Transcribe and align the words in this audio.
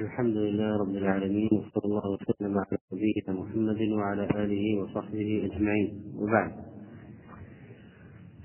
الحمد 0.00 0.36
لله 0.36 0.76
رب 0.76 0.94
العالمين 0.96 1.48
وصلى 1.52 1.84
الله 1.84 2.02
وسلم 2.10 2.58
على 2.58 2.78
نبينا 2.92 3.40
محمد 3.42 3.80
وعلى 3.92 4.24
آله 4.44 4.82
وصحبه 4.82 5.50
أجمعين. 5.52 6.02
وبعد 6.16 6.52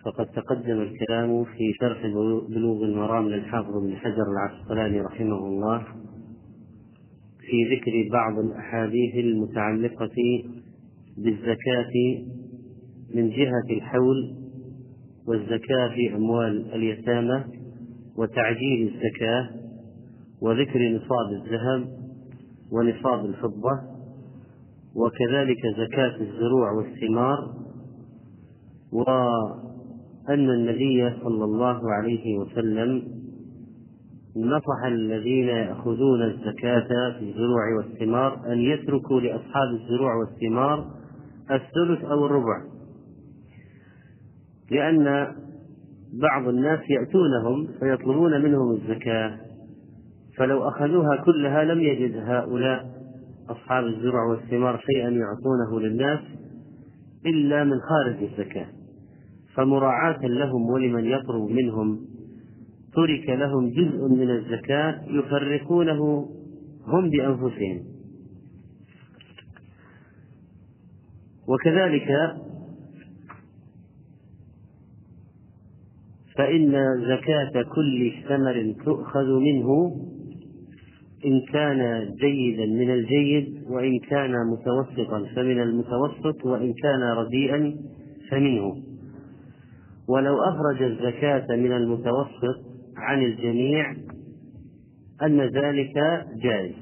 فقد 0.06 0.26
تقدم 0.26 0.82
الكلام 0.82 1.44
في 1.44 1.74
شرح 1.82 2.02
بلوغ 2.50 2.84
المرام 2.84 3.30
للحافظ 3.30 3.78
بن 3.84 3.96
حجر 3.96 4.24
العسقلاني 4.32 5.02
رحمه 5.02 5.38
الله 5.48 5.80
في 7.40 7.76
ذكر 7.76 8.10
بعض 8.14 8.40
الأحاديث 8.46 9.16
المتعلقة 9.16 10.18
بالزكاة 11.18 11.94
من 13.16 13.30
جهة 13.30 13.78
الحول 13.78 14.36
والزكاة 15.28 15.90
في 15.96 16.16
أموال 16.16 16.74
اليتامى 16.74 17.44
وتعجيل 18.18 18.88
الزكاة 18.94 19.59
وذكر 20.42 20.80
نصاب 20.80 21.32
الذهب 21.32 21.88
ونصاب 22.72 23.26
الفضة 23.26 23.82
وكذلك 24.96 25.58
زكاة 25.78 26.16
الزروع 26.22 26.72
والثمار 26.72 27.54
وأن 28.92 30.50
النبي 30.50 31.14
صلى 31.24 31.46
الله 31.46 31.94
عليه 31.94 32.38
وسلم 32.38 33.04
نصح 34.36 34.86
الذين 34.86 35.48
يأخذون 35.48 36.24
الزكاة 36.24 36.88
في 37.20 37.30
الزروع 37.30 37.78
والثمار 37.78 38.52
أن 38.54 38.60
يتركوا 38.60 39.22
لأصحاب 39.22 39.68
الزروع 39.82 40.16
والثمار 40.16 40.88
الثلث 41.52 42.04
أو 42.06 42.26
الربع 42.26 42.62
لأن 44.72 45.36
بعض 46.14 46.48
الناس 46.48 46.80
يأتونهم 46.90 47.68
فيطلبون 47.80 48.42
منهم 48.42 48.72
الزكاة. 48.72 49.49
فلو 50.40 50.68
أخذوها 50.68 51.16
كلها 51.26 51.64
لم 51.64 51.82
يجد 51.82 52.18
هؤلاء 52.18 52.90
أصحاب 53.50 53.86
الزرع 53.86 54.24
والثمار 54.24 54.78
شيئا 54.78 55.10
يعطونه 55.10 55.80
للناس 55.80 56.20
إلا 57.26 57.64
من 57.64 57.78
خارج 57.80 58.24
الزكاة. 58.24 58.68
فمراعاة 59.56 60.26
لهم 60.26 60.70
ولمن 60.70 61.06
يطلب 61.06 61.52
منهم 61.52 62.00
ترك 62.94 63.30
لهم 63.30 63.70
جزء 63.70 64.08
من 64.08 64.30
الزكاة 64.30 65.02
يفرقونه 65.08 66.30
هم 66.88 67.10
بأنفسهم. 67.10 67.84
وكذلك 71.48 72.08
فإن 76.38 76.72
زكاة 77.02 77.64
كل 77.64 78.12
ثمر 78.28 78.76
تؤخذ 78.86 79.40
منه 79.40 79.96
إن 81.26 81.42
كان 81.54 82.10
جيدا 82.22 82.66
من 82.66 82.92
الجيد 82.92 83.64
وإن 83.70 84.00
كان 84.00 84.32
متوسطا 84.32 85.26
فمن 85.36 85.62
المتوسط 85.62 86.46
وإن 86.46 86.74
كان 86.74 87.02
رديئا 87.02 87.76
فمنه. 88.32 88.76
ولو 90.10 90.38
أخرج 90.44 90.84
الزكاة 90.84 91.56
من 91.56 91.72
المتوسط 91.72 92.60
عن 92.98 93.24
الجميع 93.24 93.96
أن 95.24 95.42
ذلك 95.42 95.94
جائز. 96.44 96.76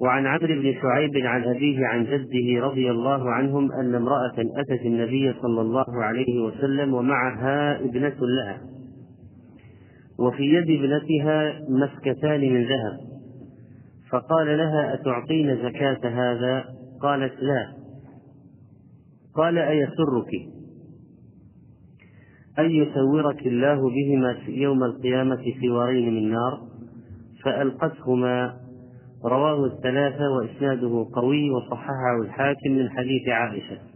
وعن 0.00 0.26
عمرو 0.26 0.46
بن 0.46 0.74
شعيب 0.82 1.26
عن 1.26 1.44
أبيه 1.44 1.86
عن 1.86 2.04
جده 2.04 2.66
رضي 2.66 2.90
الله 2.90 3.30
عنهم 3.30 3.72
أن 3.72 3.94
امرأة 3.94 4.34
أتت 4.38 4.80
النبي 4.86 5.34
صلى 5.42 5.60
الله 5.60 6.04
عليه 6.04 6.40
وسلم 6.40 6.94
ومعها 6.94 7.80
ابنة 7.80 8.16
لها. 8.20 8.75
وفي 10.18 10.42
يد 10.42 10.70
ابنتها 10.70 11.60
مسكتان 11.68 12.40
من 12.40 12.62
ذهب. 12.62 12.98
فقال 14.10 14.58
لها 14.58 14.94
أتعطين 14.94 15.56
زكاة 15.56 16.00
هذا؟ 16.04 16.64
قالت 17.02 17.42
لا. 17.42 17.72
قال 19.34 19.58
أيسرك؟ 19.58 20.30
أن 22.58 22.70
يسورك 22.70 23.46
الله 23.46 23.90
بهما 23.90 24.36
يوم 24.48 24.84
القيامة 24.84 25.44
سوارين 25.62 26.14
من 26.14 26.30
نار. 26.30 26.60
فألقتهما. 27.44 28.56
رواه 29.24 29.66
الثلاثة 29.66 30.30
وإسناده 30.30 31.06
قوي 31.12 31.50
وصححه 31.50 32.22
الحاكم 32.22 32.70
من 32.70 32.90
حديث 32.90 33.28
عائشة. 33.28 33.95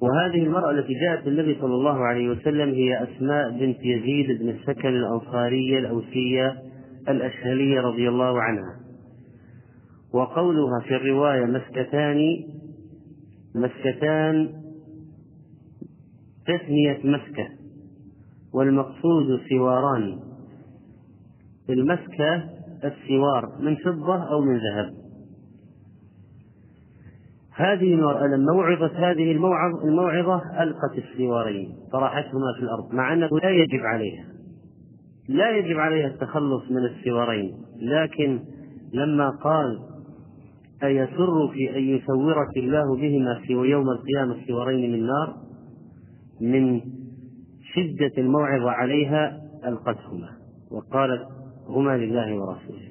وهذه 0.00 0.42
المرأة 0.42 0.70
التي 0.70 0.94
جاءت 0.94 1.26
النبي 1.26 1.54
صلى 1.60 1.74
الله 1.74 1.98
عليه 1.98 2.28
وسلم 2.28 2.70
هي 2.70 3.02
أسماء 3.02 3.50
بنت 3.50 3.78
يزيد 3.84 4.40
بن 4.40 4.48
السكن 4.48 4.88
الأنصارية 4.88 5.78
الأوسية 5.78 6.62
الأشهلية 7.08 7.80
رضي 7.80 8.08
الله 8.08 8.42
عنها. 8.42 8.80
وقولها 10.12 10.80
في 10.80 10.96
الرواية 10.96 11.44
مسكتان 11.44 12.18
مسكتان 13.54 14.48
تثنية 16.46 17.00
مسكة 17.04 17.48
والمقصود 18.54 19.40
سواران. 19.50 20.18
المسكة 21.70 22.34
السوار 22.84 23.58
من 23.60 23.76
فضة 23.76 24.30
أو 24.32 24.40
من 24.40 24.56
ذهب. 24.56 25.07
هذه 27.58 28.00
وعظت 28.54 28.92
هذه 28.92 29.32
الموعظ 29.32 29.84
الموعظة 29.84 30.62
ألقت 30.62 30.98
السوارين 30.98 31.74
طرحتهما 31.92 32.54
في 32.58 32.62
الأرض 32.62 32.94
مع 32.94 33.12
أنه 33.12 33.28
لا 33.42 33.50
يجب 33.50 33.80
عليها 33.80 34.24
لا 35.28 35.50
يجب 35.50 35.78
عليها 35.78 36.06
التخلص 36.06 36.70
من 36.70 36.84
السوارين 36.84 37.56
لكن 37.80 38.40
لما 38.92 39.30
قال 39.30 39.78
أيسرك 40.82 41.76
أن 41.76 41.82
يسورك 41.82 42.56
الله 42.56 42.96
بهما 42.96 43.40
في 43.46 43.52
يوم 43.52 43.90
القيامة 43.90 44.46
سوارين 44.48 44.92
من 44.92 45.06
نار؟ 45.06 45.36
من 46.40 46.80
شدة 47.74 48.12
الموعظة 48.18 48.70
عليها 48.70 49.40
ألقتهما 49.64 50.28
وقالت 50.70 51.28
هما 51.68 51.96
لله 51.96 52.34
ورسوله. 52.34 52.88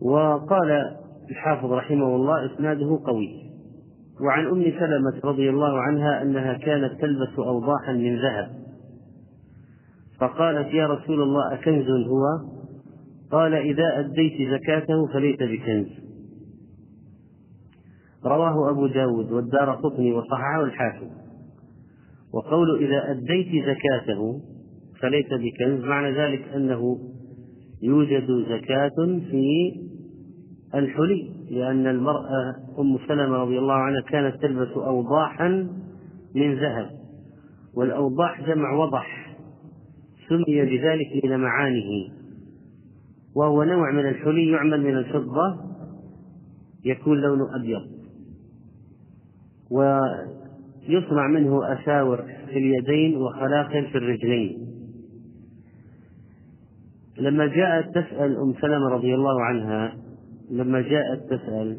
وقال 0.00 0.97
الحافظ 1.30 1.72
رحمه 1.72 2.16
الله 2.16 2.54
إسناده 2.54 3.00
قوي. 3.06 3.28
وعن 4.20 4.46
أم 4.46 4.62
سلمة 4.62 5.20
رضي 5.24 5.50
الله 5.50 5.78
عنها 5.78 6.22
أنها 6.22 6.52
كانت 6.52 7.00
تلبس 7.00 7.38
أوضاحا 7.38 7.92
من 7.92 8.16
ذهب. 8.16 8.50
فقالت 10.20 10.74
يا 10.74 10.86
رسول 10.86 11.22
الله 11.22 11.54
أكنز 11.54 11.86
هو؟ 12.08 12.24
قال 13.30 13.54
إذا 13.54 13.98
أديت 13.98 14.50
زكاته 14.50 15.06
فليس 15.12 15.36
بكنز. 15.40 15.86
رواه 18.24 18.70
أبو 18.70 18.86
داود 18.86 19.32
والدار 19.32 19.70
قطني 19.70 20.12
وصححه 20.12 20.64
الحاكم. 20.64 21.10
وقول 22.34 22.84
إذا 22.84 23.10
أديت 23.10 23.64
زكاته 23.64 24.40
فليس 25.00 25.26
بكنز 25.26 25.84
معنى 25.84 26.18
ذلك 26.18 26.48
أنه 26.54 26.98
يوجد 27.82 28.30
زكاة 28.48 29.20
في 29.30 29.72
الحلي 30.74 31.30
لأن 31.50 31.86
المرأة 31.86 32.54
أم 32.78 32.98
سلمة 33.08 33.36
رضي 33.36 33.58
الله 33.58 33.74
عنها 33.74 34.00
كانت 34.00 34.42
تلبس 34.42 34.76
أوضاحا 34.76 35.48
من 36.34 36.54
ذهب 36.54 36.90
والأوضاح 37.74 38.40
جمع 38.46 38.72
وضح 38.72 39.36
سمي 40.28 40.62
بذلك 40.62 41.24
للمعانه 41.24 42.10
وهو 43.36 43.64
نوع 43.64 43.92
من 43.92 44.08
الحلي 44.08 44.50
يعمل 44.50 44.82
من 44.84 44.96
الفضة 44.98 45.56
يكون 46.84 47.20
لونه 47.20 47.56
أبيض. 47.56 47.82
ويصنع 49.70 51.26
منه 51.28 51.72
أساور 51.72 52.22
في 52.46 52.58
اليدين 52.58 53.16
وخلاخل 53.16 53.86
في 53.86 53.98
الرجلين. 53.98 54.68
لما 57.18 57.46
جاءت 57.46 57.88
تسأل 57.90 58.36
أم 58.36 58.54
سلمة 58.60 58.88
رضي 58.88 59.14
الله 59.14 59.42
عنها 59.42 59.96
لما 60.50 60.80
جاءت 60.80 61.22
تسأل 61.30 61.78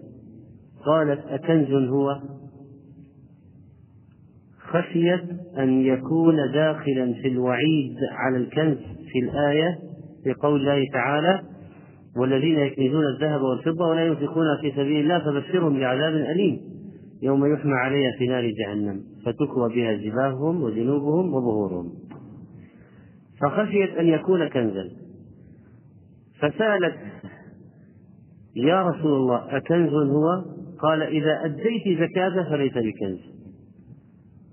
قالت 0.86 1.26
أكنز 1.28 1.72
هو؟ 1.72 2.20
خشيت 4.60 5.24
أن 5.58 5.82
يكون 5.82 6.36
داخلا 6.54 7.14
في 7.14 7.28
الوعيد 7.28 7.96
على 8.12 8.38
الكنز 8.38 8.78
في 9.12 9.20
الآية 9.20 9.80
في 10.24 10.34
قول 10.34 10.60
الله 10.60 10.86
تعالى 10.94 11.42
والذين 12.18 12.60
يكنزون 12.60 13.04
الذهب 13.16 13.42
والفضة 13.42 13.88
ولا 13.88 14.06
ينفقونها 14.06 14.58
في 14.62 14.72
سبيل 14.72 15.00
الله 15.00 15.20
فبشرهم 15.20 15.80
بعذاب 15.80 16.14
أليم 16.14 16.60
يوم 17.22 17.54
يحمى 17.54 17.74
عليها 17.74 18.12
في 18.18 18.28
نار 18.28 18.52
جهنم 18.60 19.04
فتكوى 19.26 19.76
بها 19.76 19.94
جباههم 19.94 20.64
وجنوبهم 20.64 21.34
وظهورهم. 21.34 21.94
فخشيت 23.42 23.98
أن 23.98 24.08
يكون 24.08 24.48
كنزا. 24.48 24.90
فسألت 26.40 26.96
يا 28.56 28.84
رسول 28.84 29.12
الله 29.12 29.58
أكنز 29.58 29.94
هو؟ 29.94 30.46
قال 30.80 31.02
إذا 31.02 31.46
أديت 31.46 32.00
زكاة 32.00 32.50
فليس 32.50 32.74
بكنز. 32.74 33.20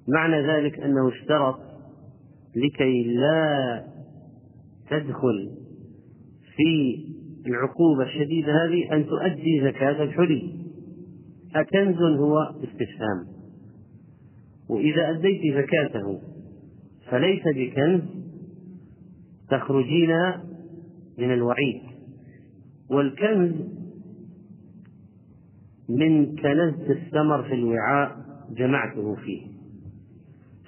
معنى 0.08 0.46
ذلك 0.46 0.80
أنه 0.80 1.08
اشترط 1.08 1.58
لكي 2.56 3.04
لا 3.04 3.84
تدخل 4.90 5.50
في 6.56 6.98
العقوبة 7.46 8.02
الشديدة 8.02 8.52
هذه 8.52 8.92
أن 8.92 9.06
تؤدي 9.06 9.60
زكاة 9.64 10.02
الحلي. 10.02 10.54
أكنز 11.54 12.02
هو 12.02 12.38
استفهام. 12.38 13.26
وإذا 14.68 15.10
أديت 15.10 15.54
زكاته 15.54 16.20
فليس 17.10 17.42
بكنز 17.54 18.02
تخرجين 19.50 20.10
من 21.18 21.32
الوعيد. 21.32 21.82
والكنز 22.90 23.52
من 25.88 26.36
كنزت 26.36 26.90
الثمر 26.90 27.42
في 27.42 27.54
الوعاء 27.54 28.16
جمعته 28.50 29.14
فيه. 29.14 29.46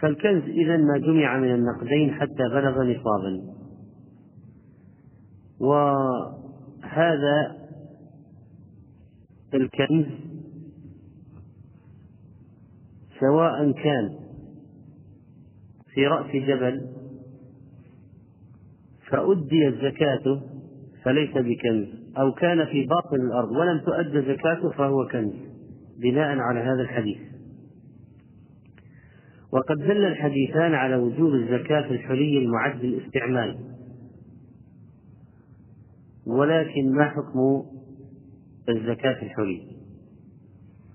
فالكنز 0.00 0.42
إذا 0.42 0.76
ما 0.76 0.98
جمع 0.98 1.38
من 1.38 1.54
النقدين 1.54 2.14
حتى 2.14 2.48
بلغ 2.52 2.82
نصابا. 2.82 3.54
وهذا 5.60 7.56
الكنز 9.54 10.06
سواء 13.20 13.72
كان 13.72 14.18
في 15.94 16.06
رأس 16.06 16.30
جبل 16.30 16.86
فأديت 19.10 19.74
زكاته 19.74 20.40
فليس 21.02 21.30
بكنز. 21.30 21.97
أو 22.16 22.32
كان 22.32 22.64
في 22.66 22.86
باطن 22.86 23.16
الأرض 23.16 23.50
ولم 23.50 23.78
تؤد 23.78 24.24
زكاته 24.24 24.70
فهو 24.70 25.06
كنز 25.06 25.32
بناء 25.98 26.38
على 26.38 26.60
هذا 26.60 26.82
الحديث. 26.82 27.18
وقد 29.52 29.76
دل 29.78 30.04
الحديثان 30.04 30.74
على 30.74 30.96
وجوب 30.96 31.34
الزكاة 31.34 31.82
في 31.88 31.90
الحلي 31.90 32.38
المعد 32.38 32.84
للاستعمال. 32.84 33.58
ولكن 36.26 36.92
ما 36.92 37.08
حكم 37.08 37.62
الزكاة 38.68 39.14
في 39.14 39.22
الحلي؟ 39.22 39.62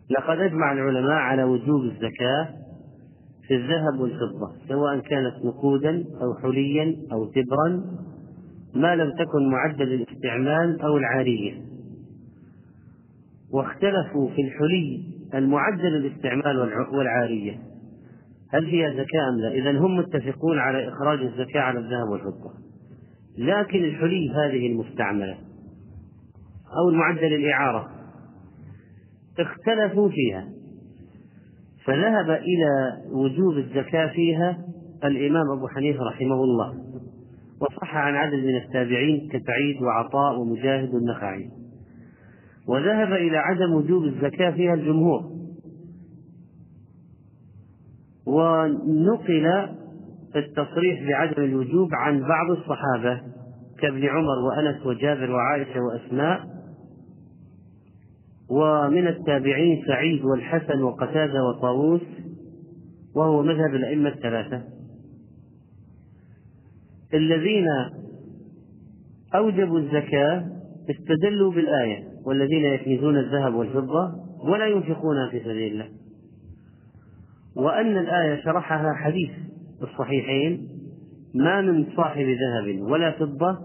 لقد 0.10 0.40
أجمع 0.40 0.74
العلماء 0.74 1.18
على 1.18 1.44
وجوب 1.44 1.84
الزكاة 1.84 2.50
في 3.48 3.56
الذهب 3.56 4.00
والفضة 4.00 4.52
سواء 4.68 5.00
كانت 5.00 5.46
نقودا 5.46 6.06
أو 6.22 6.36
حليا 6.36 6.96
أو 7.12 7.26
تبرا 7.26 7.84
ما 8.76 8.96
لم 8.96 9.12
تكن 9.12 9.50
معدة 9.52 9.86
للاستعمال 9.86 10.82
أو 10.82 10.98
العارية. 10.98 11.62
واختلفوا 13.54 14.30
في 14.30 14.42
الحلي 14.42 15.04
المعدة 15.34 15.90
للاستعمال 15.90 16.60
والعارية. 16.94 17.60
هل 18.50 18.66
فيها 18.66 18.90
زكاة 18.90 19.30
أم 19.30 19.40
لا؟ 19.40 19.52
إذا 19.52 19.80
هم 19.80 19.98
متفقون 19.98 20.60
على 20.60 20.88
إخراج 20.88 21.20
الزكاة 21.20 21.62
على 21.62 21.80
الذهب 21.80 22.10
والفضة. 22.12 22.52
لكن 23.38 23.84
الحلي 23.84 24.30
هذه 24.30 24.68
المستعملة 24.68 25.38
أو 26.78 26.90
المعدة 26.90 27.28
للإعارة 27.28 27.90
اختلفوا 29.40 30.10
فيها. 30.10 30.48
فذهب 31.86 32.30
إلى 32.30 33.02
وجوب 33.12 33.58
الزكاة 33.58 34.08
فيها 34.14 34.58
الإمام 35.04 35.44
أبو 35.58 35.68
حنيفة 35.68 36.04
رحمه 36.04 36.44
الله. 36.44 36.93
وصح 37.64 37.96
عن 37.96 38.16
عدد 38.16 38.44
من 38.44 38.56
التابعين 38.56 39.30
كسعيد 39.30 39.82
وعطاء 39.82 40.40
ومجاهد 40.40 40.94
والنخعي. 40.94 41.50
وذهب 42.68 43.14
إلى 43.14 43.38
عدم 43.38 43.74
وجوب 43.74 44.04
الزكاة 44.04 44.52
فيها 44.52 44.74
الجمهور. 44.74 45.22
ونقل 48.28 49.68
التصريح 50.36 51.08
بعدم 51.08 51.44
الوجوب 51.44 51.90
عن 51.94 52.20
بعض 52.20 52.52
الصحابة 52.52 53.22
كابن 53.80 54.06
عمر 54.06 54.40
وأنس 54.40 54.86
وجابر 54.86 55.32
وعائشة 55.32 55.80
وأسماء. 55.82 56.54
ومن 58.50 59.08
التابعين 59.08 59.84
سعيد 59.88 60.26
والحسن 60.26 60.82
وقتادة 60.82 61.44
وطاووس 61.44 62.02
وهو 63.16 63.44
مذهب 63.44 63.76
الأئمة 63.76 64.10
الثلاثة. 64.10 64.64
الذين 67.14 67.68
أوجبوا 69.36 69.80
الزكاة 69.80 70.46
استدلوا 70.90 71.52
بالآية 71.52 72.04
والذين 72.26 72.66
يكنزون 72.66 73.18
الذهب 73.18 73.54
والفضة 73.54 74.12
ولا 74.44 74.68
ينفقونها 74.68 75.30
في 75.30 75.40
سبيل 75.40 75.72
الله. 75.72 75.90
وأن 77.56 77.98
الآية 77.98 78.44
شرحها 78.44 78.94
حديث 78.94 79.32
الصحيحين 79.82 80.68
ما 81.36 81.62
من 81.62 81.86
صاحب 81.96 82.26
ذهب 82.26 82.82
ولا 82.82 83.12
فضة 83.12 83.58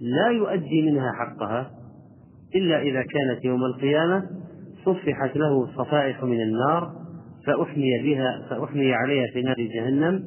لا 0.00 0.28
يؤدي 0.28 0.82
منها 0.82 1.12
حقها 1.12 1.70
إلا 2.54 2.82
إذا 2.82 3.02
كانت 3.02 3.44
يوم 3.44 3.64
القيامة 3.64 4.26
صفحت 4.84 5.36
له 5.36 5.66
صفائح 5.66 6.24
من 6.24 6.40
النار 6.40 6.92
فأحمي 7.46 7.98
بها 8.02 8.46
فأحمي 8.50 8.94
عليها 8.94 9.26
في 9.32 9.42
نار 9.42 9.56
جهنم 9.74 10.24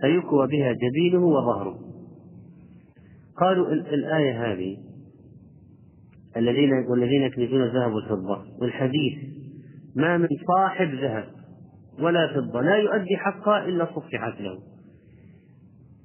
فيكوى 0.00 0.46
بها 0.46 0.72
جبينه 0.72 1.24
وظهره. 1.26 1.87
قالوا 3.40 3.72
الآية 3.72 4.52
هذه 4.52 4.76
الذين 6.36 6.72
والذين 6.88 7.22
يكنزون 7.22 7.62
الذهب 7.62 7.92
والفضة 7.92 8.44
والحديث 8.60 9.18
ما 9.96 10.16
من 10.16 10.28
صاحب 10.48 10.88
ذهب 10.88 11.24
ولا 12.00 12.34
فضة 12.34 12.60
لا 12.60 12.76
يؤدي 12.76 13.16
حقها 13.16 13.64
إلا 13.64 13.84
صفحت 13.84 14.40
له 14.40 14.58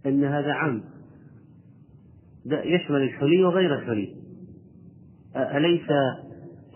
إن 0.06 0.24
هذا 0.24 0.52
عام 0.52 0.84
يشمل 2.46 3.02
الحلي 3.02 3.44
وغير 3.44 3.76
الحلي 3.76 4.16
أليس 5.36 5.88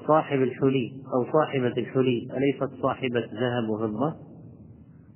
صاحب 0.08 0.42
الحلي 0.42 0.92
أو 1.14 1.32
صاحبة 1.34 1.68
الحلي 1.68 2.28
أليست 2.38 2.82
صاحبة 2.82 3.20
ذهب 3.20 3.70
وفضة؟ 3.70 4.16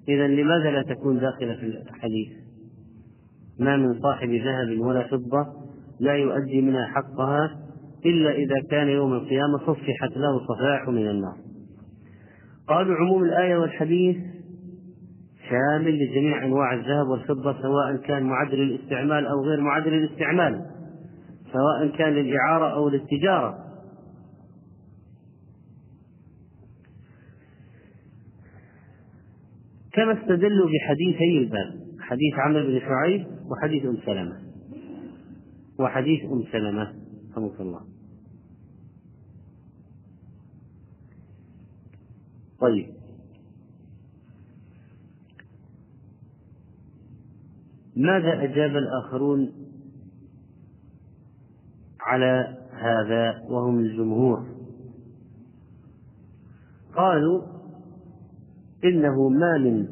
إذا 0.07 0.27
لماذا 0.27 0.71
لا 0.71 0.83
تكون 0.83 1.19
داخلة 1.19 1.55
في 1.55 1.65
الحديث؟ 1.65 2.40
ما 3.61 3.77
من 3.77 4.01
صاحب 4.01 4.29
ذهب 4.29 4.79
ولا 4.79 5.07
فضة 5.07 5.45
لا 5.99 6.13
يؤدي 6.13 6.61
منها 6.61 6.85
حقها 6.85 7.59
إلا 8.05 8.31
إذا 8.31 8.61
كان 8.71 8.87
يوم 8.87 9.13
القيامة 9.13 9.57
صفحت 9.57 10.17
له 10.17 10.39
صفائح 10.47 10.87
من 10.87 11.07
النار. 11.07 11.35
قالوا 12.67 12.95
عموم 12.95 13.23
الآية 13.23 13.57
والحديث 13.57 14.17
شامل 15.49 15.99
لجميع 15.99 16.45
أنواع 16.45 16.73
الذهب 16.73 17.07
والفضة 17.07 17.61
سواء 17.61 17.95
كان 17.95 18.23
معدل 18.23 18.57
للاستعمال 18.57 19.25
أو 19.25 19.41
غير 19.41 19.61
معدل 19.61 19.91
للاستعمال 19.91 20.61
سواء 21.53 21.97
كان 21.97 22.13
للإعارة 22.13 22.73
أو 22.73 22.89
للتجارة 22.89 23.57
كما 29.93 30.21
استدلوا 30.21 30.69
بحديثي 30.69 31.37
الباب 31.37 31.73
حديث 31.99 32.33
عمرو 32.39 32.63
بن 32.63 32.79
شعيب 32.79 33.27
وحديث 33.51 33.85
أم 33.85 33.97
سلمة. 34.05 34.41
وحديث 35.79 36.31
أم 36.31 36.43
سلمة 36.51 36.93
رحمك 37.31 37.61
الله. 37.61 37.81
طيب. 42.59 42.93
ماذا 47.95 48.43
أجاب 48.43 48.77
الآخرون 48.77 49.51
على 51.99 52.57
هذا 52.71 53.41
وهم 53.49 53.79
الجمهور؟ 53.79 54.45
قالوا 56.95 57.41
إنه 58.83 59.29
ما 59.29 59.57
من 59.57 59.87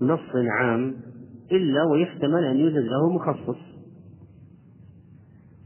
نص 0.00 0.30
عام 0.60 1.09
إلا 1.52 1.84
ويحتمل 1.84 2.44
أن 2.44 2.56
يوجد 2.56 2.84
له 2.84 3.12
مخصص. 3.12 3.58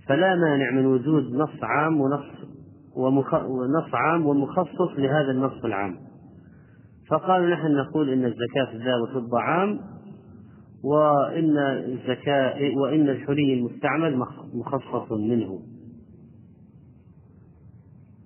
فلا 0.06 0.34
مانع 0.34 0.70
من 0.70 0.86
وجود 0.86 1.32
نص 1.32 1.62
عام 1.62 2.00
ونص 2.00 2.26
ومخ... 2.96 3.34
ونص 3.34 3.94
عام 3.94 4.26
ومخصص 4.26 4.98
لهذا 4.98 5.30
النص 5.30 5.64
العام. 5.64 5.96
فقالوا 7.10 7.50
نحن 7.50 7.76
نقول 7.76 8.10
إن 8.10 8.24
الزكاة 8.24 8.64
في 8.70 8.76
الذهب 8.76 9.34
عام 9.34 9.80
وإن 10.84 11.56
الزكاة 11.58 12.76
وإن 12.76 13.08
الحلي 13.08 13.54
المستعمل 13.54 14.18
مخصص 14.54 15.12
منه. 15.12 15.60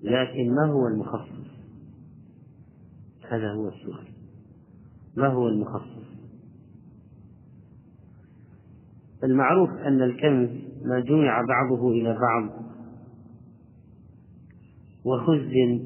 لكن 0.03 0.55
ما 0.55 0.73
هو 0.73 0.87
المخصص؟ 0.87 1.49
هذا 3.29 3.53
هو 3.53 3.69
السؤال. 3.69 4.07
ما 5.17 5.29
هو 5.29 5.49
المخصص؟ 5.49 6.08
المعروف 9.25 9.71
أن 9.71 10.03
الكنز 10.03 10.51
ما 10.85 11.01
جمع 11.01 11.43
بعضه 11.49 11.91
إلى 11.91 12.19
بعض. 12.21 12.69
وخزن 15.05 15.85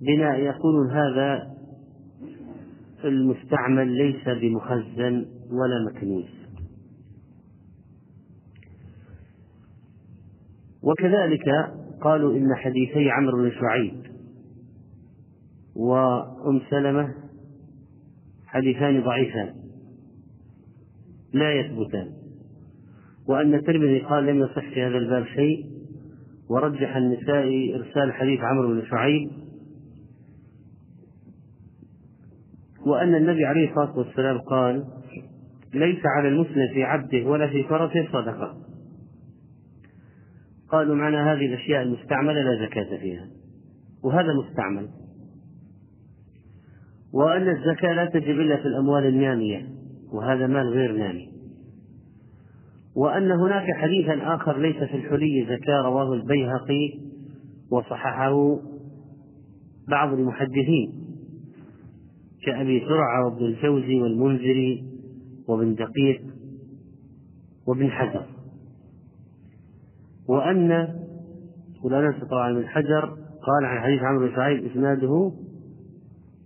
بناء 0.00 0.38
يقولون 0.38 0.90
هذا 0.90 1.56
المستعمل 3.04 3.88
ليس 3.88 4.24
بمخزن 4.28 5.26
ولا 5.50 5.90
مكنوز. 5.90 6.40
وكذلك 10.82 11.74
قالوا 12.02 12.36
إن 12.36 12.54
حديثي 12.54 13.10
عمرو 13.10 13.42
بن 13.42 13.50
شعيب 13.50 14.02
وأم 15.76 16.60
سلمة 16.70 17.29
حديثان 18.52 19.02
ضعيفان. 19.02 19.54
لا 21.32 21.52
يثبتان. 21.52 22.10
وأن 23.28 23.54
الترمذي 23.54 23.98
قال 23.98 24.26
لم 24.26 24.38
يصح 24.38 24.68
في 24.74 24.82
هذا 24.82 24.98
الباب 24.98 25.24
شيء 25.24 25.66
ورجح 26.50 26.96
النسائي 26.96 27.76
إرسال 27.76 28.12
حديث 28.12 28.40
عمرو 28.40 28.68
بن 28.68 28.86
شعيب. 28.86 29.30
وأن 32.86 33.14
النبي 33.14 33.44
عليه 33.44 33.70
الصلاة 33.70 33.98
والسلام 33.98 34.38
قال 34.38 34.84
ليس 35.74 36.00
على 36.16 36.28
المسلم 36.28 36.68
في 36.74 36.82
عبده 36.82 37.24
ولا 37.24 37.46
في 37.46 37.64
فرسه 37.64 38.08
صدقة. 38.12 38.56
قالوا 40.68 40.96
معنى 40.96 41.16
هذه 41.16 41.46
الأشياء 41.46 41.82
المستعملة 41.82 42.42
لا 42.42 42.66
زكاة 42.66 42.98
فيها. 42.98 43.26
وهذا 44.04 44.28
مستعمل. 44.34 44.88
وأن 47.12 47.48
الزكاة 47.48 47.92
لا 47.92 48.04
تجب 48.04 48.40
إلا 48.40 48.56
في 48.56 48.66
الأموال 48.66 49.06
النامية 49.06 49.66
وهذا 50.12 50.46
مال 50.46 50.68
غير 50.68 50.92
نامي. 50.92 51.32
وأن 52.96 53.30
هناك 53.30 53.66
حديثا 53.76 54.34
آخر 54.34 54.58
ليس 54.58 54.76
في 54.76 54.96
الحلي 54.96 55.44
زكاة 55.44 55.82
رواه 55.82 56.12
البيهقي 56.12 56.98
وصححه 57.70 58.58
بعض 59.88 60.12
المحدثين 60.12 60.92
كأبي 62.46 62.80
زرعة 62.80 63.24
وابن 63.24 63.44
الجوزي 63.44 64.00
والمنذري 64.00 64.84
وابن 65.48 65.74
دقيق 65.74 66.22
وابن 67.66 67.90
حجر. 67.90 68.26
وأن 70.28 70.88
ولا 71.84 72.14
طبعا 72.30 72.52
من 72.52 72.66
حجر 72.66 73.04
قال 73.42 73.64
عن 73.64 73.80
حديث 73.80 74.02
عمرو 74.02 74.26
بن 74.26 74.34
شعيب 74.34 74.64
إسناده 74.64 75.32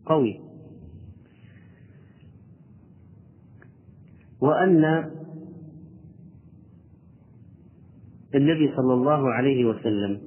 قوي. 0.06 0.43
وأن 4.44 4.84
النبي 8.34 8.72
صلى 8.76 8.94
الله 8.94 9.32
عليه 9.32 9.64
وسلم 9.64 10.20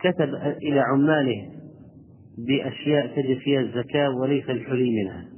كتب 0.00 0.34
إلى 0.62 0.80
عماله 0.80 1.50
بأشياء 2.38 3.06
تجد 3.06 3.38
فيها 3.38 3.60
الزكاة 3.60 4.10
وليس 4.20 4.50
الحلي 4.50 4.90
منها. 5.02 5.28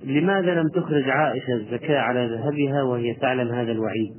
ولماذا 0.00 0.54
لم 0.54 0.68
تخرج 0.68 1.08
عائشة 1.08 1.54
الزكاة 1.54 1.98
على 1.98 2.36
ذهبها 2.36 2.82
وهي 2.82 3.14
تعلم 3.14 3.48
هذا 3.48 3.72
الوعيد؟ 3.72 4.14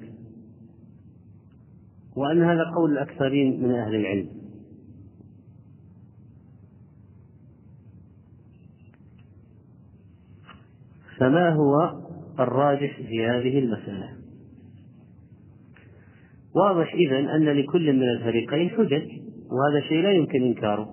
وأن 2.18 2.44
هذا 2.44 2.64
قول 2.76 2.92
الأكثرين 2.92 3.64
من 3.64 3.72
أهل 3.72 3.96
العلم. 3.96 4.43
فما 11.24 11.50
هو 11.50 12.00
الراجح 12.40 12.98
في 12.98 13.26
هذه 13.26 13.60
المسألة؟ 13.60 14.10
واضح 16.56 16.94
إذا 16.94 17.20
أن 17.20 17.44
لكل 17.44 17.94
من 17.94 18.10
الفريقين 18.10 18.70
حجج 18.70 19.08
وهذا 19.52 19.88
شيء 19.88 20.02
لا 20.02 20.12
يمكن 20.12 20.44
إنكاره. 20.44 20.90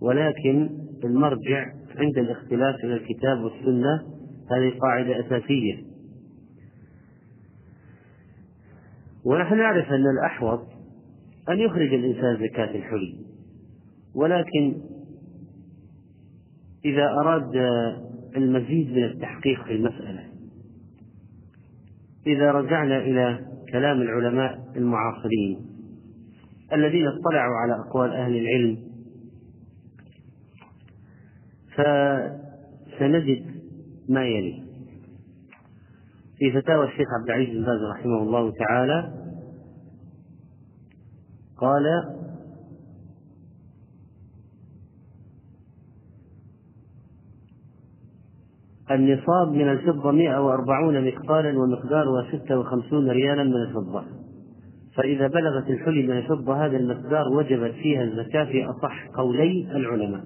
ولكن 0.00 0.70
المرجع 1.04 1.72
عند 1.96 2.18
الاختلاف 2.18 2.74
إلى 2.84 2.94
الكتاب 2.94 3.40
والسنة 3.40 4.02
هذه 4.50 4.78
قاعدة 4.78 5.20
أساسية. 5.20 5.84
ونحن 9.24 9.56
نعرف 9.56 9.88
أن 9.88 10.04
الأحوط 10.18 10.60
أن 11.48 11.58
يخرج 11.58 11.94
الإنسان 11.94 12.36
زكاة 12.36 12.76
الحلي 12.76 13.16
ولكن 14.14 14.93
إذا 16.84 17.04
أراد 17.04 17.56
المزيد 18.36 18.90
من 18.90 19.04
التحقيق 19.04 19.64
في 19.64 19.72
المسألة. 19.72 20.24
إذا 22.26 22.52
رجعنا 22.52 22.98
إلى 22.98 23.46
كلام 23.72 24.02
العلماء 24.02 24.72
المعاصرين 24.76 25.66
الذين 26.72 27.06
اطلعوا 27.06 27.56
على 27.56 27.72
أقوال 27.88 28.10
أهل 28.10 28.36
العلم 28.36 28.78
فسنجد 31.76 33.44
ما 34.08 34.26
يلي. 34.26 34.64
في 36.38 36.52
فتاوى 36.52 36.84
الشيخ 36.84 37.06
عبد 37.20 37.30
العزيز 37.30 37.56
بن 37.56 37.64
باز 37.64 37.80
رحمه 37.96 38.22
الله 38.22 38.52
تعالى 38.52 39.14
قال 41.56 41.84
النصاب 48.94 49.52
من 49.52 49.68
الفضة 49.68 50.10
140 50.10 51.06
مثقالا 51.06 51.58
ومقدارها 51.58 52.26
56 52.32 53.10
ريالا 53.10 53.44
من 53.44 53.56
الفضة. 53.56 54.02
فإذا 54.96 55.26
بلغت 55.26 55.70
الحلي 55.70 56.02
من 56.02 56.16
الفضة 56.18 56.66
هذا 56.66 56.76
المقدار 56.76 57.28
وجبت 57.28 57.72
فيها 57.72 58.02
الزكاة 58.02 58.44
في 58.44 58.64
أصح 58.64 59.06
قولي 59.16 59.76
العلماء. 59.76 60.24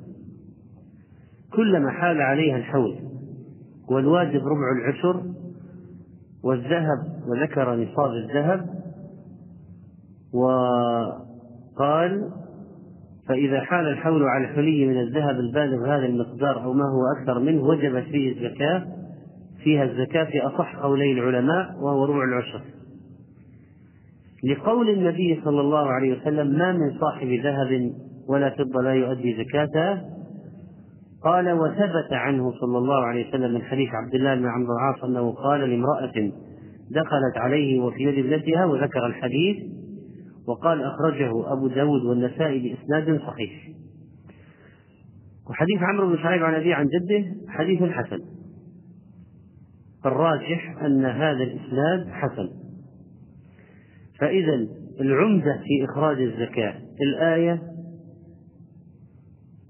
كلما 1.52 1.90
حال 1.90 2.20
عليها 2.20 2.56
الحول 2.56 2.94
والواجب 3.90 4.40
ربع 4.46 4.72
العشر 4.78 5.22
والذهب 6.44 6.98
وذكر 7.28 7.74
نصاب 7.74 8.10
الذهب 8.10 8.66
وقال 10.34 12.30
فإذا 13.28 13.60
حال 13.60 13.88
الحول 13.88 14.22
على 14.22 14.44
الحلي 14.44 14.86
من 14.86 15.00
الذهب 15.00 15.36
البالغ 15.40 15.86
هذا 15.86 16.06
المقدار 16.06 16.64
أو 16.64 16.72
ما 16.72 16.84
هو 16.84 17.20
أكثر 17.20 17.40
منه 17.40 17.62
وجبت 17.62 18.04
فيه 18.04 18.32
الزكاة. 18.32 18.86
فيها 19.64 19.84
الزكاة 19.84 20.24
في 20.24 20.40
أصح 20.40 20.76
قولي 20.76 21.12
العلماء 21.12 21.74
وهو 21.80 22.04
ربع 22.04 22.24
العشر. 22.24 22.60
لقول 24.44 24.90
النبي 24.90 25.40
صلى 25.44 25.60
الله 25.60 25.88
عليه 25.88 26.20
وسلم 26.20 26.58
ما 26.58 26.72
من 26.72 26.98
صاحب 27.00 27.28
ذهب 27.28 27.92
ولا 28.28 28.50
فضة 28.50 28.82
لا 28.82 28.94
يؤدي 28.94 29.44
زكاته. 29.44 30.00
قال 31.24 31.52
وثبت 31.52 32.12
عنه 32.12 32.52
صلى 32.60 32.78
الله 32.78 33.04
عليه 33.06 33.28
وسلم 33.28 33.54
من 33.54 33.62
حديث 33.62 33.88
عبد 33.88 34.14
الله 34.14 34.34
بن 34.34 34.46
عمرو 34.46 34.76
العاص 34.76 35.04
أنه 35.04 35.32
قال 35.32 35.60
لامرأة 35.60 36.32
دخلت 36.90 37.36
عليه 37.36 37.80
وفي 37.80 38.02
يد 38.02 38.24
ابنتها 38.24 38.64
وذكر 38.64 39.06
الحديث 39.06 39.56
وقال 40.48 40.82
أخرجه 40.82 41.52
أبو 41.52 41.68
داود 41.68 42.02
والنسائي 42.02 42.58
بإسناد 42.58 43.20
صحيح. 43.20 43.68
وحديث 45.50 45.82
عمرو 45.82 46.08
بن 46.08 46.22
شعيب 46.22 46.42
عن 46.42 46.54
أبيه 46.54 46.74
عن 46.74 46.86
جده 46.86 47.34
حديث 47.48 47.82
حسن. 47.82 48.18
الراجح 50.06 50.82
أن 50.82 51.04
هذا 51.04 51.42
الإسناد 51.42 52.08
حسن. 52.08 52.48
فإذا 54.20 54.66
العمدة 55.00 55.62
في 55.64 55.84
إخراج 55.84 56.20
الزكاة 56.20 56.74
الآية 57.00 57.62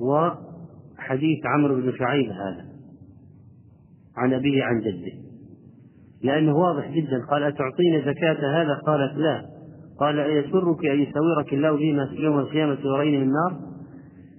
وحديث 0.00 1.38
عمرو 1.46 1.74
بن 1.74 1.92
شعيب 1.98 2.30
هذا 2.30 2.68
عن 4.16 4.32
أبيه 4.32 4.62
عن 4.64 4.80
جده. 4.80 5.12
لأنه 6.22 6.56
واضح 6.56 6.90
جدا 6.90 7.26
قال 7.30 7.42
أتعطيني 7.42 8.00
زكاة 8.00 8.62
هذا؟ 8.62 8.74
قالت 8.86 9.16
لا. 9.16 9.57
قال 9.98 10.18
أيسرك 10.18 10.86
أن 10.86 11.00
يساورك 11.00 11.52
الله 11.52 11.76
بما 11.76 12.08
يوم 12.12 12.38
القيامة 12.38 12.78
ورين 12.84 13.20
من 13.20 13.26
النار؟ 13.26 13.60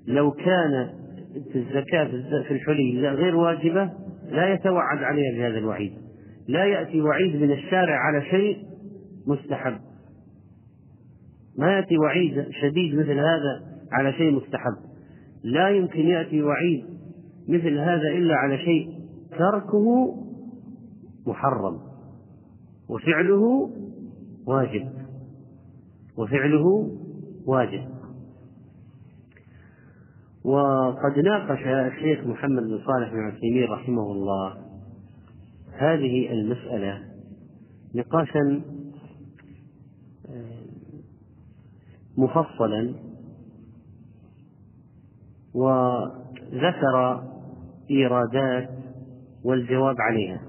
لو 0.07 0.31
كان 0.31 0.89
الزكاة 1.55 2.07
في 2.47 2.51
الحلي 2.51 3.09
غير 3.09 3.35
واجبة 3.35 3.89
لا 4.31 4.53
يتوعد 4.53 5.03
عليها 5.03 5.31
بهذا 5.37 5.57
الوعيد. 5.57 5.93
لا 6.47 6.65
يأتي 6.65 7.01
وعيد 7.01 7.41
من 7.41 7.51
الشارع 7.51 7.95
على 7.95 8.25
شيء 8.25 8.57
مستحب. 9.27 9.77
ما 11.57 11.71
يأتي 11.71 11.97
وعيد 11.97 12.45
شديد 12.61 12.95
مثل 12.95 13.19
هذا 13.19 13.61
على 13.91 14.13
شيء 14.13 14.31
مستحب. 14.31 14.75
لا 15.43 15.69
يمكن 15.69 15.99
يأتي 15.99 16.43
وعيد 16.43 16.85
مثل 17.49 17.77
هذا 17.77 18.07
إلا 18.07 18.35
على 18.35 18.57
شيء 18.57 18.87
تركه 19.37 20.15
محرم 21.27 21.79
وفعله 22.89 23.69
واجب. 24.47 24.98
وفعله 26.19 26.91
واجب. 27.45 27.89
وقد 30.43 31.19
ناقش 31.19 31.59
الشيخ 31.67 32.27
محمد 32.27 32.63
بن 32.63 32.79
صالح 32.87 33.13
بن 33.13 33.19
عثيمين 33.19 33.69
رحمه 33.71 34.11
الله 34.11 34.57
هذه 35.73 36.31
المسألة 36.31 37.03
نقاشا 37.95 38.61
مفصلا 42.17 42.95
وذكر 45.53 47.23
إيرادات 47.91 48.69
والجواب 49.43 49.95
عليها. 49.99 50.41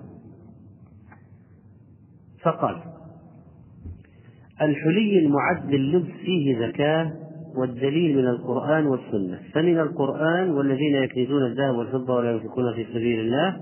فقال 2.42 2.89
الحلي 4.62 5.18
المعد 5.18 5.70
لللبس 5.70 6.10
فيه 6.24 6.66
زكاة 6.66 7.12
والدليل 7.56 8.16
من 8.16 8.28
القرآن 8.28 8.86
والسنة. 8.86 9.38
فمن 9.54 9.78
القرآن 9.78 10.50
والذين 10.50 10.94
يكنزون 10.94 11.46
الذهب 11.46 11.74
والفضة 11.74 12.14
ولا 12.14 12.30
ينفقون 12.30 12.74
في 12.74 12.84
سبيل 12.84 13.20
الله 13.20 13.56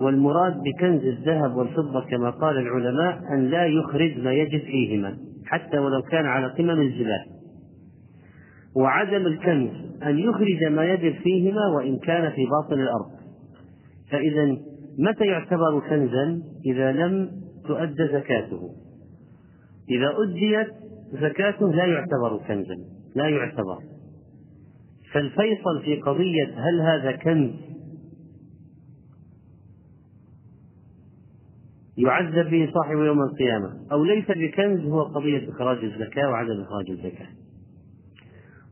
والمراد 0.00 0.54
بكنز 0.62 1.04
الذهب 1.04 1.56
والفضة 1.56 2.00
كما 2.10 2.30
قال 2.30 2.58
العلماء 2.58 3.18
أن 3.34 3.50
لا 3.50 3.66
يخرج 3.66 4.18
ما 4.24 4.32
يجد 4.32 4.60
فيهما 4.60 5.16
حتى 5.46 5.78
ولو 5.78 6.02
كان 6.02 6.26
على 6.26 6.46
قمم 6.46 6.80
الجبال. 6.80 7.24
وعدم 8.76 9.26
الكنز 9.26 9.70
أن 10.02 10.18
يخرج 10.18 10.64
ما 10.72 10.84
يجد 10.84 11.14
فيهما 11.22 11.66
وإن 11.76 11.98
كان 11.98 12.30
في 12.30 12.46
باطن 12.46 12.80
الأرض. 12.80 13.10
فإذا 14.10 14.56
متى 14.98 15.24
يعتبر 15.24 15.80
كنزا؟ 15.88 16.42
إذا 16.66 16.92
لم 16.92 17.30
تؤد 17.68 17.96
زكاته. 18.12 18.60
إذا 19.90 20.14
أديت 20.18 20.68
زكاته 21.12 21.72
لا 21.72 21.86
يعتبر 21.86 22.40
كنزا 22.48 22.76
لا 23.14 23.28
يعتبر. 23.28 23.78
فالفيصل 25.12 25.82
في 25.84 25.96
قضية 25.96 26.54
هل 26.56 26.80
هذا 26.80 27.12
كنز 27.12 27.50
يعذب 31.98 32.50
به 32.50 32.70
صاحب 32.74 32.98
يوم 32.98 33.22
القيامة 33.22 33.72
أو 33.92 34.04
ليس 34.04 34.24
بكنز 34.30 34.80
هو 34.80 35.02
قضية 35.02 35.50
إخراج 35.50 35.84
الزكاة 35.84 36.28
وعدم 36.28 36.60
إخراج 36.60 36.90
الزكاة. 36.90 37.26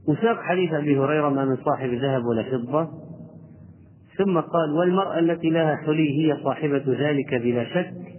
وساق 0.08 0.42
حديث 0.42 0.72
أبي 0.72 0.98
هريرة 0.98 1.28
ما 1.28 1.44
من 1.44 1.56
صاحب 1.56 1.88
ذهب 1.88 2.25
ولا 2.25 2.42
فضة. 2.42 2.88
ثم 4.18 4.40
قال 4.40 4.72
والمرأة 4.72 5.18
التي 5.18 5.50
لها 5.50 5.76
حلي 5.76 6.18
هي 6.18 6.42
صاحبة 6.44 6.84
ذلك 6.87 7.34
بلا 7.34 7.64
شك. 7.64 8.17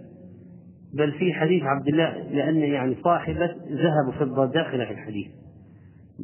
بل 0.94 1.12
في 1.12 1.32
حديث 1.32 1.62
عبد 1.62 1.88
الله 1.88 2.30
لأن 2.32 2.56
يعني 2.56 2.96
صاحبة 3.04 3.50
ذهب 3.70 4.08
وفضة 4.08 4.46
داخلة 4.46 4.84
في 4.84 4.90
الحديث. 4.90 5.28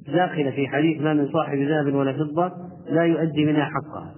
داخلة 0.07 0.51
في 0.51 0.69
حديث 0.69 1.01
ما 1.01 1.15
من 1.15 1.29
صاحب 1.29 1.59
ذهب 1.59 1.95
ولا 1.95 2.13
فضة 2.13 2.53
لا 2.91 3.03
يؤدي 3.03 3.45
منها 3.45 3.65
حقها. 3.65 4.15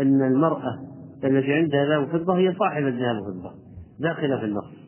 أن 0.00 0.22
المرأة 0.22 0.78
التي 1.24 1.54
عندها 1.54 1.84
ذهب 1.84 2.02
وفضة 2.02 2.38
هي 2.38 2.54
صاحبة 2.54 2.88
ذهب 2.88 3.22
وفضة 3.22 3.50
داخلة 4.00 4.38
في 4.38 4.44
النص 4.44 4.86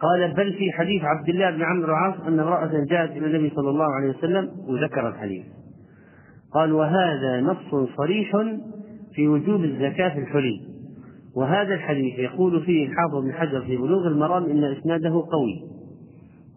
قال 0.00 0.34
بل 0.34 0.52
في 0.52 0.72
حديث 0.72 1.02
عبد 1.04 1.28
الله 1.28 1.50
بن 1.50 1.62
عمرو 1.62 1.84
العاص 1.84 2.20
أن 2.20 2.40
امرأة 2.40 2.84
جاءت 2.90 3.10
إلى 3.10 3.26
النبي 3.26 3.52
صلى 3.56 3.70
الله 3.70 3.84
عليه 3.84 4.08
وسلم 4.08 4.50
وذكر 4.68 5.08
الحديث. 5.08 5.44
قال 6.52 6.72
وهذا 6.72 7.40
نص 7.40 7.88
صريح 7.96 8.32
في 9.14 9.28
وجوب 9.28 9.64
الزكاة 9.64 10.08
في 10.08 10.18
الحلي. 10.18 10.73
وهذا 11.36 11.74
الحديث 11.74 12.18
يقول 12.18 12.62
فيه 12.62 12.86
الحافظ 12.86 13.24
بن 13.24 13.32
حجر 13.32 13.60
في 13.60 13.76
بلوغ 13.76 14.06
المرام 14.06 14.44
إن 14.44 14.64
إسناده 14.64 15.10
قوي. 15.10 15.62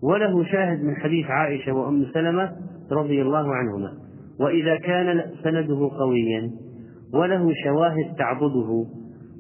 وله 0.04 0.44
شاهد 0.44 0.84
من 0.84 0.96
حديث 0.96 1.26
عائشة 1.26 1.72
وأم 1.72 2.06
سلمة 2.14 2.52
رضي 2.92 3.22
الله 3.22 3.56
عنهما. 3.56 3.94
وإذا 4.40 4.76
كان 4.76 5.22
سنده 5.44 5.90
قويا 6.00 6.52
وله 7.14 7.54
شواهد 7.64 8.16
تعضده 8.18 8.86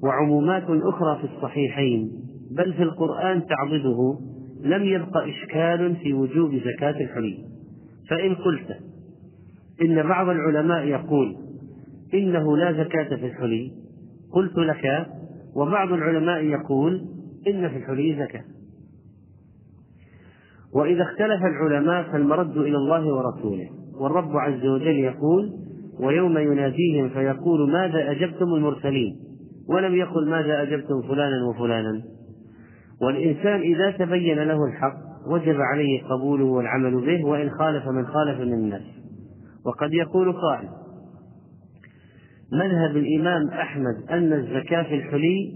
وعمومات 0.04 0.64
أخرى 0.70 1.18
في 1.18 1.36
الصحيحين 1.36 2.12
بل 2.52 2.74
في 2.74 2.84
القرآن 2.84 3.44
تعضده 3.46 4.20
لم 4.64 4.84
يبق 4.84 5.18
إشكال 5.18 5.96
في 5.96 6.14
وجوب 6.14 6.56
زكاة 6.56 7.02
الحلي 7.02 7.38
فإن 8.10 8.36
قلت 8.36 8.78
إن 9.82 10.04
بعض 10.08 10.30
العلماء 10.30 10.86
يقول 10.86 11.36
إنه 12.14 12.58
لا 12.58 12.84
زكاة 12.84 13.16
في 13.16 13.26
الحلي 13.26 13.72
قلت 14.32 14.58
لك 14.58 15.08
وبعض 15.58 15.92
العلماء 15.92 16.44
يقول 16.44 17.02
إن 17.48 17.70
في 17.70 17.78
الحلي 17.78 18.16
زكاة. 18.16 18.44
وإذا 20.76 21.04
اختلف 21.04 21.42
العلماء 21.46 22.12
فالمرد 22.12 22.58
إلى 22.58 22.78
الله 22.78 23.14
ورسوله. 23.16 23.70
والرب 24.02 24.38
عز 24.38 24.66
وجل 24.66 25.00
يقول 25.00 25.52
ويوم 26.00 26.38
يناديهم 26.38 27.10
فيقول 27.10 27.72
ماذا 27.72 28.12
أجبتم 28.12 28.46
المرسلين؟ 28.46 29.16
ولم 29.70 29.96
يقل 29.96 30.30
ماذا 30.30 30.62
أجبتم 30.62 31.02
فلانا 31.02 31.46
وفلانا؟ 31.50 32.02
والإنسان 33.02 33.60
إذا 33.60 33.92
تبين 33.92 34.40
له 34.44 34.66
الحق 34.66 34.98
وجب 35.28 35.56
عليه 35.62 36.04
قبوله 36.04 36.46
والعمل 36.46 37.06
به 37.06 37.26
وإن 37.26 37.50
خالف 37.50 37.88
من 37.88 38.06
خالف 38.06 38.40
من 38.40 38.54
الناس. 38.54 38.84
وقد 39.66 39.94
يقول 39.94 40.34
قائل 40.34 40.70
مذهب 42.54 42.98
الإمام 42.98 43.50
أحمد 43.50 43.96
أن 44.12 44.34
الزكاة 44.34 44.84
في 44.84 44.96
الحلي 44.96 45.54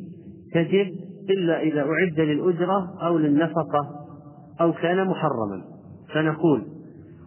تجب 0.54 0.88
إلا 1.30 1.62
إذا 1.62 1.82
أعد 1.82 2.19
للأجرة 2.19 2.88
أو 3.04 3.17
للنفقة 3.17 3.89
أو 4.62 4.73
كان 4.73 5.08
محرما. 5.08 5.62
فنقول 6.13 6.63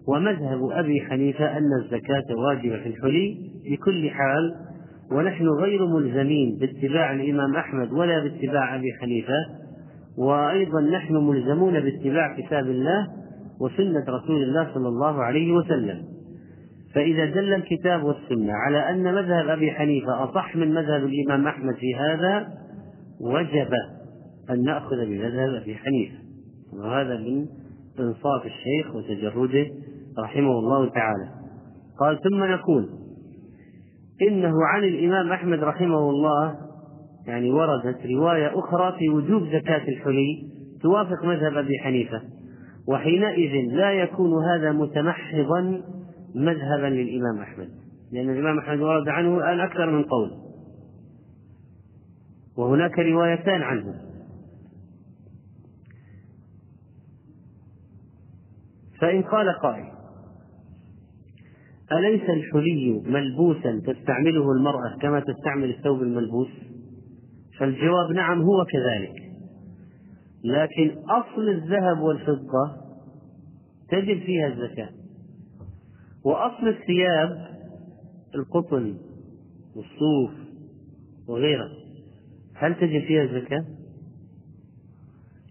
ومذهب 0.09 0.70
أبي 0.70 1.00
حنيفة 1.00 1.59
أن 1.59 1.72
الزكاة 1.83 2.37
واجبة 2.37 2.83
في 2.83 2.88
الحلي 2.88 3.37
بكل 3.70 4.11
حال 4.11 4.55
ونحن 5.12 5.48
غير 5.48 5.87
ملزمين 5.87 6.59
باتباع 6.61 7.12
الإمام 7.12 7.57
أحمد 7.57 7.92
ولا 7.92 8.18
باتباع 8.18 8.77
أبي 8.77 8.92
حنيفة 9.00 9.35
وأيضا 10.18 10.81
نحن 10.81 11.14
ملزمون 11.16 11.81
باتباع 11.81 12.37
كتاب 12.40 12.66
الله 12.66 13.07
وسنة 13.61 14.05
رسول 14.09 14.42
الله 14.42 14.74
صلى 14.74 14.88
الله 14.88 15.22
عليه 15.22 15.53
وسلم. 15.53 16.13
فإذا 16.95 17.25
دل 17.25 17.55
الكتاب 17.55 18.05
والسنة 18.05 18.53
على 18.53 18.91
أن 18.91 19.15
مذهب 19.15 19.49
أبي 19.49 19.71
حنيفة 19.71 20.25
أصح 20.25 20.57
من 20.57 20.75
مذهب 20.75 21.05
الإمام 21.05 21.47
أحمد 21.47 21.75
في 21.75 21.95
هذا 21.95 22.49
وجب 23.21 23.71
أن 24.51 24.63
نأخذ 24.63 24.97
بمذهب 25.07 25.63
أبي 25.63 25.77
حنيفة. 25.77 26.17
وهذا 26.73 27.17
من 27.17 27.47
إنصاف 28.01 28.47
الشيخ 28.47 28.95
وتجرده 28.95 29.67
رحمه 30.19 30.59
الله 30.59 30.89
تعالى. 30.89 31.29
قال 32.01 32.19
ثم 32.23 32.45
نقول 32.45 32.89
إنه 34.29 34.53
عن 34.75 34.85
الإمام 34.85 35.33
أحمد 35.33 35.59
رحمه 35.59 36.11
الله 36.11 36.55
يعني 37.27 37.51
وردت 37.51 38.07
رواية 38.07 38.59
أخرى 38.59 38.99
في 38.99 39.09
وجوب 39.09 39.43
زكاة 39.43 39.89
الحلي 39.89 40.49
توافق 40.83 41.25
مذهب 41.25 41.57
أبي 41.57 41.79
حنيفة. 41.79 42.23
وحينئذ 42.89 43.75
لا 43.75 43.93
يكون 43.93 44.45
هذا 44.45 44.73
متمحضا 44.73 45.83
مذهبا 46.35 46.87
للإمام 46.87 47.38
أحمد. 47.38 47.68
لأن 48.12 48.31
الإمام 48.31 48.59
أحمد 48.59 48.81
ورد 48.81 49.09
عنه 49.09 49.37
الآن 49.38 49.61
أكثر 49.61 49.90
من 49.90 50.03
قول. 50.03 50.31
وهناك 52.57 52.99
روايتان 52.99 53.62
عنه. 53.62 53.94
فإن 59.01 59.23
قال 59.23 59.59
قائل 59.62 59.94
أليس 61.92 62.31
الحلي 62.31 63.03
ملبوسا 63.07 63.83
تستعمله 63.87 64.53
المرأة 64.53 64.97
كما 65.01 65.20
تستعمل 65.20 65.70
الثوب 65.70 66.03
الملبوس؟ 66.03 66.49
فالجواب 67.59 68.12
نعم 68.12 68.42
هو 68.42 68.64
كذلك. 68.64 69.25
لكن 70.44 70.99
أصل 71.09 71.49
الذهب 71.49 72.01
والفضة 72.01 72.77
تجب 73.88 74.18
فيها 74.18 74.47
الزكاة. 74.47 75.04
وأصل 76.25 76.69
الثياب 76.69 77.55
القطن 78.35 78.97
والصوف 79.77 80.31
وغيره 81.29 81.69
هل 82.55 82.75
تجب 82.75 83.01
فيها 83.07 83.23
الزكاة؟ 83.23 83.65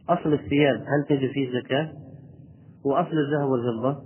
أصل 0.10 0.34
الثياب 0.34 0.76
هل 0.76 1.06
تجب 1.10 1.32
فيه 1.32 1.48
الزكاة؟ 1.48 1.92
وأصل 2.86 3.18
الذهب 3.18 3.50
والفضة 3.50 4.02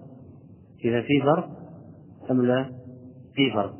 إذا 0.86 1.01
في 1.01 1.21
فرق 1.21 1.49
أم 2.32 2.45
لا؟ 2.45 2.63
في 3.34 3.51
فرق 3.53 3.77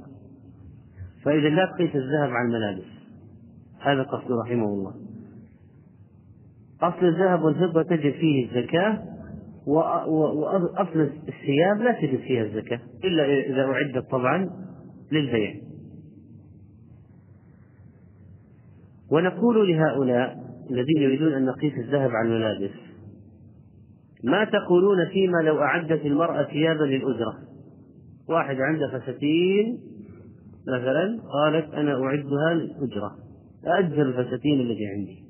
فإذا 1.24 1.50
لا 1.50 1.66
تقيس 1.66 1.96
الذهب 1.96 2.30
على 2.30 2.48
الملابس 2.48 2.88
هذا 3.80 4.04
قصد 4.04 4.32
رحمه 4.32 4.66
الله 4.66 4.94
أصل 6.82 7.06
الذهب 7.06 7.42
والفضة 7.44 7.84
تجب 7.84 8.12
فيه 8.12 8.46
الزكاة 8.46 9.17
وأصل 9.68 11.00
الثياب 11.28 11.82
لا 11.82 11.92
تجب 12.02 12.20
فيها 12.20 12.44
الزكاة 12.44 12.80
إلا 13.04 13.26
إذا 13.26 13.62
أعدت 13.62 14.12
طبعا 14.12 14.50
للبيع. 15.12 15.56
ونقول 19.12 19.72
لهؤلاء 19.72 20.38
الذين 20.72 20.98
يريدون 20.98 21.34
أن 21.34 21.46
نقيس 21.46 21.74
الذهب 21.74 22.12
على 22.12 22.28
الملابس 22.28 22.76
ما 24.24 24.44
تقولون 24.46 25.06
فيما 25.14 25.38
لو 25.38 25.62
أعدت 25.62 26.06
المرأة 26.06 26.44
ثيابا 26.44 26.84
للأجرة 26.84 27.38
واحد 28.30 28.56
عنده 28.60 29.00
فساتين 29.00 29.80
مثلا 30.68 31.22
قالت 31.34 31.74
أنا 31.74 32.04
أعدها 32.04 32.54
للأجرة 32.54 33.16
أجر 33.66 34.02
الفساتين 34.02 34.62
التي 34.62 34.86
عندي. 34.86 35.24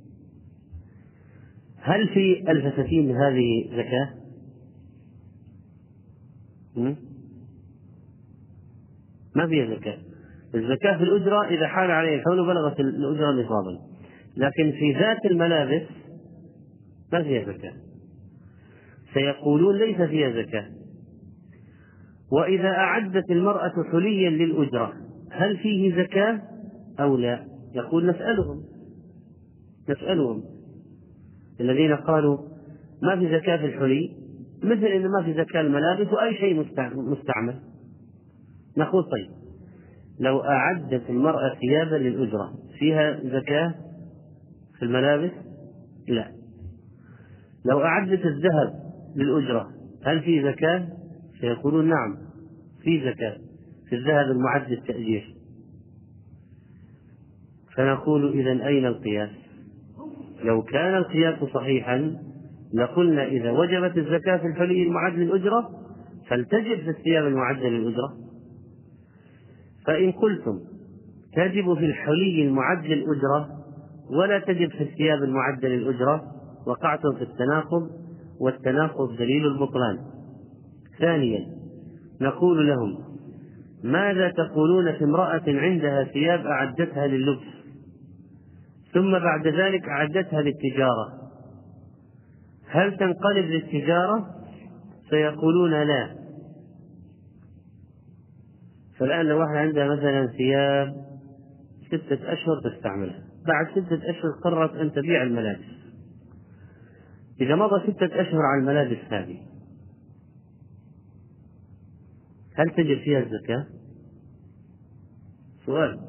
هل 1.82 2.08
في 2.08 2.52
الفساتين 2.52 3.15
هذه 3.15 3.69
زكاة؟ 3.71 4.27
ما 9.36 9.48
فيها 9.48 9.76
زكاة. 9.76 9.98
الزكاة 10.56 10.98
في 10.98 11.04
الأجرة 11.04 11.48
إذا 11.48 11.68
حال 11.68 11.92
عليه 11.92 12.16
الحول 12.16 12.48
بلغت 12.48 12.80
الأجرة 12.80 13.32
نصابا. 13.32 13.80
لكن 14.38 14.72
في 14.72 14.94
ذات 15.00 15.26
الملابس 15.26 15.88
ما 17.13 17.24
فيها 17.24 17.54
زكاة. 17.54 17.74
سيقولون 19.13 19.78
ليس 19.78 20.02
فيها 20.02 20.44
زكاة. 20.44 20.66
وإذا 22.32 22.70
أعدت 22.70 23.32
المرأة 23.32 23.74
حليا 23.92 24.30
للأجرة 24.30 24.94
هل 25.32 25.58
فيه 25.58 26.04
زكاة 26.04 26.42
أو 27.00 27.18
لا؟ 27.18 27.46
يقول 27.76 28.10
نسألهم. 28.10 28.63
نسألهم. 29.90 30.44
الذين 31.60 31.96
قالوا 31.96 32.38
ما 33.02 33.20
في 33.20 33.40
زكاة 33.40 33.58
في 33.58 33.66
الحلي؟ 33.66 34.27
مثل 34.63 34.86
إن 34.86 35.08
ما 35.08 35.24
في 35.24 35.34
زكاة 35.34 35.62
الملابس 35.62 36.13
وأي 36.13 36.36
شيء 36.36 36.65
مستعمل 36.96 37.60
نقول 38.78 39.04
طيب 39.04 39.30
لو 40.20 40.39
أعدت 40.39 41.10
المرأة 41.10 41.56
ثيابا 41.62 41.96
للأجرة 41.96 42.54
فيها 42.80 43.20
زكاة 43.24 43.76
في 44.80 44.86
الملابس؟ 44.86 45.32
لا 46.08 46.32
لو 47.65 47.82
أعدت 47.82 48.26
الذهب 48.26 48.74
للأجرة 49.15 49.70
هل 50.04 50.22
في 50.22 50.43
زكاة؟ 50.43 50.88
سيقولون 51.41 51.89
نعم 51.89 52.17
في 52.84 53.12
زكاة 53.12 53.38
في 53.89 53.96
الذهب 53.96 54.26
المعد 54.26 54.72
للتأجير 54.72 55.36
فنقول 57.76 58.39
إذا 58.39 58.67
أين 58.67 58.86
القياس؟ 58.86 59.30
لو 60.43 60.62
كان 60.62 60.98
القياس 60.98 61.43
صحيحا 61.54 62.17
لقلنا 62.73 63.25
إذا 63.25 63.51
وجبت 63.51 63.97
الزكاة 63.97 64.38
في 64.38 64.47
الحلي 64.47 64.84
المعد 64.84 65.13
للأجرة 65.13 65.69
فلتجب 66.30 66.80
في 66.84 66.89
الثياب 66.89 67.27
المعدة 67.27 67.69
للأجرة. 67.69 68.13
فإن 69.88 70.12
قلتم 70.12 70.60
تجب 71.34 71.73
في 71.73 71.86
الحلي 71.86 72.47
المعد 72.47 72.86
للأجرة 72.86 73.49
ولا 74.10 74.39
تجب 74.39 74.69
في 74.69 74.84
الثياب 74.84 75.23
المعدة 75.23 75.67
للأجرة 75.67 76.23
وقعتم 76.67 77.15
في 77.15 77.21
التناقض 77.21 77.89
والتناقض 78.39 79.17
دليل 79.17 79.47
البطلان. 79.47 79.97
ثانيا 80.99 81.45
نقول 82.21 82.67
لهم 82.67 82.97
ماذا 83.84 84.30
تقولون 84.30 84.91
في 84.91 85.03
امرأة 85.03 85.43
عندها 85.47 86.03
ثياب 86.03 86.45
أعدتها 86.45 87.08
لللبس 87.08 87.58
ثم 88.93 89.12
بعد 89.12 89.47
ذلك 89.47 89.89
أعدتها 89.89 90.41
للتجارة؟ 90.41 91.16
هل 92.69 92.97
تنقلب 92.97 93.45
للتجارة؟ 93.45 94.36
سيقولون 95.10 95.84
لا. 95.84 96.15
فالآن 98.97 99.25
لو 99.25 99.39
واحد 99.39 99.56
عندها 99.56 99.95
مثلا 99.95 100.27
ثياب 100.27 100.95
ستة 101.88 102.34
أشهر 102.34 102.62
تستعملها. 102.63 103.23
بعد 103.47 103.71
ستة 103.71 104.10
أشهر 104.10 104.32
قررت 104.43 104.75
أن 104.75 104.91
تبيع 104.91 105.23
الملابس. 105.23 105.77
إذا 107.41 107.56
مضى 107.56 107.91
ستة 107.93 108.21
أشهر 108.21 108.41
على 108.41 108.62
الملابس 108.62 108.97
هذه 109.10 109.38
هل 112.56 112.69
تجب 112.69 112.99
فيها 112.99 113.19
الزكاة؟ 113.19 113.65
سؤال. 115.65 115.99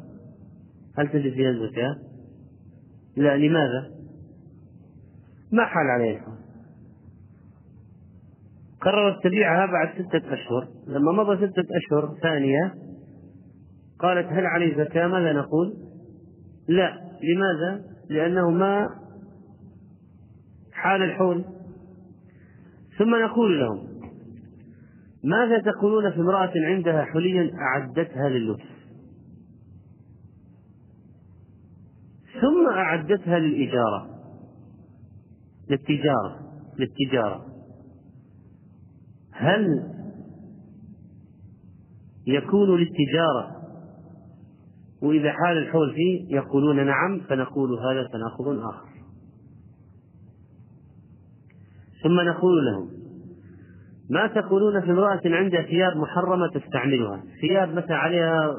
هل 0.98 1.08
تجب 1.08 1.32
فيها 1.32 1.50
الزكاة؟ 1.50 1.96
لا. 3.16 3.36
لماذا؟ 3.36 3.90
ما 5.52 5.64
حال 5.64 5.86
عليها. 5.86 6.38
قررت 8.80 9.24
تبيعها 9.24 9.66
بعد 9.66 9.88
ستة 9.94 10.34
أشهر. 10.34 10.68
لما 10.86 11.12
مضى 11.12 11.36
ستة 11.36 11.64
أشهر 11.76 12.14
ثانية 12.22 12.74
قالت 13.98 14.26
هل 14.26 14.46
علي 14.46 14.74
زكاة؟ 14.84 15.06
ماذا 15.06 15.32
نقول؟ 15.32 15.74
لا. 16.68 17.00
لماذا؟ 17.22 17.84
لأنه 18.10 18.50
ما 18.50 18.88
حال 20.72 21.02
الحول. 21.02 21.44
ثم 22.98 23.14
نقول 23.24 23.60
لهم 23.60 23.88
ماذا 25.24 25.58
تقولون 25.72 26.10
في 26.10 26.20
امرأة 26.20 26.52
عندها 26.56 27.04
حليا 27.04 27.50
أعدتها 27.54 28.28
لللبس 28.28 28.78
ثم 32.40 32.68
أعدتها 32.70 33.38
للإجارة 33.38 34.06
للتجارة 35.70 36.38
للتجارة. 36.78 37.57
هل 39.38 39.92
يكون 42.26 42.80
للتجارة؟ 42.80 43.58
وإذا 45.02 45.32
حال 45.32 45.58
الحول 45.58 45.94
فيه 45.94 46.36
يقولون 46.36 46.86
نعم 46.86 47.20
فنقول 47.28 47.78
هذا 47.78 48.08
تناقض 48.08 48.58
آخر. 48.58 48.88
ثم 52.02 52.20
نقول 52.20 52.66
لهم 52.66 52.90
ما 54.10 54.26
تقولون 54.26 54.80
في 54.80 54.90
امرأة 54.90 55.20
عندها 55.24 55.62
ثياب 55.62 55.96
محرمة 55.96 56.48
تستعملها؟ 56.48 57.22
ثياب 57.40 57.68
مثلا 57.68 57.96
عليها 57.96 58.54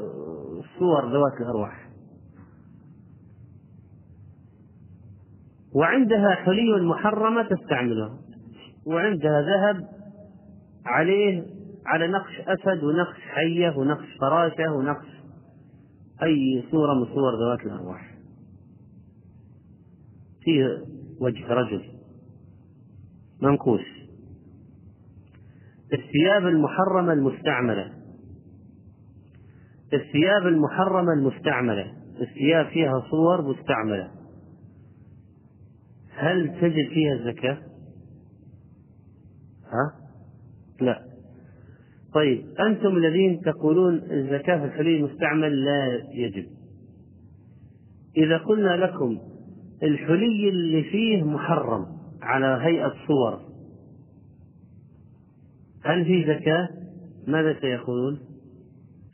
صور 0.80 1.12
ذوات 1.12 1.34
الأرواح. 1.42 1.90
وعندها 5.76 6.36
حلي 6.36 6.82
محرمة 6.82 7.44
تستعملها. 7.44 8.20
وعندها 8.86 9.42
ذهب 9.42 9.99
عليه 10.86 11.46
على 11.86 12.08
نقش 12.08 12.40
أسد 12.40 12.84
ونقش 12.84 13.20
حية 13.22 13.78
ونقش 13.78 14.18
فراشة 14.22 14.74
ونقش 14.74 15.08
أي 16.24 16.64
صورة 16.72 16.94
من 16.94 17.06
صور 17.06 17.36
ذوات 17.36 17.60
الأرواح. 17.60 18.16
فيه 20.42 20.86
وجه 21.20 21.48
رجل 21.48 21.84
منقوش. 23.42 23.82
الثياب 25.94 26.48
المحرمة 26.48 27.14
المستعملة. 27.14 27.94
الثياب 29.94 30.48
المحرمة 30.48 31.14
المستعملة. 31.14 31.94
الثياب 32.22 32.66
فيها 32.66 33.04
صور 33.12 33.42
مستعملة. 33.42 34.12
هل 36.10 36.62
تجد 36.62 36.90
فيها 36.90 37.14
الزكاة؟ 37.14 37.58
ها؟ 39.66 40.09
لا 40.82 41.02
طيب 42.14 42.46
أنتم 42.68 42.98
الذين 42.98 43.42
تقولون 43.42 43.96
الزكاة 44.12 44.58
في 44.60 44.66
الحلي 44.66 44.98
المستعمل 44.98 45.66
لا 45.66 46.02
يجب 46.14 46.46
إذا 48.18 48.38
قلنا 48.38 48.86
لكم 48.86 49.20
الحلي 49.84 50.50
اللي 50.50 50.84
فيه 50.84 51.24
محرم 51.24 51.86
على 52.22 52.60
هيئة 52.62 52.94
صور 53.08 53.40
هل 55.84 56.06
في 56.06 56.24
زكاة؟ 56.24 56.70
ماذا 57.28 57.60
سيقولون؟ 57.62 58.20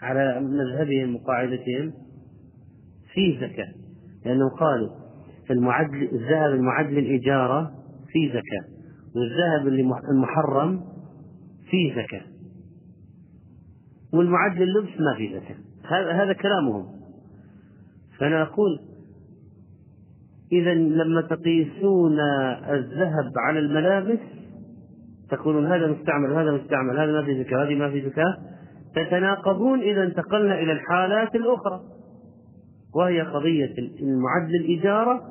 على 0.02 0.40
مذهبهم 0.42 1.16
وقاعدتهم 1.16 1.94
في 3.14 3.38
زكاة 3.42 3.74
لأنهم 4.26 4.50
قالوا 4.50 4.90
المعد 5.52 5.94
الذهب 5.94 6.52
المعد 6.52 6.92
للإجارة 6.92 7.72
في 8.08 8.30
زكاة 8.30 8.76
والذهب 9.16 9.68
المحرم 10.12 10.95
فيه 11.70 12.04
زكاة 12.04 12.26
والمعد 14.14 14.58
لللبس 14.58 15.00
ما 15.00 15.16
فيه 15.18 15.40
زكاة 15.40 15.56
هذا 16.24 16.34
كلامهم. 16.34 16.86
فأنا 18.20 18.42
أقول 18.42 18.80
إذا 20.52 20.74
لما 20.74 21.22
تقيسون 21.22 22.20
الذهب 22.70 23.32
على 23.38 23.60
الملابس 23.60 24.20
تقولون 25.30 25.66
هذا 25.66 25.88
مستعمل 25.88 26.32
وهذا 26.32 26.52
مستعمل 26.52 27.00
هذا 27.00 27.12
ما 27.12 27.26
في 27.26 27.44
زكاة 27.44 27.64
هذه 27.64 27.76
ما 27.76 27.90
في 27.92 28.10
زكاة 28.10 28.38
تتناقضون 28.96 29.80
إذا 29.80 30.04
انتقلنا 30.04 30.60
إلى 30.60 30.72
الحالات 30.72 31.36
الأخرى. 31.36 31.82
وهي 32.96 33.22
قضية 33.22 33.74
المعد 33.78 34.50
للإجارة 34.50 35.22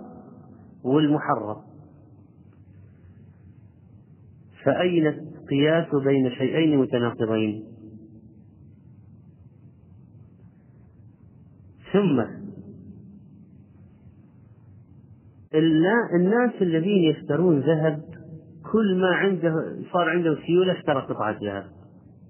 والمحرم. 0.85 1.57
فأين 4.65 5.34
القياس 5.45 5.87
بين 6.05 6.31
شيئين 6.31 6.79
متناقضين. 6.79 7.65
ثم 11.93 12.25
الناس 16.15 16.63
الذين 16.63 17.05
يشترون 17.05 17.61
ذهب 17.61 18.03
كل 18.73 19.01
ما 19.01 19.09
عنده 19.09 19.55
صار 19.93 20.09
عنده 20.09 20.39
سيولة 20.47 20.73
اشترى 20.73 21.01
قطعة 21.01 21.39
ذهب. 21.43 21.65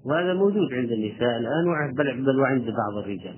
وهذا 0.05 0.33
موجود 0.33 0.73
عند 0.73 0.91
النساء 0.91 1.37
الآن 1.37 1.93
بل 1.93 2.25
بل 2.25 2.39
وعند 2.39 2.63
بعض 2.63 3.03
الرجال. 3.03 3.37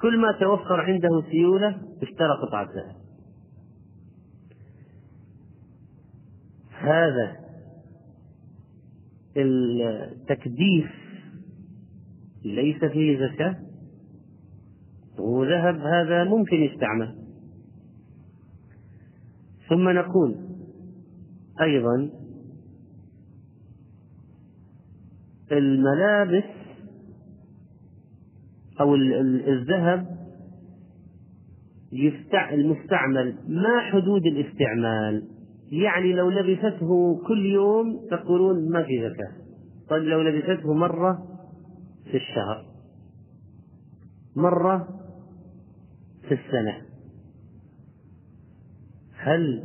كل 0.00 0.18
ما 0.18 0.32
توفر 0.32 0.80
عنده 0.80 1.22
سيولة 1.30 1.78
اشترى 2.02 2.32
قطعة 2.42 2.68
ذهب. 2.74 2.96
هذا 6.80 7.47
التكديس 9.38 10.86
ليس 12.44 12.84
فيه 12.84 13.26
زكاة 13.26 13.56
وذهب 15.18 15.80
هذا 15.80 16.24
ممكن 16.24 16.56
يستعمل. 16.56 17.14
ثم 19.68 19.88
نقول 19.88 20.36
أيضا 21.60 22.10
الملابس 25.52 26.44
أو 28.80 28.94
الذهب 28.94 30.18
المستعمل 32.52 33.34
ما 33.48 33.80
حدود 33.80 34.26
الاستعمال؟ 34.26 35.37
يعني 35.72 36.12
لو 36.12 36.30
لبسته 36.30 37.20
كل 37.26 37.46
يوم 37.46 38.06
تقولون 38.10 38.70
ما 38.72 38.82
في 38.82 39.10
زكاة 39.10 39.32
طيب 39.90 40.02
لو 40.02 40.22
لبسته 40.22 40.74
مرة 40.74 41.18
في 42.04 42.16
الشهر 42.16 42.64
مرة 44.36 44.88
في 46.28 46.34
السنة 46.34 46.82
هل 49.16 49.64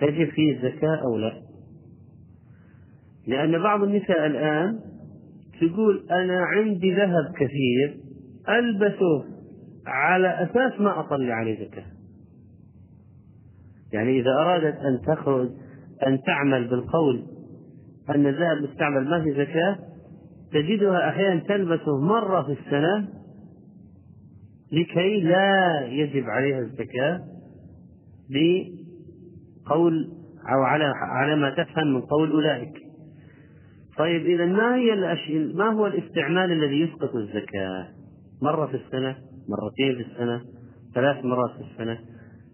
تجب 0.00 0.30
فيه 0.30 0.56
الزكاة 0.56 0.96
أو 0.96 1.16
لا؟ 1.18 1.42
لأن 3.26 3.62
بعض 3.62 3.82
النساء 3.82 4.26
الآن 4.26 4.80
تقول 5.60 6.06
أنا 6.10 6.40
عندي 6.44 6.94
ذهب 6.94 7.32
كثير 7.34 8.00
ألبسه 8.48 9.24
على 9.86 10.28
أساس 10.28 10.80
ما 10.80 11.00
أطلع 11.00 11.34
عليه 11.34 11.68
زكاة 11.68 11.86
يعني 13.92 14.20
إذا 14.20 14.30
أرادت 14.30 14.76
أن 14.76 15.00
تخرج 15.06 15.50
أن 16.06 16.22
تعمل 16.22 16.68
بالقول 16.68 17.26
أن 18.10 18.26
الذهب 18.26 18.62
مستعمل 18.62 19.08
ما 19.08 19.22
في 19.22 19.32
زكاة 19.32 19.78
تجدها 20.52 21.08
أحيانا 21.08 21.40
تلبسه 21.40 22.00
مرة 22.00 22.42
في 22.42 22.52
السنة 22.52 23.08
لكي 24.72 25.20
لا 25.20 25.80
يجب 25.86 26.24
عليها 26.24 26.58
الزكاة 26.58 27.20
بقول 28.30 30.08
أو 30.52 30.62
على 30.62 30.84
على 30.96 31.36
ما 31.36 31.50
تفهم 31.50 31.94
من 31.94 32.00
قول 32.00 32.32
أولئك 32.32 32.72
طيب 33.98 34.26
إذا 34.26 34.46
ما 34.46 34.76
هي 34.76 34.92
الأشياء 34.92 35.56
ما 35.56 35.72
هو 35.72 35.86
الاستعمال 35.86 36.52
الذي 36.52 36.80
يسقط 36.80 37.14
الزكاة؟ 37.14 37.88
مرة 38.42 38.66
في 38.66 38.76
السنة، 38.76 39.16
مرتين 39.48 39.94
في 39.96 40.10
السنة، 40.10 40.40
ثلاث 40.94 41.24
مرات 41.24 41.50
في 41.50 41.72
السنة، 41.72 41.98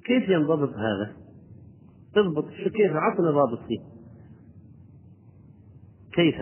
كيف 0.05 0.29
ينضبط 0.29 0.69
هذا؟ 0.69 1.13
تضبط 2.17 2.49
كيف 2.49 2.93
عطنا 2.93 3.31
ضابط 3.31 3.59
فيه؟ 3.69 3.81
كيف؟ 6.13 6.35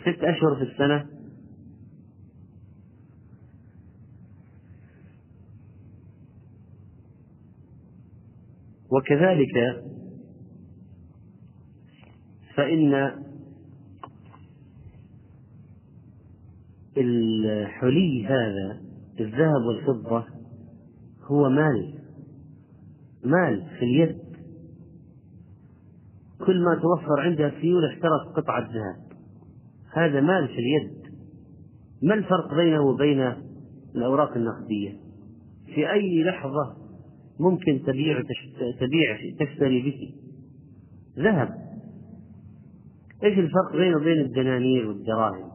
ست 0.00 0.24
أشهر 0.24 0.56
في 0.56 0.62
السنة 0.62 1.06
وكذلك 8.90 9.84
فإن 12.54 12.94
الحلي 16.96 18.26
هذا 18.26 18.80
الذهب 19.20 19.62
والفضة 19.68 20.24
هو 21.22 21.48
مال 21.48 22.01
مال 23.24 23.66
في 23.78 23.84
اليد. 23.84 24.18
كل 26.46 26.64
ما 26.64 26.74
توفر 26.74 27.20
عندها 27.20 27.52
سيولة 27.60 27.92
اشترت 27.92 28.36
قطعة 28.36 28.60
ذهب. 28.60 29.12
هذا 29.92 30.20
مال 30.20 30.48
في 30.48 30.58
اليد. 30.58 31.02
ما 32.02 32.14
الفرق 32.14 32.54
بينه 32.54 32.80
وبين 32.82 33.34
الأوراق 33.94 34.36
النقدية؟ 34.36 34.96
في 35.74 35.92
أي 35.92 36.24
لحظة 36.24 36.76
ممكن 37.40 37.82
تبيع 37.86 38.22
تبيع 38.80 39.16
تشتري 39.40 39.82
به 39.82 40.14
ذهب؟ 41.22 41.48
إيش 43.24 43.38
الفرق 43.38 43.76
بينه 43.76 43.96
وبين 43.96 44.20
الدنانير 44.20 44.88
والدراهم؟ 44.88 45.52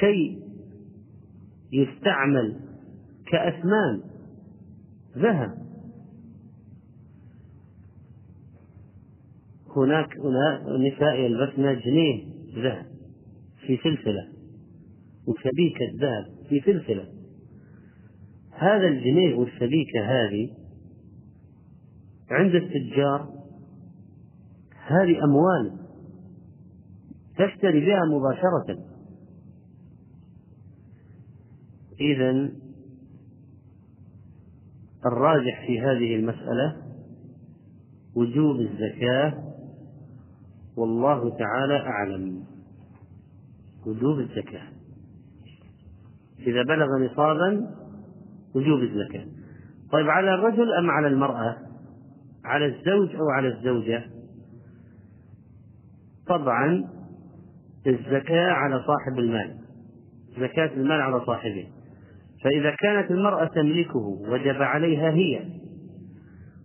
شيء 0.00 0.38
يستعمل 1.72 2.60
كأثمان 3.26 4.15
ذهب. 5.16 5.66
هناك 9.76 10.08
نساء 10.80 11.14
يلبسن 11.14 11.80
جنيه 11.80 12.24
ذهب 12.54 12.86
في 13.66 13.76
سلسلة 13.76 14.28
وسبيكة 15.26 15.86
ذهب 16.00 16.48
في 16.48 16.60
سلسلة. 16.60 17.08
هذا 18.50 18.88
الجنيه 18.88 19.34
والسبيكة 19.34 20.00
هذه 20.04 20.50
عند 22.30 22.54
التجار 22.54 23.36
هذه 24.86 25.24
أموال 25.24 25.78
تشتري 27.38 27.86
بها 27.86 28.00
مباشرة. 28.04 28.84
إذا 32.00 32.50
الراجح 35.06 35.66
في 35.66 35.80
هذه 35.80 36.14
المسألة 36.14 36.76
وجوب 38.16 38.56
الزكاة 38.60 39.46
والله 40.76 41.36
تعالى 41.38 41.76
أعلم. 41.76 42.44
وجوب 43.86 44.18
الزكاة. 44.18 44.62
إذا 46.38 46.62
بلغ 46.62 46.86
نصابا 46.98 47.70
وجوب 48.54 48.80
الزكاة. 48.80 49.26
طيب 49.92 50.08
على 50.08 50.34
الرجل 50.34 50.72
أم 50.72 50.90
على 50.90 51.06
المرأة؟ 51.06 51.56
على 52.44 52.66
الزوج 52.66 53.16
أو 53.16 53.30
على 53.30 53.48
الزوجة؟ 53.48 54.04
طبعا 56.26 56.84
الزكاة 57.86 58.50
على 58.50 58.84
صاحب 58.86 59.18
المال. 59.18 59.58
زكاة 60.38 60.74
المال 60.74 61.00
على 61.00 61.20
صاحبه. 61.26 61.66
فإذا 62.44 62.74
كانت 62.78 63.10
المرأة 63.10 63.44
تملكه 63.44 64.06
وجب 64.28 64.62
عليها 64.62 65.10
هي 65.10 65.40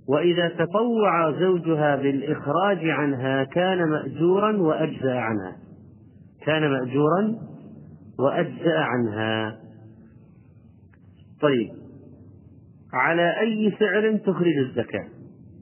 وإذا 0.07 0.49
تطوع 0.49 1.31
زوجها 1.31 1.95
بالإخراج 1.95 2.89
عنها 2.89 3.43
كان 3.43 3.89
مأجورا 3.89 4.57
وأجزأ 4.57 5.13
عنها. 5.13 5.57
كان 6.45 6.71
مأجورا 6.71 7.35
وأجزأ 8.19 8.79
عنها. 8.79 9.57
طيب 11.41 11.69
على 12.93 13.39
أي 13.39 13.73
سعر 13.79 14.17
تخرج 14.17 14.57
الزكاة؟ 14.57 15.07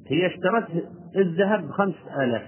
هي 0.08 0.28
اشترت 0.28 0.68
الذهب 1.16 1.68
بخمس 1.68 1.96
آلاف 2.22 2.46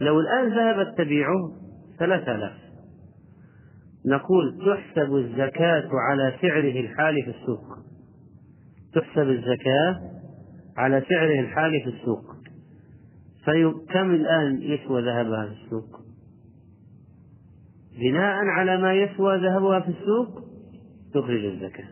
لو 0.00 0.20
الآن 0.20 0.48
ذهبت 0.48 0.98
تبيعه 0.98 1.52
ثلاثة 1.98 2.34
آلاف. 2.34 2.63
نقول 4.06 4.58
تحسب 4.58 5.14
الزكاة 5.16 5.88
على 5.92 6.36
سعره 6.42 6.80
الحالي 6.80 7.22
في 7.22 7.30
السوق. 7.30 7.78
تحسب 8.94 9.30
الزكاة 9.30 10.10
على 10.76 11.02
سعره 11.08 11.40
الحالي 11.40 11.80
في 11.80 11.88
السوق. 11.88 12.34
كم 13.92 14.10
الآن 14.10 14.62
يسوى 14.62 15.02
ذهبها 15.02 15.46
في 15.46 15.64
السوق؟ 15.64 16.00
بناء 17.98 18.44
على 18.46 18.76
ما 18.76 18.94
يسوى 18.94 19.36
ذهبها 19.36 19.80
في 19.80 19.88
السوق 19.88 20.44
تخرج 21.14 21.44
الزكاة. 21.44 21.88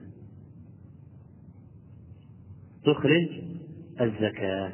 تخرج 2.84 3.28
الزكاة. 4.00 4.72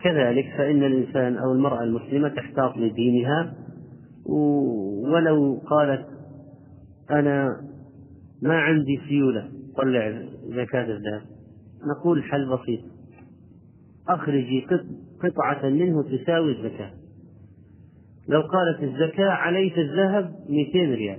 وكذلك 0.00 0.52
فإن 0.58 0.84
الإنسان 0.84 1.36
أو 1.36 1.52
المرأة 1.52 1.82
المسلمة 1.82 2.28
تحتاط 2.28 2.76
لدينها 2.76 3.54
ولو 4.26 5.62
قالت 5.66 6.06
أنا 7.10 7.60
ما 8.42 8.54
عندي 8.54 9.00
سيولة 9.08 9.48
طلع 9.76 10.22
زكاة 10.44 10.84
الذهب 10.84 11.22
نقول 11.96 12.24
حل 12.24 12.48
بسيط. 12.48 12.80
أخرجي 14.08 14.66
قطعة 15.22 15.68
منه 15.68 16.02
تساوي 16.02 16.52
الزكاة. 16.52 16.90
لو 18.28 18.40
قالت 18.40 18.82
الزكاة 18.82 19.30
علي 19.30 19.70
في 19.70 19.80
الذهب 19.80 20.34
200 20.48 20.94
ريال. 20.94 21.18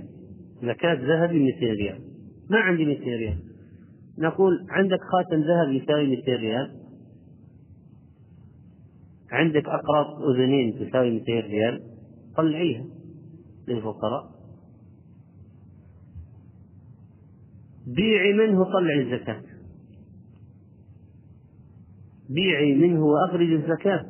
زكاة 0.64 0.94
ذهبي 0.94 1.40
200 1.40 1.66
ريال. 1.66 2.00
ما 2.50 2.60
عندي 2.60 2.86
200 2.86 3.04
ريال. 3.04 3.38
نقول 4.18 4.66
عندك 4.70 5.00
خاتم 5.12 5.42
ذهب 5.42 5.72
يساوي 5.72 6.08
200 6.08 6.36
ريال. 6.36 6.81
عندك 9.32 9.66
أقراط 9.66 10.22
أذنين 10.22 10.90
تساوي 10.90 11.12
200 11.12 11.32
ريال 11.32 11.82
طلعيها 12.38 12.86
للفقراء. 13.68 14.32
بيعي 17.88 18.34
منه 18.34 18.64
طلعي 18.64 19.02
الزكاة. 19.02 19.42
بيعي 22.30 22.76
منه 22.76 23.06
وأخرج 23.06 23.52
الزكاة. 23.52 24.06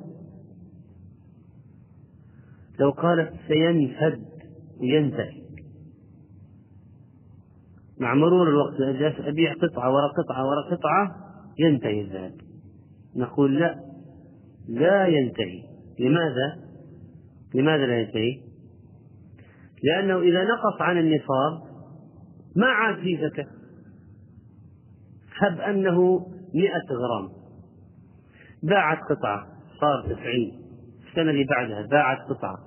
لو 2.79 2.91
قالت 2.91 3.33
سينفد 3.47 4.25
وينتهي 4.79 5.41
مع 7.99 8.15
مرور 8.15 8.49
الوقت 8.49 8.75
أبيع 9.19 9.53
قطعة 9.53 9.93
ورا 9.93 10.07
قطعة 10.07 10.47
ورا 10.47 10.75
قطعة 10.75 11.15
ينتهي 11.59 12.01
الذهب. 12.01 12.33
نقول 13.15 13.59
لا 13.59 13.90
لا 14.69 15.07
ينتهي. 15.07 15.63
لماذا؟ 15.99 16.71
لماذا 17.55 17.85
لا 17.85 17.99
ينتهي؟ 17.99 18.41
لأنه 19.83 20.19
إذا 20.19 20.43
نقص 20.43 20.81
عن 20.81 20.97
النصاب 20.97 21.61
ما 22.55 22.67
عاد 22.67 22.95
في 22.95 23.17
زكاة 23.17 23.47
هب 25.37 25.59
أنه 25.59 26.19
مئة 26.55 26.95
غرام. 27.01 27.29
باعت 28.63 28.97
قطعة 28.97 29.47
صار 29.81 30.15
تسعين. 30.15 30.61
السنة 31.09 31.31
اللي 31.31 31.43
بعدها 31.43 31.87
باعت 31.91 32.17
قطعة 32.29 32.57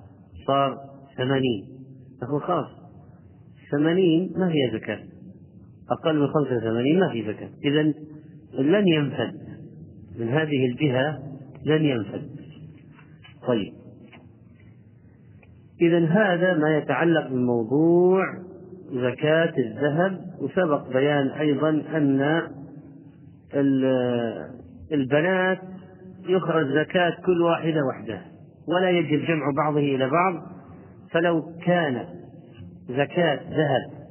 صار 0.47 0.77
ثمانين. 1.17 1.75
نقول 2.23 2.41
خلاص 2.41 2.67
ثمانين 3.71 4.33
ما 4.37 4.51
هي 4.51 4.79
زكاة 4.79 4.99
أقل 5.91 6.19
من 6.19 6.27
خمسة 6.27 6.57
وثمانين 6.57 6.99
ما 6.99 7.09
في 7.11 7.23
زكاة 7.23 7.49
إذا 7.63 7.81
لن 8.53 8.87
ينفد 8.87 9.33
من 10.19 10.29
هذه 10.29 10.65
الجهة 10.65 11.23
لن 11.65 11.85
ينفد. 11.85 12.29
طيب. 13.47 13.73
إذا 15.81 16.05
هذا 16.05 16.53
ما 16.53 16.77
يتعلق 16.77 17.27
بموضوع 17.27 18.23
زكاة 18.91 19.53
الذهب 19.57 20.21
وسبق 20.41 20.87
بيان 20.93 21.27
أيضا 21.27 21.69
أن 21.69 22.41
البنات 24.91 25.59
يخرج 26.29 26.65
زكاة 26.67 27.13
كل 27.25 27.41
واحدة 27.41 27.81
وحدها 27.85 28.25
ولا 28.67 28.89
يجب 28.89 29.25
جمع 29.25 29.51
بعضه 29.57 29.79
إلى 29.79 30.09
بعض. 30.09 30.33
فلو 31.11 31.43
كان 31.65 32.05
زكاة 32.89 33.39
ذهب 33.49 34.05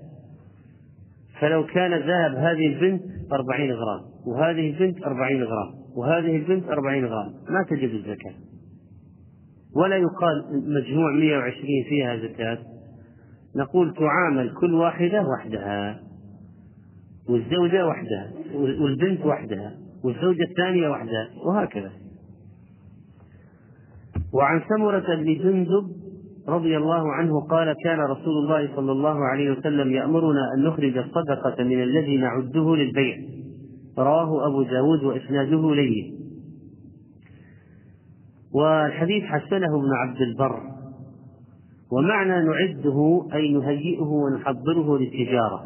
فلو 1.40 1.66
كان 1.66 1.92
الذهب 1.92 2.34
هذه 2.34 2.66
البنت 2.66 3.02
أربعين 3.32 3.72
غرام 3.72 4.00
وهذه 4.26 4.70
البنت 4.70 5.02
أربعين 5.06 5.42
غرام. 5.42 5.83
وهذه 5.96 6.36
البنت 6.36 6.68
أربعين 6.68 7.04
غرام 7.04 7.32
ما 7.48 7.64
تجب 7.68 7.94
الزكاة. 7.94 8.34
ولا 9.76 9.96
يقال 9.96 10.44
مجموع 10.52 11.12
120 11.12 11.84
فيها 11.88 12.16
زكاة. 12.16 12.58
نقول 13.56 13.94
تعامل 13.94 14.54
كل 14.54 14.74
واحدة 14.74 15.26
وحدها 15.26 16.00
والزوجة 17.28 17.86
وحدها 17.86 18.32
والبنت 18.54 19.26
وحدها 19.26 19.76
والزوجة 20.04 20.42
الثانية 20.42 20.88
وحدها 20.88 21.28
وهكذا. 21.46 21.92
وعن 24.34 24.62
سمرة 24.68 25.14
بن 25.14 25.34
جندب 25.34 26.04
رضي 26.48 26.76
الله 26.76 27.12
عنه 27.12 27.40
قال 27.40 27.74
كان 27.84 28.00
رسول 28.00 28.44
الله 28.44 28.76
صلى 28.76 28.92
الله 28.92 29.24
عليه 29.24 29.50
وسلم 29.50 29.92
يأمرنا 29.92 30.40
أن 30.56 30.64
نخرج 30.64 30.98
الصدقة 30.98 31.64
من 31.64 31.82
الذي 31.82 32.16
نعده 32.16 32.76
للبيع. 32.76 33.16
رواه 33.98 34.46
أبو 34.46 34.62
داود 34.62 35.04
وإسناده 35.04 35.74
ليه 35.74 36.14
والحديث 38.54 39.24
حسنه 39.24 39.76
ابن 39.76 39.92
عبد 39.92 40.20
البر. 40.20 40.60
ومعنى 41.92 42.44
نعده 42.44 43.28
أي 43.34 43.52
نهيئه 43.52 44.02
ونحضره 44.02 44.98
للتجارة. 44.98 45.64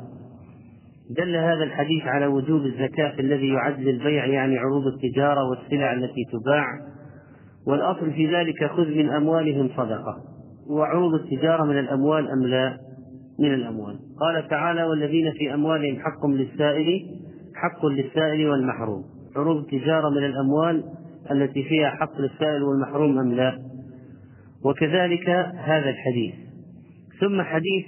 دل 1.11 1.37
هذا 1.37 1.65
الحديث 1.65 2.03
على 2.05 2.27
وجوب 2.27 2.63
الزكاة 2.63 3.21
الذي 3.21 3.49
يعد 3.49 3.81
للبيع 3.81 4.27
يعني 4.27 4.59
عروض 4.59 4.87
التجارة 4.87 5.49
والسلع 5.51 5.93
التي 5.93 6.25
تباع. 6.33 6.67
والأصل 7.67 8.11
في 8.11 8.35
ذلك 8.37 8.65
خذ 8.65 8.89
من 8.89 9.09
أموالهم 9.09 9.69
صدقة. 9.77 10.17
وعروض 10.71 11.15
التجارة 11.15 11.65
من 11.65 11.79
الأموال 11.79 12.31
أم 12.31 12.47
لا؟ 12.47 12.79
من 13.41 13.55
الأموال. 13.55 13.99
قال 14.21 14.49
تعالى 14.49 14.85
والذين 14.85 15.33
في 15.33 15.55
أموالهم 15.55 15.97
حق 15.97 16.27
للسائل 16.27 17.19
حق 17.63 17.87
للسائل 17.87 18.49
والمحروم. 18.49 19.05
عروض 19.37 19.57
التجارة 19.57 20.09
من 20.11 20.25
الأموال 20.25 20.85
التي 21.31 21.63
فيها 21.63 21.91
حق 21.91 22.21
للسائل 22.21 22.63
والمحروم 22.63 23.19
أم 23.19 23.33
لا. 23.33 23.59
وكذلك 24.65 25.29
هذا 25.57 25.91
الحديث. 25.91 26.35
ثم 27.21 27.43
حديث 27.43 27.87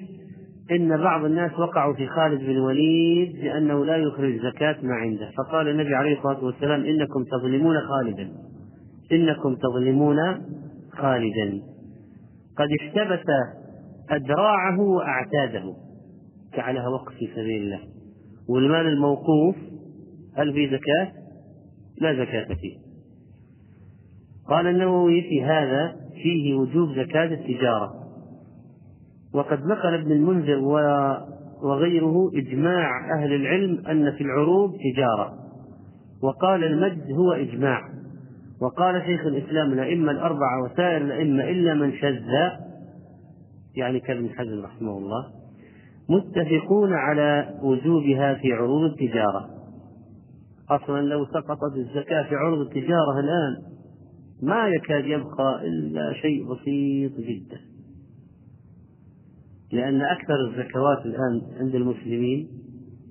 إن 0.71 0.97
بعض 0.97 1.25
الناس 1.25 1.59
وقعوا 1.59 1.95
في 1.95 2.07
خالد 2.07 2.41
بن 2.41 2.51
الوليد 2.51 3.37
لأنه 3.45 3.85
لا 3.85 3.97
يخرج 3.97 4.41
زكاة 4.41 4.77
ما 4.83 4.95
عنده. 4.95 5.31
فقال 5.39 5.69
النبي 5.69 5.95
عليه 5.95 6.19
الصلاة 6.19 6.45
والسلام 6.45 6.85
إنكم 6.85 7.25
تظلمون 7.25 7.77
خالدا. 7.81 8.31
إنكم 9.13 9.57
تظلمون 9.57 10.17
خالدا. 10.93 11.61
قد 12.57 12.69
احتبس 12.81 13.27
أدراعه 14.11 14.81
وأعتاده. 14.81 15.75
جعلها 16.57 16.89
وقف 16.89 17.15
في 17.15 17.29
سبيل 17.35 17.63
الله. 17.63 17.81
والمال 18.51 18.87
الموقوف 18.87 19.57
هل 20.37 20.53
في 20.53 20.67
زكاة؟ 20.67 21.13
لا 22.01 22.25
زكاة 22.25 22.55
فيه. 22.55 22.77
قال 24.49 24.67
النووي 24.67 25.23
في 25.23 25.45
هذا 25.45 25.97
فيه 26.23 26.55
وجوب 26.55 26.89
زكاة 26.93 27.35
التجارة. 27.35 27.95
وقد 29.35 29.67
نقل 29.67 29.95
ابن 29.95 30.13
المنذر 30.13 30.59
وغيره 31.63 32.31
إجماع 32.35 33.15
أهل 33.19 33.33
العلم 33.33 33.87
أن 33.87 34.13
في 34.13 34.21
العروض 34.21 34.73
تجارة. 34.95 35.35
وقال 36.23 36.65
المجد 36.65 37.13
هو 37.13 37.33
إجماع. 37.33 37.81
وقال 38.63 39.03
شيخ 39.07 39.21
الإسلام 39.21 39.73
الأئمة 39.73 40.13
الأربعة 40.13 40.65
وسائر 40.65 40.97
الأئمة 40.97 41.45
إلا 41.45 41.75
من 41.75 41.93
شذ 41.93 42.21
يعني 43.77 44.01
كابن 44.01 44.29
حزم 44.29 44.65
رحمه 44.65 44.99
الله 44.99 45.40
متفقون 46.11 46.93
على 46.93 47.59
وجوبها 47.63 48.35
في 48.35 48.53
عروض 48.53 48.91
التجارة. 48.91 49.51
أصلا 50.71 51.01
لو 51.01 51.27
سقطت 51.27 51.77
الزكاة 51.77 52.29
في 52.29 52.35
عروض 52.35 52.61
التجارة 52.61 53.21
الآن 53.21 53.57
ما 54.43 54.69
يكاد 54.69 55.05
يبقى 55.05 55.69
إلا 55.69 56.13
شيء 56.13 56.45
بسيط 56.53 57.13
جدا. 57.13 57.61
لأن 59.73 60.03
أكثر 60.03 60.35
الزكوات 60.49 61.07
الآن 61.07 61.43
عند 61.61 61.75
المسلمين 61.75 62.49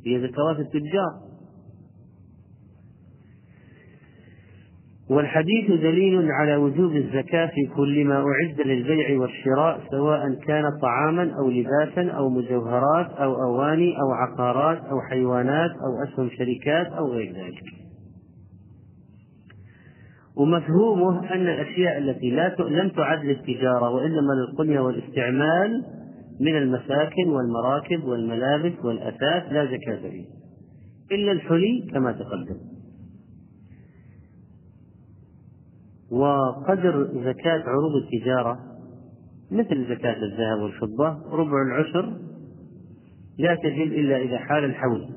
هي 0.05 0.27
زكوات 0.27 0.59
التجار. 0.59 1.28
والحديث 5.09 5.71
دليل 5.71 6.31
على 6.31 6.55
وجوب 6.55 6.95
الزكاة 6.95 7.45
في 7.45 7.75
كل 7.75 8.05
ما 8.05 8.15
أعد 8.15 8.67
للبيع 8.67 9.19
والشراء 9.19 9.81
سواء 9.91 10.33
كان 10.47 10.63
طعاما 10.81 11.31
أو 11.39 11.49
لباسا 11.49 12.11
أو 12.11 12.29
مجوهرات 12.29 13.11
أو 13.11 13.33
أواني 13.43 13.93
أو 14.01 14.11
عقارات 14.11 14.77
أو 14.77 15.01
حيوانات 15.09 15.71
أو 15.71 16.03
أسهم 16.03 16.29
شركات 16.29 16.87
أو 16.87 17.11
غير 17.11 17.33
ذلك. 17.33 17.63
ومفهومه 20.37 21.33
أن 21.33 21.41
الأشياء 21.41 21.97
التي 21.97 22.29
لا 22.31 22.55
لم 22.59 22.89
تعد 22.89 23.25
للتجارة 23.25 23.89
وإنما 23.89 24.33
للقنية 24.33 24.79
والاستعمال 24.79 25.83
من 26.41 26.57
المساكن 26.57 27.29
والمراكب 27.29 28.03
والملابس 28.03 28.73
والأثاث 28.83 29.51
لا 29.51 29.65
زكاة 29.65 30.09
فيه 30.09 30.25
إلا 31.11 31.31
الحلي 31.31 31.87
كما 31.93 32.11
تقدم. 32.11 32.68
وقدر 36.19 37.07
زكاة 37.13 37.63
عروض 37.65 37.91
التجارة 38.03 38.59
مثل 39.51 39.95
زكاة 39.95 40.23
الذهب 40.23 40.61
والفضة 40.61 41.17
ربع 41.31 41.61
العشر 41.61 42.17
لا 43.39 43.55
تجب 43.55 43.93
إلا 43.93 44.17
إذا 44.17 44.37
حال 44.37 44.63
الحول. 44.63 45.09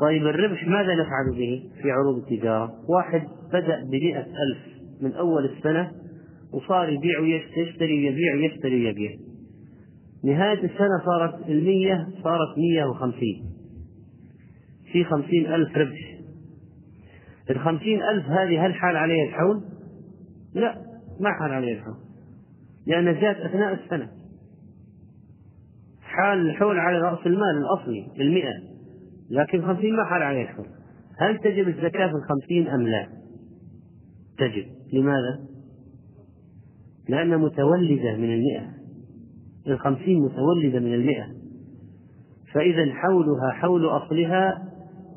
طيب 0.00 0.26
الربح 0.26 0.66
ماذا 0.68 0.94
نفعل 0.94 1.30
به 1.30 1.70
في 1.82 1.90
عروض 1.90 2.16
التجارة؟ 2.16 2.72
واحد 2.88 3.22
بدأ 3.48 3.84
بمئة 3.84 4.20
ألف 4.20 4.58
من 5.00 5.12
أول 5.12 5.44
السنة 5.44 5.92
وصار 6.52 6.88
يبيع 6.88 7.20
ويشتري 7.20 8.06
ويبيع 8.06 8.34
ويشتري 8.34 8.86
ويبيع. 8.86 9.10
نهاية 10.24 10.64
السنة 10.64 11.04
صارت 11.04 11.48
المية 11.48 12.08
صارت 12.22 12.58
مية 12.58 12.84
وخمسين. 12.84 13.44
في 14.92 15.04
خمسين 15.04 15.46
ألف 15.46 15.76
ربح. 15.76 16.13
الخمسين 17.50 18.02
ألف 18.02 18.26
هذه 18.26 18.66
هل 18.66 18.74
حال 18.74 18.96
عليها 18.96 19.24
الحول؟ 19.28 19.62
لا 20.54 20.74
ما 21.20 21.30
حال 21.40 21.52
عليها 21.52 21.78
الحول. 21.78 21.96
لأنها 22.86 23.12
جاءت 23.12 23.36
أثناء 23.36 23.74
السنة. 23.84 24.08
حال 26.02 26.50
الحول 26.50 26.78
على 26.78 26.98
رأس 26.98 27.26
المال 27.26 27.56
الأصلي 27.56 28.06
المئة 28.20 28.52
لكن 29.30 29.62
خمسين 29.62 29.96
ما 29.96 30.04
حال 30.04 30.22
عليها 30.22 30.42
الحول. 30.42 30.66
هل 31.18 31.38
تجب 31.38 31.68
الزكاة 31.68 32.06
في 32.06 32.14
الخمسين 32.14 32.68
أم 32.68 32.82
لا؟ 32.82 33.08
تجب. 34.38 34.66
لماذا؟ 34.92 35.40
لأنها 37.08 37.36
متولدة 37.36 38.16
من 38.16 38.34
المئة. 38.34 38.70
الخمسين 39.66 40.22
متولدة 40.22 40.80
من 40.80 40.94
المئة. 40.94 41.26
فإذا 42.52 42.92
حولها 42.92 43.50
حول 43.50 43.86
أصلها 43.86 44.63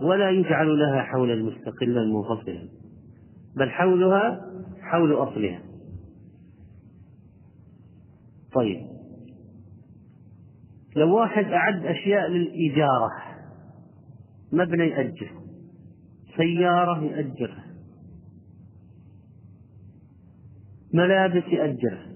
ولا 0.02 0.30
يجعل 0.30 0.80
لها 0.80 1.02
حولا 1.02 1.36
مستقلا 1.36 2.06
منفصلا 2.06 2.70
بل 3.56 3.70
حولها 3.70 4.41
حول 4.82 5.14
أصلها. 5.14 5.62
طيب. 8.54 8.88
لو 10.95 11.16
واحد 11.16 11.45
أعد 11.45 11.86
أشياء 11.86 12.28
للإجارة 12.28 13.12
مبنى 14.52 14.84
يأجر 14.84 15.32
سيارة 16.38 17.04
يأجرها 17.04 17.66
ملابس 20.93 21.43
يأجرها 21.48 22.08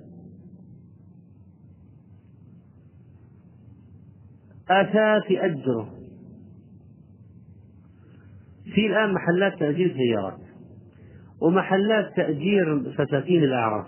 أثاث 4.70 5.32
يأجره 5.32 6.01
في 8.74 8.88
الآن 8.88 9.14
محلات 9.14 9.60
تأجير 9.60 9.96
سيارات 9.98 10.40
ومحلات 11.42 12.16
تأجير 12.16 12.94
فساتين 12.98 13.44
الأعراس 13.44 13.88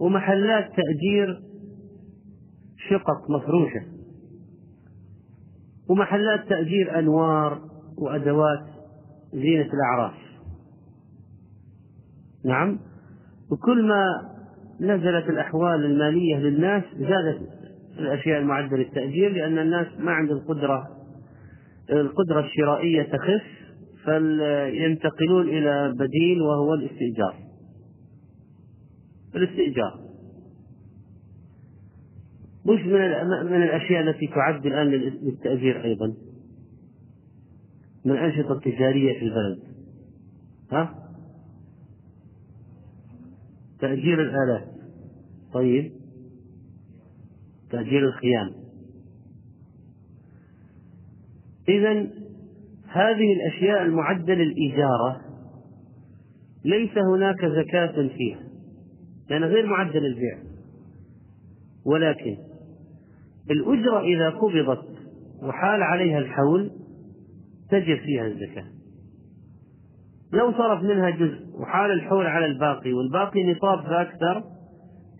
ومحلات 0.00 0.64
تأجير 0.64 1.42
شقق 2.90 3.30
مفروشة 3.30 3.82
ومحلات 5.88 6.48
تأجير 6.48 6.98
أنوار 6.98 7.60
وأدوات 7.98 8.64
زينة 9.32 9.70
الأعراس 9.74 10.26
نعم؟ 12.44 12.78
وكل 13.50 13.88
ما 13.88 14.04
نزلت 14.80 15.30
الأحوال 15.30 15.84
المالية 15.84 16.36
للناس 16.36 16.82
زادت 16.98 17.40
الأشياء 17.98 18.40
المعدة 18.40 18.76
للتأجير 18.76 19.32
لأن 19.32 19.58
الناس 19.58 19.86
ما 19.98 20.12
عندهم 20.12 20.38
قدرة 20.38 20.88
القدرة 21.90 22.40
الشرائية 22.40 23.02
تخف. 23.02 23.55
فينتقلون 24.06 25.48
إلى 25.48 25.94
بديل 25.98 26.42
وهو 26.42 26.74
الاستئجار. 26.74 27.36
الاستئجار. 29.34 30.00
وش 32.66 32.80
من 32.80 33.00
من 33.46 33.62
الأشياء 33.62 34.02
التي 34.02 34.26
تعد 34.26 34.66
الآن 34.66 34.86
للتأجير 34.86 35.84
أيضا. 35.84 36.14
من 38.04 38.12
الأنشطة 38.12 38.52
التجارية 38.52 39.18
في 39.18 39.24
البلد. 39.24 39.58
ها؟ 40.72 40.94
تأجير 43.80 44.22
الآلات. 44.22 44.68
طيب. 45.52 45.92
تأجير 47.70 48.08
الخيام. 48.08 48.50
إذا 51.68 52.25
هذه 52.88 53.32
الأشياء 53.32 53.82
المعدة 53.82 54.34
للإجارة 54.34 55.20
ليس 56.64 56.98
هناك 56.98 57.44
زكاة 57.44 58.08
فيها 58.08 58.40
لأن 59.30 59.44
غير 59.44 59.66
معدة 59.66 60.00
للبيع 60.00 60.38
ولكن 61.86 62.36
الأجرة 63.50 64.00
إذا 64.00 64.30
قبضت 64.30 64.86
وحال 65.42 65.82
عليها 65.82 66.18
الحول 66.18 66.70
تجب 67.70 67.96
فيها 67.96 68.26
الزكاة. 68.26 68.64
لو 70.32 70.52
صرف 70.52 70.82
منها 70.82 71.10
جزء 71.10 71.46
وحال 71.60 71.90
الحول 71.90 72.26
على 72.26 72.46
الباقي 72.46 72.92
والباقي 72.92 73.52
نصاب 73.52 73.82
فأكثر 73.82 74.44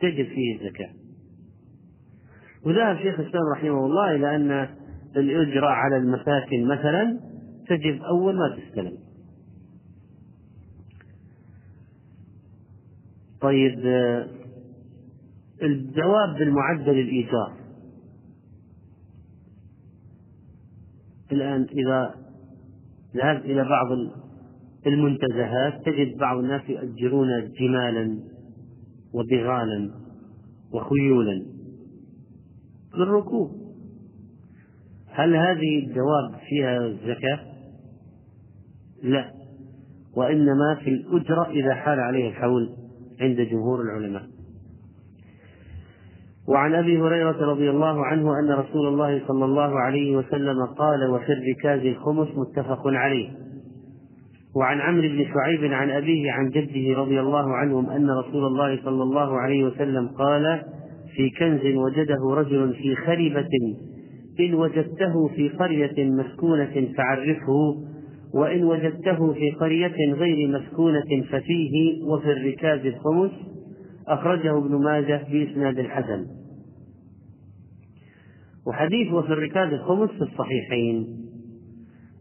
تجب 0.01 0.25
فيه 0.25 0.61
الزكاة. 0.61 0.91
وذهب 2.67 2.97
شيخ 2.97 3.21
الإسلام 3.21 3.43
رحمه 3.57 3.87
الله 3.87 4.15
إلى 4.15 4.37
أن 4.37 4.69
الأجرة 5.17 5.67
على 5.67 5.97
المساكن 5.97 6.65
مثلا 6.69 7.21
تجب 7.69 8.03
أول 8.03 8.37
ما 8.37 8.57
تستلم. 8.57 8.99
طيب 13.41 13.79
الدواب 15.63 16.43
المعدة 16.43 16.93
للإيجار 16.93 17.57
الآن 21.33 21.63
إذا 21.63 22.15
ذهبت 23.17 23.45
إلى 23.45 23.65
بعض 23.65 23.87
المنتزهات 24.87 25.87
تجد 25.87 26.17
بعض 26.19 26.39
الناس 26.39 26.63
يؤجرون 26.69 27.53
جمالا 27.61 28.21
وبغالا 29.13 29.91
وخيولا 30.73 31.47
للركوب. 32.95 33.51
هل 35.07 35.37
هذه 35.37 35.87
الدواب 35.87 36.41
فيها 36.49 36.89
زكاة؟ 36.89 37.56
لا. 39.03 39.31
وإنما 40.17 40.75
في 40.85 40.91
الأجرة 40.91 41.51
إذا 41.51 41.75
حال 41.75 42.01
عليها 42.01 42.29
الحول 42.29 42.69
عند 43.21 43.41
جمهور 43.41 43.81
العلماء. 43.83 44.23
وعن 46.49 46.75
أبي 46.75 47.01
هريرة 47.01 47.47
رضي 47.53 47.71
الله 47.71 48.07
عنه 48.07 48.39
أن 48.39 48.51
رسول 48.51 48.89
الله 48.89 49.23
صلى 49.29 49.45
الله 49.45 49.81
عليه 49.81 50.17
وسلم 50.17 50.67
قال 50.79 51.11
وفي 51.11 51.33
الركاز 51.33 51.87
الخمس 51.87 52.29
متفق 52.37 52.83
عليه. 52.87 53.29
وعن 54.57 54.81
عمرو 54.81 55.09
بن 55.09 55.25
شعيب 55.35 55.73
عن 55.73 55.91
أبيه 55.91 56.33
عن 56.33 56.51
جده 56.51 56.99
رضي 57.01 57.21
الله 57.21 57.55
عنهم 57.57 57.91
أن 57.91 58.11
رسول 58.11 58.47
الله 58.47 58.83
صلى 58.85 59.03
الله 59.03 59.41
عليه 59.41 59.65
وسلم 59.65 60.09
قال 60.09 60.63
في 61.17 61.31
كنز 61.31 61.77
وجده 61.77 62.35
رجل 62.35 62.75
في 62.75 62.97
خربة 62.97 63.49
إن 64.41 64.55
وجدته 64.55 65.29
في 65.29 65.49
قرية 65.49 66.11
مسكونة 66.11 66.89
فعرفه 66.97 67.77
وإن 68.35 68.65
وجدته 68.65 69.33
في 69.33 69.51
قرية 69.51 70.13
غير 70.13 70.49
مسكونة 70.49 71.23
ففيه 71.31 72.03
وفي 72.05 72.33
الركاز 72.33 72.87
الخمس 72.87 73.31
أخرجه 74.09 74.59
ابن 74.59 74.75
ماجه 74.85 75.27
بإسناد 75.31 75.81
حسن 75.81 76.27
وحديث 78.67 79.13
وفي 79.13 79.33
الركاز 79.33 79.73
الخمس 79.73 80.11
في 80.11 80.23
الصحيحين. 80.23 81.27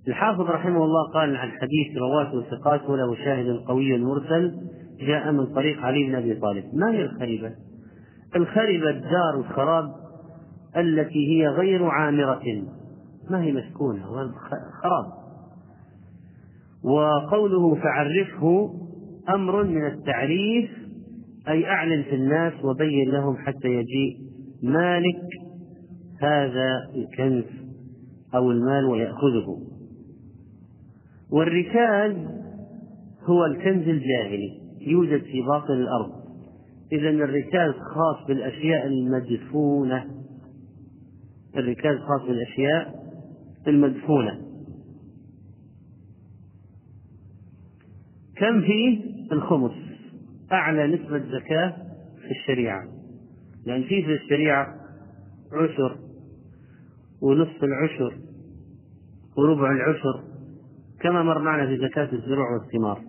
الحافظ 0.07 0.41
رحمه 0.41 0.83
الله 0.83 1.11
قال 1.13 1.35
عن 1.35 1.51
حديث 1.51 1.97
رواه 1.97 2.43
ثقات 2.51 2.89
وله 2.89 3.15
شاهد 3.15 3.57
قوي 3.67 3.97
مرسل 3.97 4.55
جاء 4.99 5.31
من 5.31 5.45
طريق 5.45 5.81
علي 5.81 6.03
بن 6.03 6.15
أبي 6.15 6.33
طالب. 6.33 6.63
ما 6.73 6.91
هي 6.91 7.01
الخريبة؟ 7.01 7.51
الخربة 8.35 8.89
الدار 8.89 9.39
الخراب 9.39 9.85
التي 10.77 11.27
هي 11.31 11.47
غير 11.47 11.85
عامرة. 11.85 12.43
ما 13.29 13.43
هي 13.43 13.51
مسكونة؟ 13.51 14.03
خراب. 14.83 15.24
وقوله 16.85 17.75
فعرفه 17.75 18.73
أمر 19.29 19.63
من 19.63 19.85
التعريف 19.85 20.69
أي 21.49 21.65
أعلن 21.65 22.03
في 22.03 22.15
الناس 22.15 22.53
وبين 22.63 23.09
لهم 23.09 23.37
حتى 23.37 23.67
يجيء 23.67 24.17
مالك 24.63 25.21
هذا 26.21 26.89
الكنز 26.95 27.43
أو 28.35 28.51
المال 28.51 28.85
ويأخذه. 28.85 29.57
والركاز 31.31 32.15
هو 33.23 33.45
الكنز 33.45 33.87
الجاهلي 33.87 34.61
يوجد 34.81 35.21
في 35.21 35.41
باطن 35.41 35.73
الأرض. 35.73 36.11
إذا 36.91 37.09
الركاز 37.09 37.73
خاص 37.73 38.27
بالأشياء 38.27 38.87
المدفونة 38.87 40.05
الركاز 41.57 41.97
خاص 41.97 42.27
بالأشياء 42.27 42.95
المدفونة. 43.67 44.44
كم 48.37 48.61
فيه 48.61 49.03
الخمس؟ 49.31 49.71
أعلى 50.51 50.87
نسبة 50.87 51.19
زكاة 51.19 51.69
في 52.21 52.31
الشريعة. 52.31 52.83
لأن 53.65 53.83
فيه 53.83 54.05
في 54.05 54.13
الشريعة 54.13 54.75
عشر 55.53 55.97
ونصف 57.21 57.63
العشر 57.63 58.17
وربع 59.37 59.71
العشر. 59.71 60.23
كما 60.99 61.23
مر 61.23 61.41
معنا 61.41 61.67
في 61.67 61.77
زكاة 61.77 62.13
الزروع 62.13 62.53
والثمار. 62.53 63.01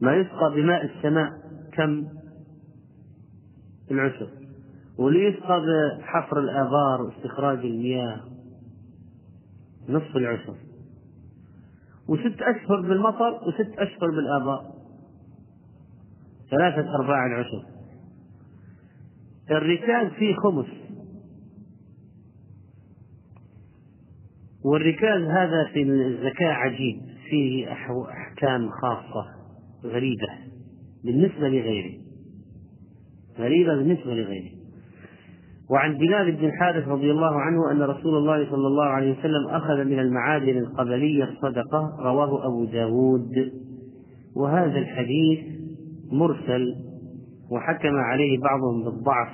ما 0.00 0.16
يسقى 0.16 0.54
بماء 0.54 0.84
السماء 0.84 1.30
كم؟ 1.72 2.06
العشر. 3.90 4.28
وليسقى 4.98 5.62
بحفر 5.98 6.40
الآبار 6.40 7.02
واستخراج 7.02 7.58
المياه 7.58 8.20
نصف 9.88 10.16
العشر. 10.16 10.54
وست 12.08 12.42
أشهر 12.42 12.80
بالمطر 12.80 13.40
وست 13.48 13.78
أشهر 13.78 14.10
بالآبار 14.10 14.76
ثلاثة 16.50 16.94
أرباع 17.00 17.26
العشر. 17.26 17.66
الركاز 19.50 20.12
فيه 20.12 20.34
خمس. 20.34 20.66
والركاز 24.64 25.22
هذا 25.22 25.64
في 25.72 25.82
الزكاة 25.82 26.52
عجيب. 26.52 27.00
فيه 27.30 27.72
أحكام 27.72 28.70
خاصة 28.70 29.26
غريبة 29.84 30.28
بالنسبة 31.04 31.48
لغيره. 31.48 32.00
غريبة 33.38 33.76
بالنسبة 33.76 34.14
لغيره. 34.14 34.55
وعن 35.70 35.98
بلال 35.98 36.32
بن 36.32 36.44
الحارث 36.44 36.88
رضي 36.88 37.10
الله 37.10 37.40
عنه 37.40 37.70
أن 37.70 37.82
رسول 37.82 38.16
الله 38.16 38.50
صلى 38.50 38.66
الله 38.66 38.84
عليه 38.84 39.18
وسلم 39.18 39.48
أخذ 39.48 39.84
من 39.84 39.98
المعادن 39.98 40.58
القبلية 40.58 41.24
الصدقة 41.24 41.96
رواه 42.00 42.46
أبو 42.46 42.64
داود. 42.64 43.52
وهذا 44.36 44.78
الحديث 44.78 45.38
مرسل 46.12 46.74
وحكم 47.50 47.96
عليه 47.96 48.38
بعضهم 48.38 48.84
بالضعف. 48.84 49.32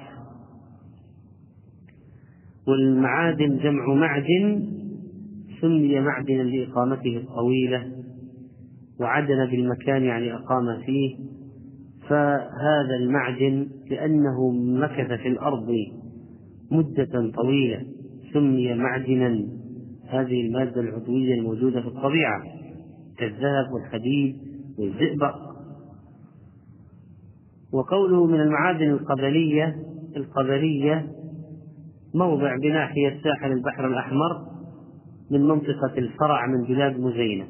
والمعادن 2.69 3.59
جمع 3.59 3.95
معدن 3.95 4.69
سمي 5.61 6.01
معدنا 6.01 6.43
لإقامته 6.43 7.17
الطويلة 7.17 7.93
وعدن 9.01 9.47
بالمكان 9.47 10.03
يعني 10.03 10.35
أقام 10.35 10.81
فيه. 10.87 11.17
فهذا 12.09 12.97
المعدن 13.01 13.69
لأنه 13.91 14.51
مكث 14.53 15.21
في 15.21 15.29
الأرض. 15.29 15.69
مدة 16.73 17.33
طويلة 17.35 17.87
سمي 18.33 18.75
معدنا. 18.75 19.49
هذه 20.09 20.47
المادة 20.47 20.81
العضوية 20.81 21.35
الموجودة 21.35 21.81
في 21.81 21.87
الطبيعة 21.87 22.43
كالذهب 23.19 23.73
والحديد 23.73 24.37
والزئبق. 24.79 25.35
وقوله 27.73 28.27
من 28.27 28.41
المعادن 28.41 28.91
القبلية 28.91 29.77
القبلية 30.17 31.13
موضع 32.15 32.57
بناحية 32.57 33.21
ساحل 33.25 33.53
البحر 33.53 33.87
الأحمر 33.87 34.47
من 35.31 35.41
منطقة 35.41 35.99
الفرع 35.99 36.47
من 36.47 36.65
بلاد 36.65 37.01
مزينة. 37.01 37.49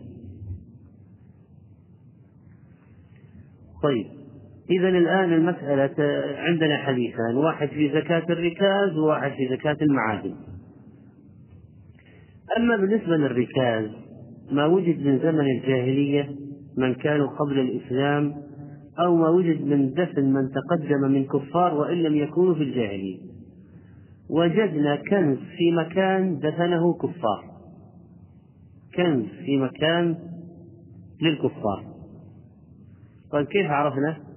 طيب 3.82 4.21
إذا 4.70 4.88
الآن 4.88 5.32
المسألة 5.32 5.94
عندنا 6.36 6.76
حديثان 6.76 7.36
واحد 7.36 7.68
في 7.68 7.88
زكاة 7.88 8.24
الركاز 8.30 8.96
وواحد 8.96 9.30
في 9.30 9.56
زكاة 9.56 9.76
المعادن. 9.82 10.34
أما 12.56 12.76
بالنسبة 12.76 13.16
للركاز 13.16 13.90
ما 14.50 14.66
وجد 14.66 15.06
من 15.06 15.18
زمن 15.18 15.46
الجاهلية 15.56 16.30
من 16.78 16.94
كانوا 16.94 17.26
قبل 17.26 17.58
الإسلام 17.60 18.34
أو 18.98 19.16
ما 19.16 19.28
وجد 19.28 19.64
من 19.64 19.92
دفن 19.92 20.32
من 20.32 20.50
تقدم 20.50 21.00
من 21.12 21.24
كفار 21.24 21.74
وإن 21.74 22.02
لم 22.02 22.16
يكونوا 22.16 22.54
في 22.54 22.62
الجاهلية. 22.62 23.18
وجدنا 24.30 24.96
كنز 24.96 25.38
في 25.38 25.72
مكان 25.72 26.38
دفنه 26.38 26.94
كفار. 26.94 27.44
كنز 28.96 29.26
في 29.44 29.56
مكان 29.56 30.16
للكفار. 31.22 31.84
طيب 33.32 33.46
كيف 33.46 33.70
عرفنا؟ 33.70 34.31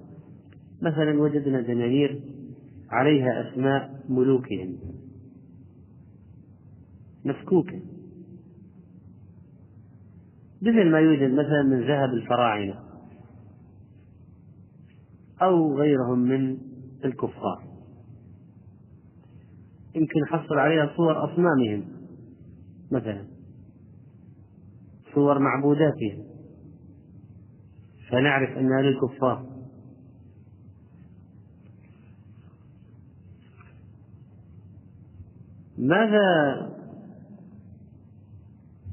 مثلا 0.82 1.20
وجدنا 1.20 1.60
دنانير 1.60 2.20
عليها 2.90 3.50
أسماء 3.50 4.04
ملوكهم. 4.08 4.78
مفكوكة. 7.24 7.80
مثل 10.62 10.90
ما 10.90 10.98
يوجد 10.98 11.30
مثلا 11.30 11.62
من 11.62 11.80
ذهب 11.80 12.08
الفراعنة 12.08 12.74
أو 15.42 15.78
غيرهم 15.78 16.18
من 16.18 16.58
الكفار. 17.04 17.62
يمكن 19.94 20.20
نحصل 20.20 20.58
عليها 20.58 20.96
صور 20.96 21.24
أصنامهم 21.24 21.84
مثلا 22.92 23.26
صور 25.14 25.38
معبوداتهم. 25.38 26.24
فنعرف 28.10 28.58
أنها 28.58 28.82
للكفار. 28.82 29.55
ماذا 35.88 36.26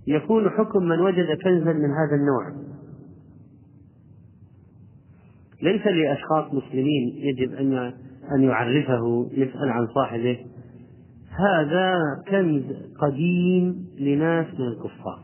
يكون 0.08 0.50
حكم 0.50 0.84
من 0.84 1.00
وجد 1.00 1.26
كنزا 1.44 1.74
من 1.74 1.92
هذا 1.92 2.16
النوع؟ 2.16 2.64
ليس 5.62 5.88
لأشخاص 5.88 6.54
مسلمين 6.54 7.14
يجب 7.16 7.54
أن 7.54 7.94
أن 8.36 8.44
يعرفه 8.44 9.30
يسأل 9.32 9.70
عن 9.70 9.88
صاحبه. 9.96 10.46
هذا 11.30 11.96
كنز 12.28 12.64
قديم 13.00 13.88
لناس 14.00 14.48
من 14.60 14.68
الكفار. 14.68 15.24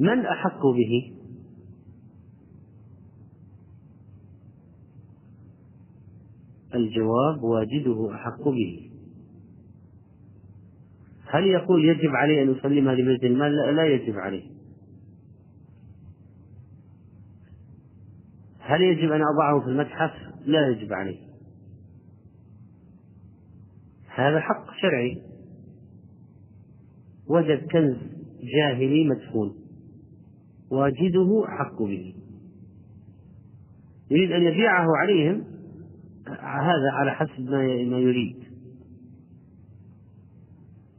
من 0.00 0.26
أحق 0.26 0.66
به؟ 0.66 1.13
الجواب 6.76 7.42
واجده 7.42 8.14
أحق 8.14 8.48
به. 8.48 8.90
هل 11.26 11.46
يقول 11.46 11.84
يجب 11.84 12.10
عليه 12.10 12.42
أن 12.42 12.50
يسلمها 12.50 12.94
لبيت 12.94 13.24
المال؟ 13.24 13.56
لا, 13.56 13.72
لا 13.72 13.86
يجب 13.86 14.14
عليه. 14.18 14.42
هل 18.58 18.82
يجب 18.82 19.12
أن 19.12 19.22
أضعه 19.22 19.60
في 19.60 19.66
المتحف؟ 19.66 20.12
لا 20.46 20.68
يجب 20.68 20.92
عليه. 20.92 21.18
هذا 24.14 24.40
حق 24.40 24.66
شرعي. 24.82 25.22
وجد 27.28 27.66
كنز 27.72 27.96
جاهلي 28.56 29.08
مدفون. 29.08 29.54
واجده 30.70 31.44
أحق 31.48 31.82
به. 31.82 32.14
يريد 34.10 34.32
أن 34.32 34.42
يبيعه 34.42 34.86
عليهم. 34.96 35.53
هذا 36.40 36.90
على 36.92 37.10
حسب 37.10 37.50
ما 37.90 37.98
يريد. 37.98 38.36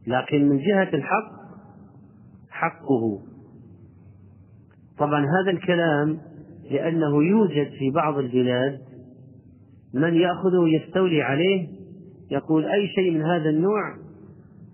لكن 0.07 0.49
من 0.49 0.57
جهة 0.57 0.89
الحق 0.93 1.31
حقه. 2.49 3.21
طبعا 4.97 5.19
هذا 5.19 5.51
الكلام 5.51 6.19
لأنه 6.71 7.23
يوجد 7.23 7.69
في 7.79 7.91
بعض 7.91 8.17
البلاد 8.17 8.81
من 9.93 10.13
يأخذه 10.13 10.59
ويستولي 10.63 11.21
عليه 11.21 11.67
يقول 12.31 12.65
أي 12.65 12.87
شيء 12.87 13.11
من 13.11 13.21
هذا 13.21 13.49
النوع 13.49 13.95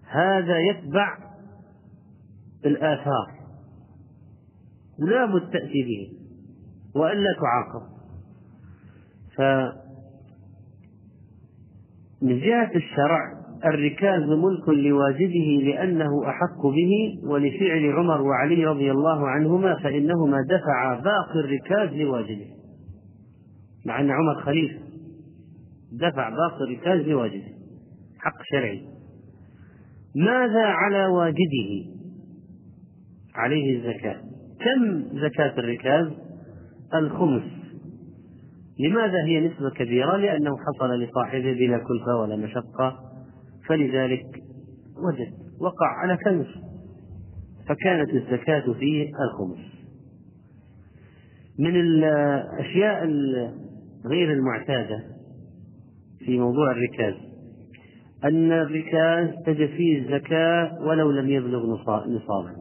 هذا 0.08 0.60
يتبع 0.60 1.18
الآثار. 2.66 3.32
لا 5.00 5.26
بد 5.26 5.52
تأتي 5.52 5.84
به 5.84 6.12
وإلا 6.96 7.36
تعاقب. 7.42 7.88
ف 9.36 9.42
من 12.22 12.40
جهة 12.40 12.72
الشرع 12.76 13.42
الركاز 13.66 14.24
ملك 14.24 14.70
لواجده 14.70 15.64
لأنه 15.64 16.30
أحق 16.30 16.62
به 16.62 17.20
ولفعل 17.30 17.92
عمر 17.92 18.22
وعلي 18.22 18.66
رضي 18.66 18.92
الله 18.92 19.28
عنهما 19.30 19.76
فإنهما 19.84 20.38
دفعا 20.50 20.96
باقي 20.96 21.40
الركاز 21.40 21.98
لواجده 21.98 22.46
مع 23.86 24.02
أن 24.02 24.12
عمر 24.12 24.42
خليفة 24.42 24.80
دفع 25.92 26.30
باقي 26.30 26.64
الركاز 26.64 27.08
لواجده 27.08 27.48
حق 28.20 28.44
شرعي. 28.52 28.82
ماذا 30.16 30.66
على 30.66 31.06
واجده 31.06 31.92
عليه 33.36 33.78
الزكاة. 33.78 34.22
كم 34.60 35.04
زكاة 35.20 35.60
الركاز؟ 35.60 36.08
الخمس. 36.94 37.44
لماذا 38.82 39.26
هي 39.26 39.48
نسبة 39.48 39.70
كبيرة؟ 39.70 40.18
لأنه 40.18 40.58
حصل 40.58 41.00
لصاحبه 41.00 41.54
بلا 41.54 41.78
كلفة 41.78 42.16
ولا 42.22 42.36
مشقة. 42.36 43.00
فلذلك 43.68 44.26
وجد 44.98 45.34
وقع 45.62 45.88
على 45.88 46.18
كنز. 46.18 46.48
فكانت 47.68 48.10
الزكاة 48.10 48.74
فيه 48.74 49.12
الخمس. 49.24 49.72
من 51.60 51.76
الأشياء 51.76 53.06
غير 54.06 54.34
المعتادة 54.34 55.04
في 56.20 56.40
موضوع 56.40 56.72
الركاز 56.72 57.14
أن 58.24 58.52
الركاز 58.52 59.30
تجد 59.46 59.70
فيه 59.70 60.00
الزكاة 60.00 60.78
ولو 60.82 61.12
لم 61.12 61.30
يبلغ 61.30 61.66
نصابا 62.08 62.56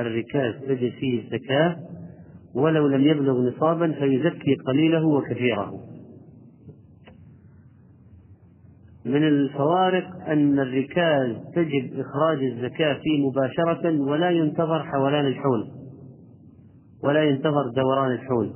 الركاز 0.00 0.54
تجد 0.68 0.92
فيه 0.92 1.22
الزكاة 1.22 1.76
ولو 2.54 2.88
لم 2.88 3.00
يبلغ 3.00 3.48
نصابا 3.48 3.92
فيزكي 3.92 4.54
قليله 4.66 5.06
وكثيره. 5.06 5.72
من 9.04 9.28
الفوارق 9.28 10.06
أن 10.28 10.58
الركاز 10.58 11.36
تجب 11.54 12.00
إخراج 12.00 12.44
الزكاة 12.44 12.94
فيه 12.94 13.26
مباشرة 13.26 14.00
ولا 14.00 14.30
ينتظر 14.30 14.82
حولان 14.82 15.26
الحول 15.26 15.70
ولا 17.04 17.24
ينتظر 17.24 17.68
دوران 17.76 18.12
الحول. 18.12 18.52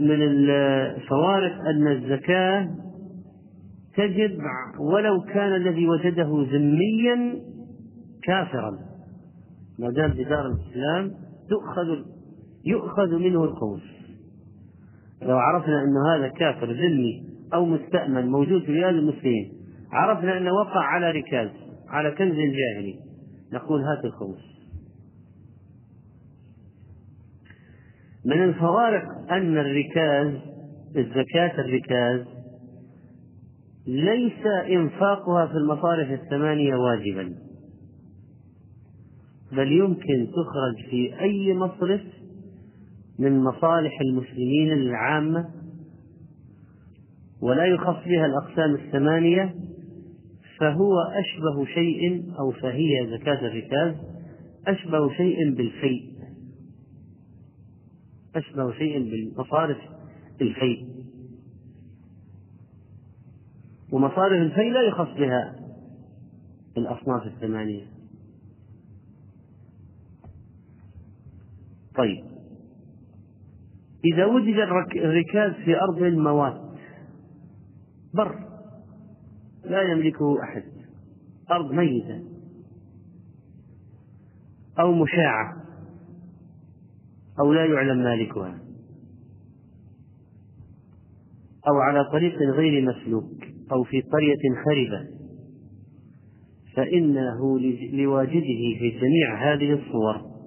من 0.00 0.22
الفوارق 0.22 1.60
أن 1.68 1.88
الزكاة 1.88 2.68
تجب 3.96 4.38
ولو 4.80 5.20
كان 5.20 5.56
الذي 5.56 5.88
وجده 5.88 6.46
ذميا 6.52 7.40
كافرا. 8.22 8.78
ما 9.78 9.90
دام 9.90 10.10
بدار 10.10 10.46
الإسلام 10.46 11.12
تؤخذ 11.50 12.04
يؤخذ 12.64 13.18
منه 13.18 13.44
الخمس 13.44 13.82
لو 15.22 15.38
عرفنا 15.38 15.82
أن 15.82 15.96
هذا 16.14 16.28
كافر 16.28 16.72
ذمي 16.72 17.22
أو 17.54 17.64
مستأمن 17.64 18.26
موجود 18.26 18.62
في 18.62 18.72
بلاد 18.72 18.94
المسلمين 18.94 19.52
عرفنا 19.92 20.38
أنه 20.38 20.52
وقع 20.52 20.80
على 20.80 21.10
ركاز 21.10 21.48
على 21.88 22.10
كنز 22.10 22.34
جاهلي 22.34 22.98
نقول 23.52 23.82
هات 23.82 24.04
الخمس 24.04 24.58
من 28.24 28.44
الفوارق 28.44 29.04
أن 29.30 29.58
الركاز 29.58 30.34
الزكاة 30.96 31.60
الركاز 31.60 32.26
ليس 33.86 34.46
إنفاقها 34.70 35.46
في 35.46 35.52
المصارف 35.52 36.10
الثمانية 36.10 36.74
واجبا. 36.74 37.34
بل 39.52 39.72
يمكن 39.72 40.26
تخرج 40.26 40.90
في 40.90 41.20
أي 41.20 41.54
مصرف 41.54 42.00
من 43.18 43.40
مصالح 43.44 44.00
المسلمين 44.00 44.72
العامة 44.72 45.48
ولا 47.42 47.64
يخص 47.64 48.04
بها 48.06 48.26
الأقسام 48.26 48.74
الثمانية 48.74 49.54
فهو 50.58 50.92
أشبه 51.00 51.64
شيء 51.74 52.32
أو 52.38 52.50
فهي 52.50 53.18
زكاة 53.18 53.46
الركاز 53.46 53.94
أشبه 54.66 55.12
شيء 55.16 55.54
بالفيء. 55.54 56.12
أشبه 58.36 58.72
شيء 58.72 59.10
بالمصارف 59.10 59.78
الفيء. 60.40 60.88
ومصارف 63.92 64.42
الفيء 64.42 64.72
لا 64.72 64.82
يخص 64.82 65.18
بها 65.18 65.54
الأصناف 66.76 67.26
الثمانية. 67.26 67.97
طيب. 71.98 72.24
إذا 74.04 74.26
وجد 74.26 74.54
الركاز 74.96 75.52
في 75.64 75.80
أرض 75.80 76.02
موات 76.02 76.60
بر 78.14 78.38
لا 79.64 79.82
يملكه 79.82 80.42
أحد 80.42 80.62
أرض 81.50 81.72
ميتة 81.72 82.22
أو 84.80 84.92
مشاعة 84.92 85.56
أو 87.40 87.52
لا 87.52 87.64
يعلم 87.64 87.98
مالكها 87.98 88.58
أو 91.68 91.76
على 91.76 92.04
طريق 92.12 92.38
غير 92.38 92.82
مسلوك 92.82 93.44
أو 93.72 93.84
في 93.84 94.00
قرية 94.00 94.62
خربة 94.64 95.08
فإنه 96.76 97.58
لواجده 97.92 98.78
في 98.78 98.98
جميع 99.00 99.52
هذه 99.52 99.72
الصور. 99.72 100.37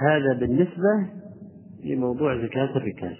هذا 0.00 0.32
بالنسبة 0.40 1.08
لموضوع 1.84 2.46
زكاة 2.46 2.76
الركاز 2.76 3.16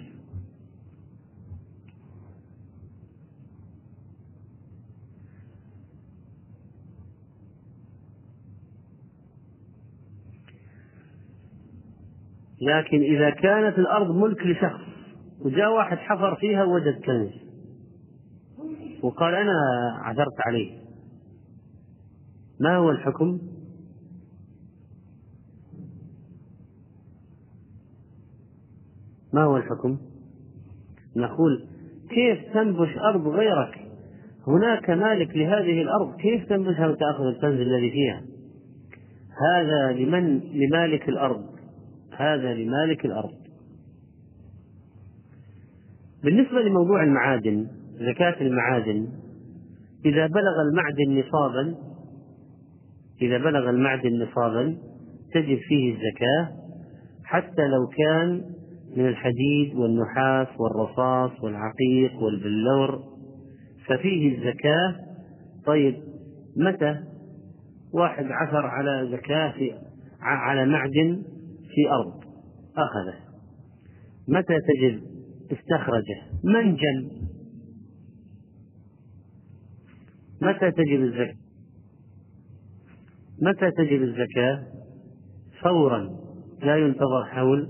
لكن 12.61 13.01
إذا 13.01 13.29
كانت 13.29 13.77
الأرض 13.77 14.15
ملك 14.15 14.45
لشخص 14.45 14.81
وجاء 15.41 15.73
واحد 15.73 15.97
حفر 15.97 16.35
فيها 16.35 16.63
وجد 16.63 17.01
كنز 17.05 17.31
وقال 19.03 19.35
أنا 19.35 19.53
عثرت 20.03 20.47
عليه 20.47 20.79
ما 22.59 22.75
هو 22.75 22.91
الحكم؟ 22.91 23.39
ما 29.33 29.43
هو 29.43 29.57
الحكم؟ 29.57 29.97
نقول 31.15 31.65
كيف 32.09 32.53
تنبش 32.53 32.97
أرض 32.97 33.27
غيرك؟ 33.27 33.79
هناك 34.47 34.89
مالك 34.89 35.37
لهذه 35.37 35.81
الأرض 35.81 36.15
كيف 36.15 36.49
تنبشها 36.49 36.87
وتأخذ 36.87 37.23
الكنز 37.23 37.59
الذي 37.59 37.91
فيها؟ 37.91 38.21
هذا 39.53 39.91
لمن 39.91 40.39
لمالك 40.39 41.09
الأرض 41.09 41.45
هذا 42.17 42.53
لمالك 42.53 43.05
الأرض 43.05 43.33
بالنسبة 46.23 46.61
لموضوع 46.61 47.03
المعادن 47.03 47.67
زكاة 47.93 48.41
المعادن 48.41 49.07
إذا 50.05 50.27
بلغ 50.27 50.61
المعدن 50.69 51.19
نصابا 51.19 51.75
إذا 53.21 53.37
بلغ 53.37 53.69
المعدن 53.69 54.23
نصابا 54.23 54.77
تجب 55.33 55.57
فيه 55.67 55.93
الزكاة 55.93 56.49
حتى 57.23 57.67
لو 57.67 57.87
كان 57.87 58.43
من 58.99 59.07
الحديد 59.07 59.75
والنحاس 59.75 60.47
والرصاص 60.59 61.43
والعقيق 61.43 62.23
والبلور 62.23 63.03
ففيه 63.87 64.37
الزكاة. 64.37 64.95
طيب 65.65 65.95
متى؟ 66.57 66.99
واحد 67.93 68.25
عثر 68.25 68.65
على 68.65 69.09
زكاة 69.11 69.51
في 69.51 69.73
على 70.21 70.65
معدن 70.65 71.23
في 71.75 71.91
أرض 71.91 72.19
أخذه. 72.77 73.19
متى 74.27 74.57
تجب 74.59 75.01
استخرجه. 75.51 76.21
منجا. 76.43 77.09
متى 80.41 80.71
تجب 80.71 81.01
الزكاة؟ 81.01 81.35
متى 83.41 83.71
تجب 83.71 84.01
الزكاة؟ 84.01 84.63
فورا. 85.63 86.09
لا 86.63 86.77
ينتظر 86.77 87.25
حول 87.25 87.69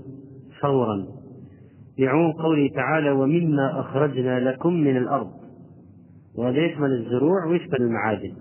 فورا. 0.60 1.19
لعموم 2.00 2.32
قوله 2.32 2.68
تعالى 2.68 3.10
ومما 3.10 3.80
أخرجنا 3.80 4.40
لكم 4.40 4.72
من 4.72 4.96
الأرض. 4.96 5.30
وهذا 6.34 6.58
يشمل 6.58 6.92
الزروع 6.92 7.46
ويشمل 7.46 7.76
المعادن. 7.80 8.32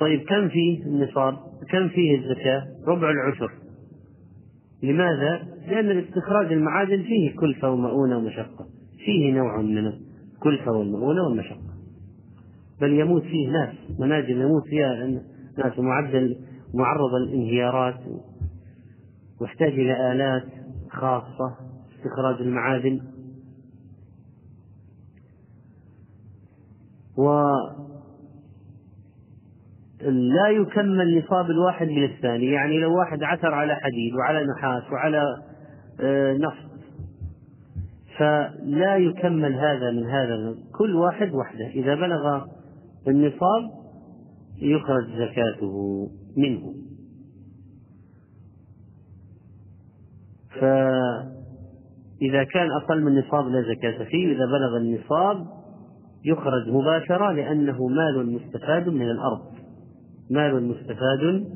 طيب 0.00 0.20
كم 0.20 0.48
فيه 0.48 0.82
النصاب؟ 0.86 1.34
كم 1.70 1.88
فيه 1.88 2.18
الزكاة؟ 2.18 2.66
ربع 2.86 3.10
العشر. 3.10 3.52
لماذا؟ 4.82 5.42
لأن 5.68 5.90
الاستخراج 5.90 6.52
المعادن 6.52 7.02
فيه 7.02 7.36
كلفة 7.36 7.70
ومؤونة 7.70 8.18
ومشقة. 8.18 8.66
فيه 9.04 9.32
نوع 9.32 9.62
من 9.62 9.86
الكلفة 9.86 10.72
والمؤونة 10.72 11.22
والمشقة. 11.22 11.72
بل 12.80 12.92
يموت 12.92 13.22
فيه 13.22 13.48
ناس. 13.48 13.74
مناجم 13.98 14.42
يموت 14.42 14.62
فيها 14.66 15.06
ناس. 15.58 15.78
معدل 15.78 16.36
معرضة 16.74 17.18
للانهيارات 17.18 18.00
واحتاج 19.42 19.72
إلى 19.72 20.12
آلات 20.12 20.44
خاصة 20.90 21.56
استخراج 21.96 22.40
المعادن. 22.40 23.00
و 27.18 27.30
لا 30.10 30.48
يكمل 30.48 31.18
نصاب 31.18 31.50
الواحد 31.50 31.88
من 31.88 32.04
الثاني. 32.04 32.46
يعني 32.46 32.78
لو 32.78 32.98
واحد 32.98 33.22
عثر 33.22 33.54
على 33.54 33.74
حديد 33.74 34.14
وعلى 34.14 34.46
نحاس 34.46 34.82
وعلى 34.92 35.24
آه، 36.00 36.32
نفط 36.32 36.72
فلا 38.18 38.96
يكمل 38.96 39.54
هذا 39.54 39.90
من 39.90 40.06
هذا. 40.06 40.54
كل 40.78 40.96
واحد 40.96 41.34
وحده. 41.34 41.66
إذا 41.66 41.94
بلغ 41.94 42.44
النصاب 43.08 43.70
يخرج 44.58 45.04
زكاته 45.18 46.08
منه. 46.36 46.74
فإذا 50.60 52.44
كان 52.44 52.70
أقل 52.82 53.02
من 53.02 53.08
النصاب 53.08 53.46
لا 53.46 53.62
زكاة 53.62 54.04
فيه 54.04 54.32
إذا 54.32 54.46
بلغ 54.46 54.76
النصاب 54.76 55.46
يخرج 56.24 56.68
مباشرة 56.68 57.32
لأنه 57.32 57.86
مال 57.86 58.32
مستفاد 58.32 58.88
من 58.88 59.10
الأرض. 59.10 59.42
مال 60.30 60.68
مستفاد 60.68 61.46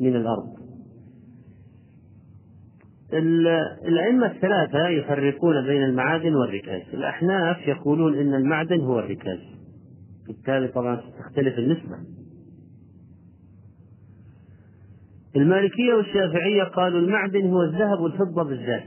من 0.00 0.16
الأرض. 0.16 0.56
الأئمة 3.88 4.26
الثلاثة 4.26 4.88
يفرقون 4.88 5.66
بين 5.66 5.82
المعادن 5.82 6.34
والركاز. 6.34 6.82
الأحناف 6.94 7.68
يقولون 7.68 8.18
إن 8.18 8.34
المعدن 8.34 8.80
هو 8.80 8.98
الركاز. 8.98 9.38
بالتالي 10.26 10.68
طبعا 10.68 11.00
تختلف 11.18 11.58
النسبة. 11.58 11.96
المالكية 15.36 15.94
والشافعية 15.94 16.62
قالوا 16.62 17.00
المعدن 17.00 17.50
هو 17.50 17.62
الذهب 17.62 18.00
والفضة 18.00 18.42
بالذات. 18.42 18.84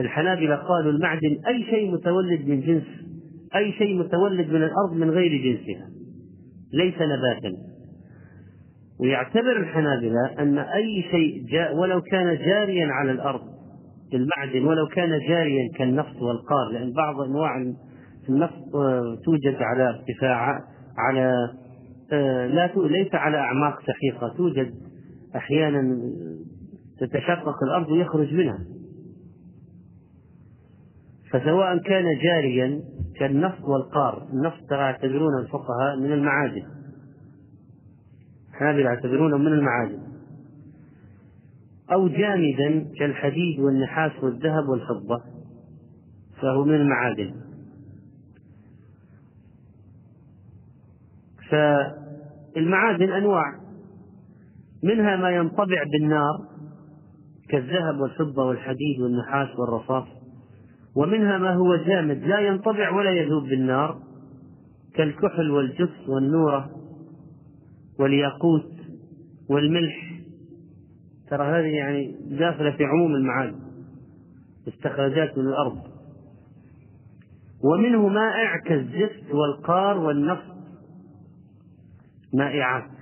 الحنابلة 0.00 0.56
قالوا 0.56 0.92
المعدن 0.92 1.36
أي 1.46 1.64
شيء 1.70 1.92
متولد 1.92 2.48
من 2.48 2.60
جنس 2.60 2.84
أي 3.54 3.72
شيء 3.72 3.98
متولد 3.98 4.48
من 4.50 4.62
الأرض 4.62 4.92
من 4.92 5.10
غير 5.10 5.30
جنسها. 5.30 5.88
ليس 6.72 6.94
نباتا. 6.94 7.56
ويعتبر 9.00 9.56
الحنابلة 9.56 10.26
أن 10.38 10.58
أي 10.58 11.04
شيء 11.10 11.44
جاء 11.52 11.76
ولو 11.76 12.00
كان 12.00 12.36
جاريا 12.36 12.86
على 12.86 13.12
الأرض 13.12 13.40
المعدن 14.14 14.66
ولو 14.66 14.86
كان 14.86 15.18
جاريا 15.28 15.72
كالنفط 15.76 16.22
والقار 16.22 16.68
لأن 16.72 16.92
بعض 16.92 17.20
أنواع 17.20 17.72
النفط 18.28 18.72
توجد 19.24 19.56
على 19.60 19.88
ارتفاع 19.88 20.60
على 20.98 21.48
آه، 22.12 22.46
لا 22.46 22.70
ليس 22.76 23.14
على 23.14 23.36
أعماق 23.36 23.80
سحيقة 23.80 24.34
توجد 24.36 24.72
أحيانا 25.36 25.98
تتشقق 27.00 27.62
الأرض 27.62 27.88
ويخرج 27.90 28.34
منها. 28.34 28.58
فسواء 31.30 31.78
كان 31.78 32.04
جاريا 32.22 32.80
كالنفط 33.16 33.64
والقار. 33.64 34.28
النفط 34.32 34.68
ترى 34.68 34.78
يعتبرون 34.78 35.38
الفقهاء 35.40 35.96
من 36.00 36.12
المعادن 36.12 36.66
هذه 38.60 38.78
يعتبرونه 38.78 39.36
من 39.36 39.52
المعادن 39.52 40.02
أو 41.92 42.08
جامدا 42.08 42.92
كالحديد 42.98 43.60
والنحاس 43.60 44.12
والذهب 44.22 44.68
والفضة. 44.68 45.22
فهو 46.42 46.64
من 46.64 46.74
المعادن 46.74 47.34
فالمعادن 51.50 53.12
أنواع. 53.12 53.67
منها 54.82 55.16
ما 55.16 55.30
ينطبع 55.30 55.82
بالنار 55.92 56.48
كالذهب 57.48 58.00
والفضة 58.00 58.44
والحديد 58.44 59.00
والنحاس 59.00 59.48
والرصاص 59.58 60.06
ومنها 60.96 61.38
ما 61.38 61.54
هو 61.54 61.76
جامد 61.76 62.24
لا 62.24 62.40
ينطبع 62.40 62.90
ولا 62.90 63.10
يذوب 63.10 63.42
بالنار 63.42 63.98
كالكحل 64.94 65.50
والجص 65.50 66.08
والنورة 66.08 66.70
والياقوت 67.98 68.72
والملح. 69.50 70.20
ترى 71.30 71.46
هذه 71.46 71.76
يعني 71.76 72.16
داخلة 72.38 72.70
في 72.70 72.84
عموم 72.84 73.14
المعادن 73.14 73.60
استخراجات 74.68 75.38
من 75.38 75.46
الأرض. 75.46 75.78
ومنه 77.64 78.08
مائع 78.08 78.56
كالزفت 78.56 79.34
والقار 79.34 79.98
والنفط 79.98 80.56
مائعات. 82.34 82.97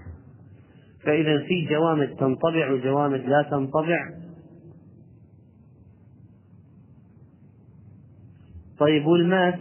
فإذا 1.06 1.38
في 1.38 1.66
جوامد 1.70 2.16
تنطبع 2.16 2.70
وجوامد 2.70 3.20
لا 3.20 3.42
تنطبع. 3.50 4.10
طيب 8.78 9.06
والماس؟ 9.06 9.54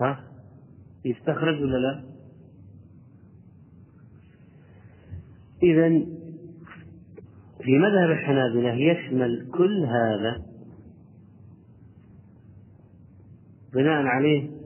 ها؟ 0.00 0.24
يستخرج 1.04 1.62
ولا 1.62 1.76
لا؟ 1.76 2.04
إذا 5.62 5.88
في 7.62 7.78
مذهب 7.78 8.10
الحنابلة 8.10 8.72
يشمل 8.72 9.50
كل 9.54 9.84
هذا 9.84 10.42
بناء 13.72 14.02
عليه 14.02 14.57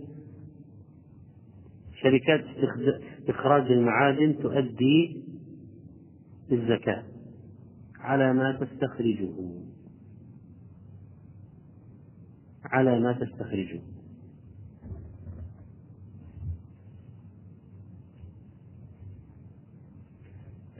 شركات 2.02 2.44
إخراج 3.28 3.72
المعادن 3.72 4.38
تؤدي 4.42 5.24
الزكاة 6.52 7.02
على 8.00 8.32
ما 8.32 8.52
تستخرجه. 8.52 9.30
على 12.64 13.00
ما 13.00 13.12
تستخرجه. 13.12 13.80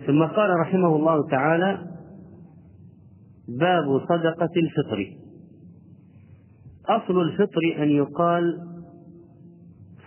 ثم 0.07 0.25
قال 0.25 0.51
رحمه 0.61 0.97
الله 0.97 1.29
تعالى 1.31 1.93
باب 3.49 4.01
صدقة 4.09 4.51
الفطر. 4.57 5.17
أصل 6.87 7.21
الفطر 7.21 7.83
أن 7.83 7.89
يقال 7.89 8.72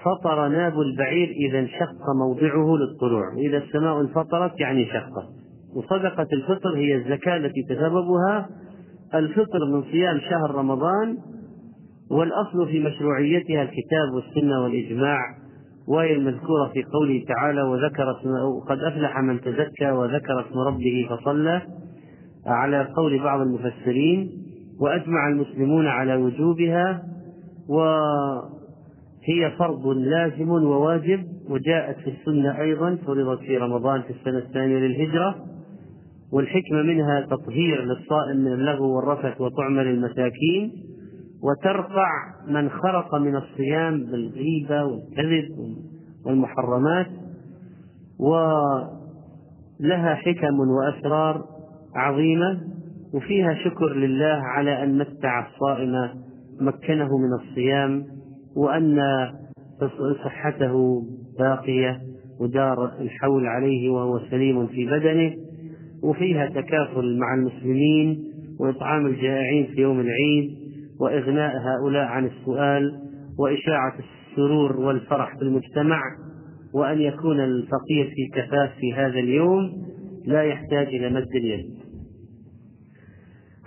فطر 0.05 0.47
ناب 0.47 0.79
البعير 0.79 1.29
إذا 1.29 1.59
انشق 1.59 1.95
موضعه 2.19 2.75
للطلوع. 2.77 3.33
وإذا 3.33 3.57
السماء 3.57 4.01
انفطرت 4.01 4.59
يعني 4.59 4.85
شقت. 4.85 5.27
وصدقة 5.75 6.27
الفطر 6.33 6.75
هي 6.75 6.95
الزكاة 6.95 7.37
التي 7.37 7.63
تسببها. 7.69 8.49
الفطر 9.13 9.59
من 9.73 9.83
صيام 9.91 10.19
شهر 10.19 10.55
رمضان 10.55 11.17
والأصل 12.11 12.67
في 12.67 12.79
مشروعيتها 12.79 13.61
الكتاب 13.61 14.13
والسنة 14.15 14.63
والإجماع. 14.63 15.19
وهي 15.87 16.13
المذكورة 16.13 16.71
في 16.73 16.83
قوله 16.83 17.23
تعالى 17.27 17.61
وذكر 17.61 18.13
قد 18.69 18.79
أفلح 18.79 19.19
من 19.19 19.41
تزكى 19.41 19.91
وذكر 19.91 20.39
اسم 20.39 20.59
ربه 20.59 21.07
فصلى 21.09 21.61
على 22.45 22.87
قول 22.95 23.23
بعض 23.23 23.39
المفسرين 23.41 24.29
وأجمع 24.81 25.27
المسلمون 25.27 25.87
على 25.87 26.15
وجوبها 26.15 27.03
وهي 29.25 29.51
فرض 29.51 29.87
لازم 29.87 30.49
وواجب 30.49 31.23
وجاءت 31.49 31.97
في 31.97 32.09
السنة 32.09 32.61
أيضا 32.61 32.97
فرضت 33.07 33.39
في 33.39 33.57
رمضان 33.57 34.01
في 34.01 34.09
السنة 34.09 34.37
الثانية 34.37 34.77
للهجرة 34.77 35.35
والحكمة 36.33 36.81
منها 36.81 37.21
تطهير 37.21 37.83
للصائم 37.83 38.37
من 38.37 38.53
اللغو 38.53 38.95
والرفث 38.95 39.41
وطعم 39.41 39.79
للمساكين 39.79 40.71
وترفع 41.43 42.09
من 42.47 42.69
خرق 42.69 43.15
من 43.15 43.35
الصيام 43.35 44.05
بالغيبة 44.05 44.83
والكذب 44.83 45.49
والمحرمات 46.25 47.07
ولها 48.19 50.15
حكم 50.15 50.59
وأسرار 50.59 51.45
عظيمة 51.95 52.61
وفيها 53.13 53.53
شكر 53.53 53.93
لله 53.93 54.41
على 54.43 54.83
أن 54.83 54.97
متع 54.97 55.47
الصائم 55.47 56.09
مكنه 56.61 57.17
من 57.17 57.33
الصيام 57.33 58.14
وأن 58.55 58.99
صحته 60.23 61.03
باقية 61.39 62.01
ودار 62.39 62.91
الحول 63.01 63.47
عليه 63.47 63.89
وهو 63.89 64.19
سليم 64.19 64.67
في 64.67 64.85
بدنه 64.85 65.33
وفيها 66.03 66.45
تكافل 66.45 67.17
مع 67.17 67.35
المسلمين 67.35 68.23
وإطعام 68.59 69.05
الجائعين 69.05 69.65
في 69.65 69.81
يوم 69.81 69.99
العيد 69.99 70.49
وإغناء 70.99 71.53
هؤلاء 71.57 72.05
عن 72.05 72.25
السؤال 72.25 72.91
وإشاعة 73.39 73.93
السرور 73.99 74.79
والفرح 74.79 75.35
في 75.37 75.41
المجتمع 75.41 76.01
وأن 76.73 77.01
يكون 77.01 77.39
الفقير 77.39 78.05
في 78.15 78.41
كفاف 78.41 78.71
في 78.79 78.93
هذا 78.93 79.19
اليوم 79.19 79.71
لا 80.25 80.43
يحتاج 80.43 80.87
إلى 80.87 81.09
مد 81.09 81.35
اليد. 81.35 81.84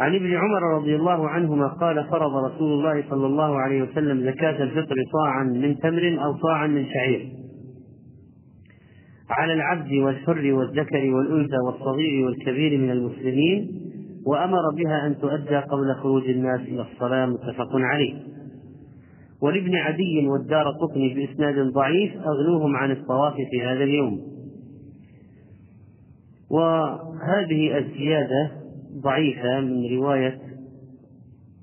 عن 0.01 0.15
ابن 0.15 0.35
عمر 0.35 0.63
رضي 0.77 0.97
الله 0.97 1.29
عنهما 1.29 1.69
قال 1.69 2.05
فرض 2.11 2.45
رسول 2.45 2.73
الله 2.73 3.05
صلى 3.11 3.27
الله 3.27 3.59
عليه 3.59 3.83
وسلم 3.83 4.31
زكاة 4.31 4.63
الفطر 4.63 4.95
صاعا 5.13 5.45
من 5.45 5.79
تمر 5.79 6.25
أو 6.25 6.39
صاعا 6.43 6.67
من 6.67 6.87
شعير. 6.87 7.29
على 9.31 9.53
العبد 9.53 9.93
والحر 9.93 10.53
والذكر 10.53 11.15
والأنثى 11.15 11.57
والصغير 11.67 12.27
والكبير 12.27 12.79
من 12.79 12.91
المسلمين 12.91 13.71
وأمر 14.27 14.63
بها 14.77 15.07
أن 15.07 15.19
تؤدى 15.19 15.57
قبل 15.57 15.95
خروج 16.03 16.29
الناس 16.29 16.61
إلى 16.61 16.87
الصلاة 16.93 17.27
متفق 17.27 17.69
عليه. 17.75 18.15
ولابن 19.43 19.77
عدي 19.77 20.29
والدار 20.29 20.65
قطني 20.83 21.15
بإسناد 21.15 21.73
ضعيف 21.73 22.13
أغنوهم 22.17 22.77
عن 22.77 22.91
الطواف 22.91 23.35
في 23.35 23.63
هذا 23.63 23.85
اليوم. 23.85 24.21
وهذه 26.51 27.79
الزيادة 27.79 28.58
ضعيفة 29.03 29.61
من 29.61 29.97
رواية 29.97 30.39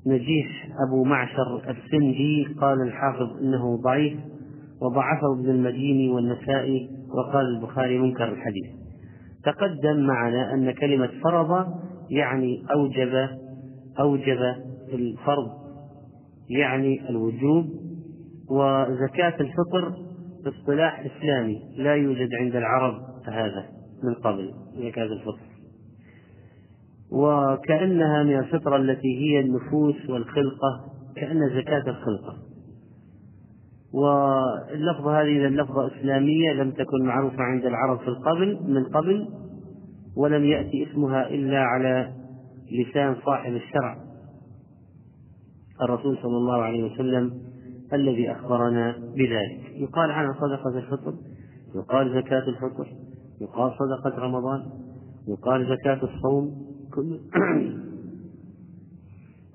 نجيح 0.08 0.68
أبو 0.88 1.04
معشر 1.04 1.70
السندي. 1.70 2.48
قال 2.62 2.82
الحافظ 2.82 3.38
إنه 3.42 3.82
ضعيف 3.82 4.20
وضعفه 4.82 5.34
ابن 5.40 5.50
المديني 5.50 6.10
والنسائي 6.10 6.90
وقال 7.18 7.46
البخاري 7.46 8.00
منكر 8.00 8.28
الحديث. 8.34 8.66
تقدم 9.44 10.08
معنا 10.08 10.54
أن 10.54 10.72
كلمة 10.72 11.10
فرض 11.24 11.68
يعني 12.10 12.64
أوجب 12.74 13.30
أوجب 14.00 14.40
الفرض 14.94 15.52
يعني 16.50 17.10
الوجوب. 17.10 17.66
وزكاة 18.50 19.34
الفطر 19.40 19.94
اصطلاح 20.48 21.06
إسلامي 21.06 21.60
لا 21.78 21.96
يوجد 21.96 22.30
عند 22.42 22.56
العرب 22.56 22.94
هذا 23.28 23.66
من 24.04 24.14
قبل 24.14 24.52
زكاة 24.78 25.04
الفطر. 25.04 25.55
وكأنها 27.12 28.24
من 28.24 28.40
الفطرة 28.40 28.78
التي 28.78 29.20
هي 29.20 29.40
النفوس 29.40 30.10
والخلقة 30.10 30.86
كأن 31.16 31.50
زكاة 31.50 31.90
الخلقة. 31.90 32.38
واللفظة 33.94 35.22
هذه 35.22 35.38
إذا 35.38 35.50
لفظة 35.50 35.88
إسلامية 35.88 36.54
لم 36.54 36.72
تكن 36.72 37.06
معروفة 37.06 37.44
عند 37.44 37.66
العرب 37.66 38.00
في 38.00 38.08
القبل 38.08 38.60
من 38.68 38.84
قبل 38.84 39.28
ولم 40.18 40.44
يأتي 40.44 40.88
اسمها 40.92 41.28
إلا 41.28 41.60
على 41.60 42.14
لسان 42.72 43.16
صاحب 43.26 43.54
الشرع. 43.54 43.98
الرسول 45.82 46.18
صلى 46.18 46.38
الله 46.38 46.62
عليه 46.62 46.84
وسلم 46.84 47.34
الذي 47.94 48.32
أخبرنا 48.32 48.98
بذلك. 49.16 49.66
يقال 49.76 50.12
عنها 50.12 50.34
صدقة 50.34 50.78
الفطر 50.78 51.14
يقال 51.76 52.10
زكاة 52.10 52.48
الفطر 52.48 52.88
يقال 53.42 53.72
صدقة 53.72 54.20
رمضان 54.20 54.64
يقال 55.28 55.78
زكاة 55.78 56.00
الصوم 56.04 56.66
كل 56.96 57.20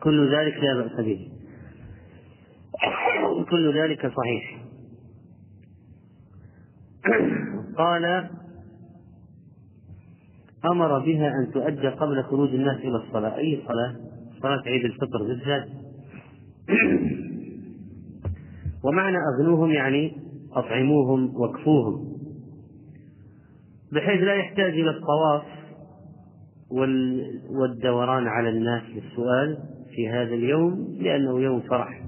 كل 0.03 0.36
ذلك 0.36 0.55
لا 0.55 0.82
بأس 0.82 1.01
به. 1.01 1.28
كل 3.51 3.78
ذلك 3.78 4.01
صحيح. 4.01 4.61
قال 7.78 8.30
أمر 10.64 10.99
بها 10.99 11.28
أن 11.28 11.51
تؤدى 11.53 11.88
قبل 11.88 12.22
خروج 12.22 12.55
الناس 12.55 12.76
إلى 12.76 12.97
الصلاة. 12.97 13.36
أي 13.36 13.62
صلاة؟ 13.68 13.97
صلاة 14.43 14.62
عيد 14.66 14.84
الفطر 14.84 15.22
بالذات. 15.22 15.68
ومعنى 18.84 19.16
أغنوهم 19.34 19.70
يعني 19.70 20.16
أطعموهم 20.53 21.36
وكفوهم 21.36 22.11
بحيث 23.93 24.22
لا 24.22 24.34
يحتاج 24.34 24.72
إلى 24.72 24.91
الطواف 24.91 25.59
والدوران 26.70 28.26
على 28.26 28.48
الناس 28.48 28.82
للسؤال 28.94 29.58
في 29.94 30.08
هذا 30.08 30.34
اليوم 30.34 30.96
لأنه 31.00 31.40
يوم 31.40 31.60
فرح. 31.60 32.02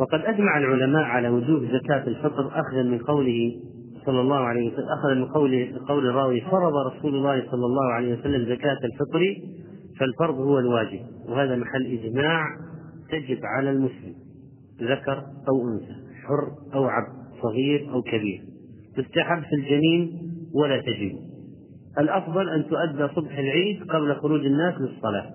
وقد 0.00 0.20
أجمع 0.20 0.58
العلماء 0.58 1.02
على 1.02 1.28
وجوب 1.28 1.64
زكاة 1.64 2.06
الفطر 2.06 2.60
أخذا 2.60 2.82
من 2.82 2.98
قوله 2.98 3.60
صلى 4.06 4.20
الله 4.20 4.36
عليه 4.36 4.72
وسلم 4.72 4.86
أخذا 4.98 5.14
من 5.14 5.24
قول 5.24 5.78
قول 5.88 6.06
الراوي 6.06 6.40
فرض 6.40 6.72
رسول 6.92 7.14
الله 7.14 7.40
صلى 7.50 7.66
الله 7.66 7.92
عليه 7.92 8.18
وسلم 8.18 8.44
زكاة 8.48 8.78
الفطر 8.84 9.36
فالفرض 10.00 10.34
هو 10.34 10.58
الواجب 10.58 11.00
وهذا 11.28 11.56
محل 11.56 11.86
إجماع 11.86 12.44
تجب 13.10 13.38
على 13.44 13.70
المسلم 13.70 14.14
ذكر 14.82 15.24
أو 15.48 15.68
أنثى 15.68 15.94
حر 16.26 16.74
أو 16.74 16.84
عبد 16.84 17.18
صغير 17.42 17.90
أو 17.92 18.02
كبير. 18.02 18.42
تستحب 18.96 19.42
في 19.42 19.54
الجنين 19.54 20.27
ولا 20.54 20.80
تجب 20.80 21.18
الأفضل 21.98 22.48
أن 22.48 22.68
تؤدى 22.68 23.14
صبح 23.14 23.38
العيد 23.38 23.82
قبل 23.90 24.16
خروج 24.16 24.40
الناس 24.40 24.74
للصلاة. 24.80 25.34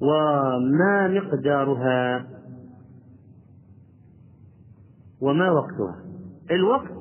وما 0.00 1.08
مقدارها؟ 1.08 2.28
وما 5.20 5.50
وقتها؟ 5.50 6.04
الوقت 6.50 7.00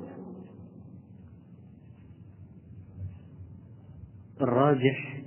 الراجح. 4.42 5.24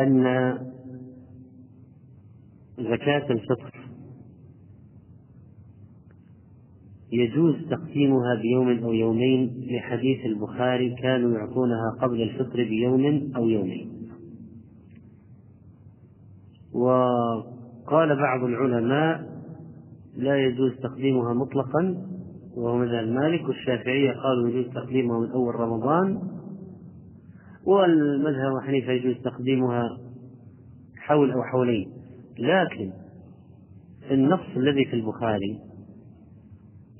أن 0.00 0.22
زكاة 2.78 3.30
الفطر 3.30 3.75
يجوز 7.12 7.54
تقسيمها 7.70 8.34
بيوم 8.34 8.84
أو 8.84 8.92
يومين 8.92 9.66
لحديث 9.70 10.26
البخاري 10.26 10.94
كانوا 10.94 11.38
يعطونها 11.38 11.96
قبل 12.02 12.22
الفطر 12.22 12.64
بيوم 12.64 13.32
أو 13.36 13.48
يومين. 13.48 13.90
وقال 16.72 18.16
بعض 18.16 18.44
العلماء 18.44 19.26
لا 20.16 20.36
يجوز 20.36 20.72
تقديمها 20.82 21.34
مطلقا 21.34 21.96
وهو 22.56 22.78
مذهب 22.78 23.08
مالك 23.08 23.48
والشافعية 23.48 24.12
قالوا 24.12 24.48
يجوز 24.48 24.74
تقديمها 24.74 25.20
من 25.20 25.30
أول 25.30 25.54
رمضان. 25.54 26.20
والمذهب 27.66 28.60
حنيفة 28.62 28.92
يجوز 28.92 29.22
تقديمها 29.24 29.98
حول 30.96 31.30
أو 31.32 31.42
حولين 31.42 31.92
لكن 32.38 32.92
النص 34.10 34.56
الذي 34.56 34.84
في 34.84 34.94
البخاري 34.94 35.65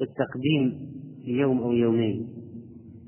التقديم 0.01 0.91
يوم 1.25 1.59
أو 1.59 1.73
يومين 1.73 2.29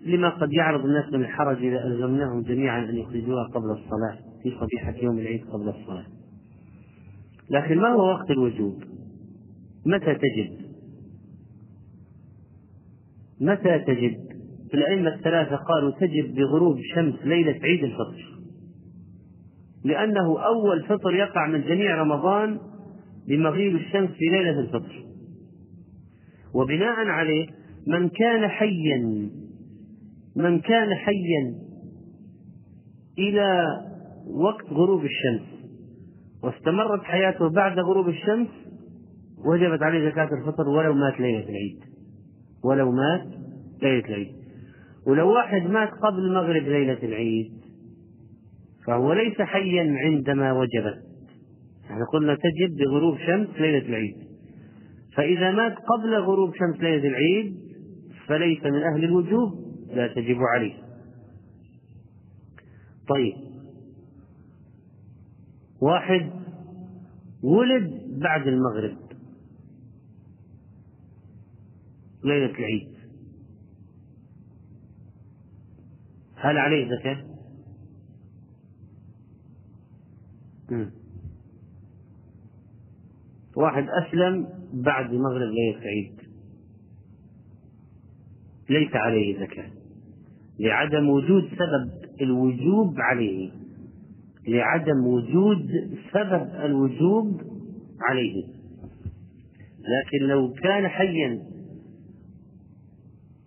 لما 0.06 0.28
قد 0.28 0.52
يعرض 0.52 0.84
الناس 0.84 1.12
من 1.12 1.20
الحرج 1.20 1.64
إذا 1.64 1.84
ألزمناهم 1.84 2.42
جميعا 2.42 2.90
أن 2.90 2.96
يخرجوها 2.96 3.44
قبل 3.44 3.70
الصلاة 3.70 4.18
في 4.42 4.52
صبيحة 4.60 4.94
يوم 5.02 5.18
العيد 5.18 5.44
قبل 5.44 5.68
الصلاة. 5.68 6.06
لكن 7.50 7.78
ما 7.78 7.88
هو 7.88 8.08
وقت 8.08 8.30
الوجوب؟ 8.30 8.82
متى 9.86 10.14
تجد؟ 10.14 10.68
متى 13.40 13.78
تجد؟ 13.78 14.28
الأئمة 14.74 15.14
الثلاثة 15.14 15.56
قالوا 15.56 15.90
تجب 15.90 16.34
بغروب 16.34 16.78
شمس 16.94 17.14
ليلة 17.24 17.58
عيد 17.62 17.84
الفطر 17.84 18.38
لأنه 19.84 20.40
أول 20.40 20.84
فطر 20.84 21.14
يقع 21.14 21.46
من 21.46 21.62
جميع 21.62 22.02
رمضان 22.02 22.58
بمغيب 23.28 23.76
الشمس 23.76 24.10
في 24.10 24.24
ليلة 24.30 24.60
الفطر. 24.60 25.07
وبناء 26.54 27.06
عليه 27.06 27.46
من 27.86 28.08
كان 28.08 28.48
حيا 28.48 29.28
من 30.36 30.60
كان 30.60 30.94
حيا 30.94 31.54
إلى 33.18 33.66
وقت 34.30 34.64
غروب 34.72 35.04
الشمس 35.04 35.48
واستمرت 36.42 37.02
حياته 37.02 37.48
بعد 37.50 37.78
غروب 37.78 38.08
الشمس 38.08 38.48
وجبت 39.46 39.82
عليه 39.82 40.10
زكاة 40.10 40.28
الفطر 40.40 40.68
ولو 40.68 40.94
مات 40.94 41.20
ليلة 41.20 41.48
العيد 41.48 41.80
ولو 42.64 42.92
مات 42.92 43.26
ليلة 43.82 44.08
العيد. 44.08 44.34
ولو 45.06 45.32
واحد 45.32 45.62
مات 45.62 45.90
قبل 45.90 46.34
مغرب 46.34 46.62
ليلة 46.62 46.98
العيد 47.02 47.52
فهو 48.86 49.12
ليس 49.12 49.42
حيا 49.42 49.94
عندما 50.04 50.52
وجبت. 50.52 51.02
إحنا 51.84 52.04
قلنا 52.12 52.34
تجب 52.34 52.76
بغروب 52.76 53.18
شمس 53.18 53.48
ليلة 53.60 53.88
العيد. 53.88 54.27
فإذا 55.18 55.50
مات 55.50 55.74
قبل 55.74 56.14
غروب 56.14 56.54
شمس 56.54 56.80
ليلة 56.80 57.08
العيد 57.08 57.56
فليس 58.26 58.64
من 58.64 58.82
أهل 58.82 59.04
الوجوب 59.04 59.52
لا 59.88 60.14
تجب 60.14 60.36
عليه. 60.54 60.74
طيب. 63.08 63.34
واحد 65.80 66.30
ولد 67.42 67.90
بعد 68.20 68.46
المغرب. 68.46 68.98
ليلة 72.24 72.58
العيد. 72.58 72.94
هل 76.36 76.58
عليه 76.58 76.98
زكاة؟ 76.98 77.24
واحد 83.58 83.86
أسلم 83.88 84.46
بعد 84.72 85.12
مغرب 85.12 85.50
ليلة 85.50 85.78
العيد. 85.78 86.12
ليس 88.70 88.94
عليه 88.94 89.46
زكاة. 89.46 89.70
لعدم 90.58 91.08
وجود 91.08 91.48
سبب 91.48 91.90
الوجوب 92.20 92.94
عليه. 92.98 93.50
لعدم 94.48 95.06
وجود 95.06 95.68
سبب 96.12 96.48
الوجوب 96.64 97.40
عليه. 98.10 98.44
لكن 99.78 100.26
لو 100.26 100.52
كان 100.52 100.88
حيا 100.88 101.42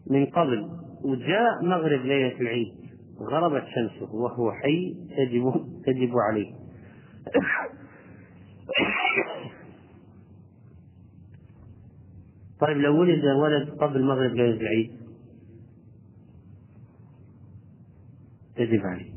من 0.09 0.25
قبل 0.25 0.69
وجاء 1.03 1.63
مغرب 1.65 2.01
ليلة 2.05 2.41
العيد 2.41 2.73
غربت 3.31 3.63
شمسه 3.75 4.15
وهو 4.15 4.51
حي 4.51 4.95
تجب 5.17 5.53
تجب 5.85 6.11
عليه. 6.29 6.51
طيب 12.61 12.77
لو 12.77 12.99
ولد 12.99 13.25
ولد 13.25 13.69
قبل 13.69 14.03
مغرب 14.03 14.31
ليلة 14.31 14.61
العيد 14.61 14.91
تجب 18.55 18.81
عليه. 18.85 19.13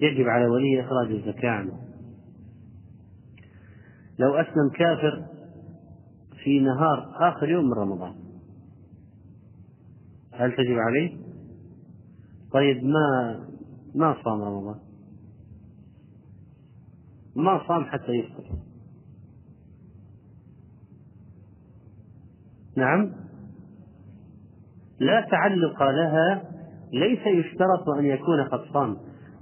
يجب 0.00 0.28
على 0.28 0.46
ولي 0.46 0.80
إخراج 0.80 1.10
الزكاة 1.10 1.50
عنه. 1.50 1.80
لو 4.18 4.34
أسلم 4.34 4.70
كافر 4.78 5.26
في 6.44 6.60
نهار 6.60 7.12
آخر 7.28 7.48
يوم 7.48 7.64
من 7.64 7.72
رمضان 7.72 8.14
هل 10.32 10.52
تجب 10.52 10.78
عليه؟ 10.78 11.16
طيب 12.52 12.84
ما 12.84 13.38
ما 13.94 14.16
صام 14.24 14.42
رمضان؟ 14.42 14.80
ما 17.36 17.68
صام 17.68 17.84
حتى 17.84 18.12
يفطر. 18.12 18.67
نعم. 22.78 23.12
لا 25.00 25.26
تعلق 25.30 25.82
لها 25.82 26.42
ليس 26.92 27.26
يشترط 27.26 27.88
أن 27.98 28.04
يكون 28.04 28.42
قد 28.42 28.60
صام 28.72 28.96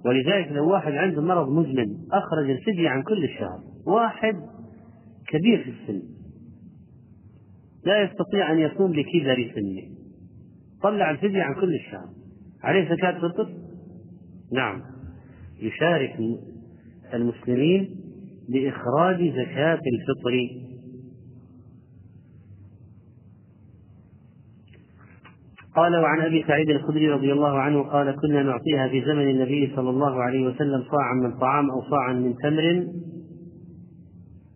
ولذلك 0.05 0.53
لو 0.53 0.71
واحد 0.71 0.93
عنده 0.93 1.23
مرض 1.23 1.49
مزمن 1.49 1.87
أخرج 2.13 2.51
الفدية 2.51 2.89
عن 2.89 3.03
كل 3.03 3.25
الشهر. 3.25 3.61
واحد 3.87 4.35
كبير 5.29 5.63
في 5.65 5.71
السن. 5.71 6.03
لا 7.85 8.03
يستطيع 8.03 8.53
أن 8.53 8.59
يصوم 8.59 8.93
لكبر 8.93 9.53
سنه. 9.55 9.83
طلع 10.83 11.11
الفدية 11.11 11.43
عن 11.43 11.55
كل 11.55 11.75
الشهر. 11.75 12.09
عليه 12.63 12.95
زكاة 12.95 13.19
فطر؟ 13.19 13.49
نعم. 14.53 14.83
يشارك 15.61 16.17
المسلمين 17.15 17.97
بإخراج 18.49 19.31
زكاة 19.31 19.81
الفطر. 19.93 20.66
قال 25.77 25.97
وعن 25.97 26.21
أبي 26.21 26.45
سعيد 26.49 26.71
الخدري 26.71 27.11
رضي 27.11 27.33
الله 27.33 27.59
عنه 27.59 27.83
قال 27.83 28.17
كنا 28.23 28.43
نعطيها 28.43 28.89
في 28.89 29.05
زمن 29.05 29.31
النبي 29.31 29.73
صلى 29.77 29.91
الله 29.91 30.23
عليه 30.23 30.47
وسلم 30.47 30.85
صاعا 30.91 31.15
من 31.15 31.39
طعام 31.39 31.71
أو 31.71 31.83
صاعا 31.91 32.13
من 32.13 32.35
تمر 32.37 32.87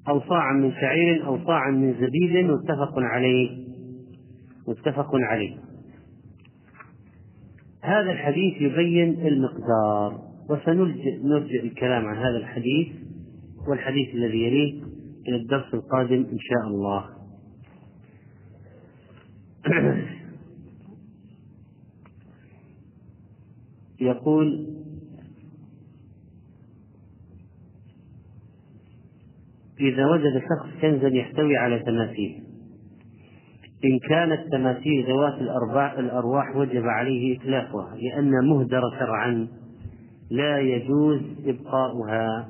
أو 0.09 0.21
صاعا 0.21 0.53
من 0.53 0.73
شعير 0.73 1.27
أو 1.27 1.39
صاعا 1.47 1.71
من 1.71 1.95
زبيب 1.95 2.51
متفق 2.51 2.93
عليه. 2.97 3.51
متفق 4.69 5.11
عليه. 5.15 5.57
هذا 7.83 8.13
الحديث 8.13 8.63
يبين 8.63 9.27
المقدار 9.27 10.21
وسنرجع 10.51 11.63
الكلام 11.63 12.07
عن 12.07 12.17
هذا 12.17 12.37
الحديث 12.37 12.89
والحديث 13.69 14.15
الذي 14.15 14.43
يليه 14.43 14.83
إلى 15.29 15.37
الدرس 15.37 15.75
القادم 15.75 16.27
إن 16.33 16.39
شاء 16.39 16.67
الله. 16.69 17.05
يقول 24.01 24.67
إذا 29.81 30.07
وجد 30.07 30.39
شخص 30.39 30.81
كنزا 30.83 31.09
يحتوي 31.09 31.57
على 31.57 31.79
تماثيل 31.79 32.43
إن 33.85 33.99
كانت 34.09 34.53
تماثيل 34.53 35.07
ذوات 35.07 35.35
الأرواح 35.99 36.57
وجب 36.57 36.83
عليه 36.85 37.39
إتلافها 37.39 37.97
لأن 37.97 38.49
مهدرة 38.49 38.91
شرعا 38.99 39.49
لا 40.31 40.59
يجوز 40.59 41.21
إبقاؤها. 41.45 42.49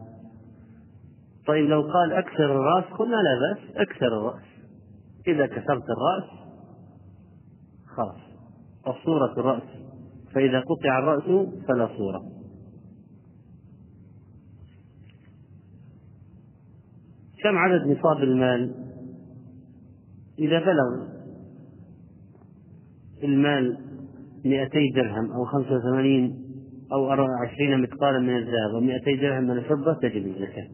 طيب 1.46 1.64
لو 1.64 1.82
قال 1.82 2.12
أكثر 2.12 2.44
الرأس 2.44 2.84
قلنا 2.84 3.16
لا 3.16 3.54
بأس 3.54 3.76
أكثر 3.76 4.06
الرأس. 4.06 4.42
إذا 5.28 5.46
كسرت 5.46 5.84
الرأس 5.90 6.30
خلاص. 7.96 8.20
الصورة 8.86 9.32
الرأس 9.32 9.79
فإذا 10.34 10.60
قطع 10.60 10.98
الرأس 10.98 11.48
فلا 11.68 11.88
صورة. 11.96 12.22
كم 17.42 17.58
عدد 17.58 17.86
نصاب 17.86 18.22
المال؟ 18.22 18.74
إذا 20.38 20.58
بلغ 20.58 21.08
المال 23.24 23.78
مئتي 24.44 24.90
درهم 24.94 25.32
أو 25.32 25.44
خمسة 25.44 25.76
وثمانين 25.76 26.44
أو 26.92 27.10
عشرين 27.44 27.82
مثقالا 27.82 28.18
من 28.18 28.36
الذهب 28.36 28.74
أو 28.74 28.80
مئتي 28.80 29.16
درهم 29.16 29.44
من 29.44 29.50
الفضة 29.50 29.94
تجب 29.94 30.26
الزكاة. 30.26 30.68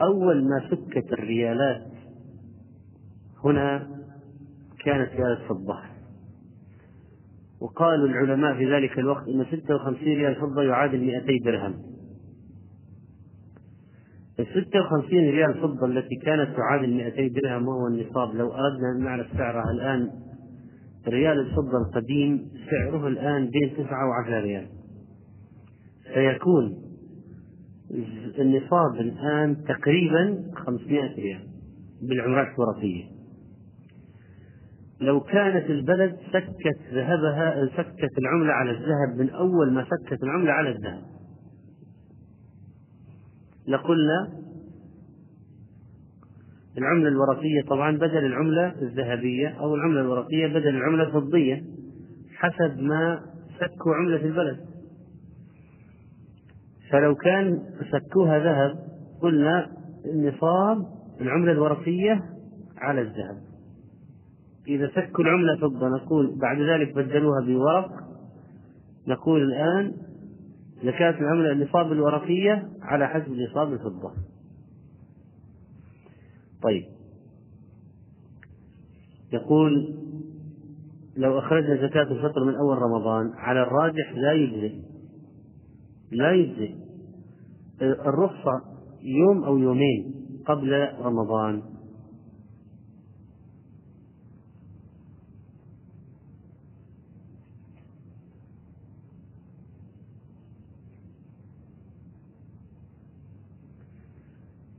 أول 0.00 0.44
ما 0.44 0.68
فكت 0.70 1.12
الريالات 1.12 1.86
هنا 3.44 3.88
كانت 4.84 5.10
ريالة 5.10 5.48
فضة. 5.48 5.91
وقالوا 7.62 8.08
العلماء 8.08 8.54
في 8.54 8.72
ذلك 8.74 8.98
الوقت 8.98 9.28
أن 9.28 9.44
56 9.50 10.02
ريال 10.02 10.34
فضة 10.34 10.62
يعادل 10.62 11.00
200 11.04 11.26
درهم. 11.44 11.74
ال 14.40 14.46
56 14.46 15.18
ريال 15.30 15.54
فضة 15.54 15.86
التي 15.86 16.16
كانت 16.16 16.56
تعادل 16.56 16.94
200 16.94 17.26
درهم 17.28 17.68
وهو 17.68 17.86
النصاب 17.86 18.34
لو 18.34 18.52
أردنا 18.52 18.92
أن 18.96 19.04
نعرف 19.04 19.26
سعرها 19.36 19.70
الآن 19.70 20.10
ريال 21.08 21.40
الفضة 21.40 21.78
القديم 21.78 22.48
سعره 22.70 23.08
الآن 23.08 23.50
بين 23.50 23.74
9 23.74 24.08
و 24.08 24.12
10 24.26 24.40
ريال. 24.40 24.66
فيكون 26.14 26.82
النصاب 28.38 28.94
الآن 29.00 29.64
تقريبا 29.64 30.42
500 30.54 31.14
ريال 31.14 31.40
بالعملات 32.02 32.48
الورقية 32.58 33.04
لو 35.02 35.20
كانت 35.20 35.70
البلد 35.70 36.16
سكت 36.32 36.78
ذهبها 36.92 37.68
سكت 37.76 38.18
العملة 38.18 38.52
على 38.52 38.70
الذهب 38.70 39.18
من 39.18 39.30
أول 39.30 39.72
ما 39.72 39.84
سكت 39.84 40.22
العملة 40.22 40.52
على 40.52 40.70
الذهب. 40.70 41.02
لقلنا 43.68 44.28
العملة 46.78 47.08
الورقية 47.08 47.62
طبعا 47.68 47.96
بدل 47.96 48.26
العملة 48.26 48.74
الذهبية 48.82 49.48
أو 49.48 49.74
العملة 49.74 50.00
الورقية 50.00 50.46
بدل 50.46 50.68
العملة 50.68 51.02
الفضية 51.02 51.62
حسب 52.36 52.78
ما 52.78 53.20
سكوا 53.60 53.94
عملة 53.94 54.24
البلد. 54.24 54.60
فلو 56.90 57.14
كان 57.14 57.62
سكوها 57.92 58.38
ذهب 58.38 58.78
قلنا 59.22 59.70
النصاب 60.04 60.86
العملة 61.20 61.52
الورقية 61.52 62.22
على 62.78 63.00
الذهب. 63.00 63.51
إذا 64.68 64.88
سكوا 64.88 65.24
العملة 65.24 65.56
فضة 65.56 65.88
نقول 65.88 66.38
بعد 66.40 66.60
ذلك 66.60 66.94
بدلوها 66.94 67.40
بورق 67.46 67.90
نقول 69.06 69.42
الآن 69.42 69.92
زكاة 70.84 71.20
العملة 71.20 71.52
النصاب 71.52 71.92
الورقية 71.92 72.68
على 72.82 73.08
حسب 73.08 73.32
نصاب 73.32 73.72
الفضة. 73.72 74.12
طيب. 76.62 76.84
يقول 79.32 79.94
لو 81.16 81.38
أخرجنا 81.38 81.88
زكاة 81.88 82.02
الفطر 82.02 82.44
من 82.44 82.54
أول 82.54 82.78
رمضان 82.78 83.32
على 83.34 83.62
الراجح 83.62 84.12
لا 84.14 84.32
يجزي 84.32 84.82
لا 86.10 86.32
يجزي 86.32 86.74
الرخصة 87.82 88.62
يوم 89.02 89.44
أو 89.44 89.58
يومين 89.58 90.14
قبل 90.46 90.88
رمضان. 91.00 91.62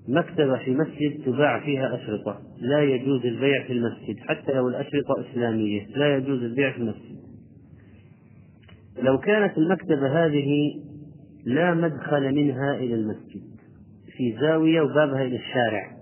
مكتبة 0.08 0.58
في 0.58 0.72
مسجد 0.72 1.26
تباع 1.26 1.66
فيها 1.66 1.96
أشرطة. 1.96 2.42
لا 2.58 2.84
يجوز 2.84 3.26
البيع 3.26 3.64
في 3.68 3.74
المسجد 3.74 4.20
حتى 4.20 4.52
لو 4.54 4.68
الأشرطة 4.68 5.22
إسلامية. 5.32 5.88
لا 5.88 6.18
يجوز 6.18 6.44
البيع 6.44 6.72
في 6.72 6.78
المسجد. 6.78 7.24
لو 9.02 9.18
كانت 9.18 9.58
المكتبة 9.58 10.26
هذه 10.26 10.82
لا 11.46 11.74
مدخل 11.74 12.36
منها 12.36 12.76
إلى 12.76 12.96
المسجد 12.96 13.44
في 14.18 14.38
زاوية 14.42 14.82
وبابها 14.82 15.22
إلى 15.24 15.36
الشارع 15.36 15.98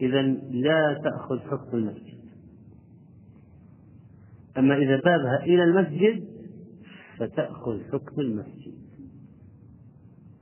إذا 0.00 0.22
لا 0.50 1.00
تأخذ 1.04 1.40
حكم 1.40 1.76
المسجد. 1.76 2.14
أما 4.58 4.76
إذا 4.76 4.96
بابها 4.96 5.44
إلى 5.44 5.64
المسجد 5.64 6.24
فتأخذ 7.18 7.80
حكم 7.92 8.20
المسجد. 8.20 8.74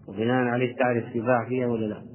وبناء 0.08 0.44
عليه 0.44 0.74
تعرف 0.76 1.16
يباع 1.16 1.48
فيها 1.48 1.66
ولا 1.66 1.86
لا. 1.86 2.11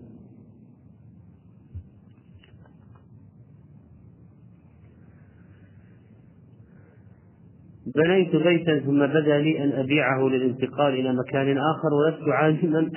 بنيت 7.98 8.36
بيتا 8.36 8.80
ثم 8.80 9.08
بدا 9.08 9.38
لي 9.38 9.64
أن 9.64 9.72
أبيعه 9.72 10.28
للانتقال 10.30 10.94
إلى 10.94 11.14
مكان 11.14 11.58
آخر 11.58 11.94
ولست 11.94 12.30
عازما 12.30 12.92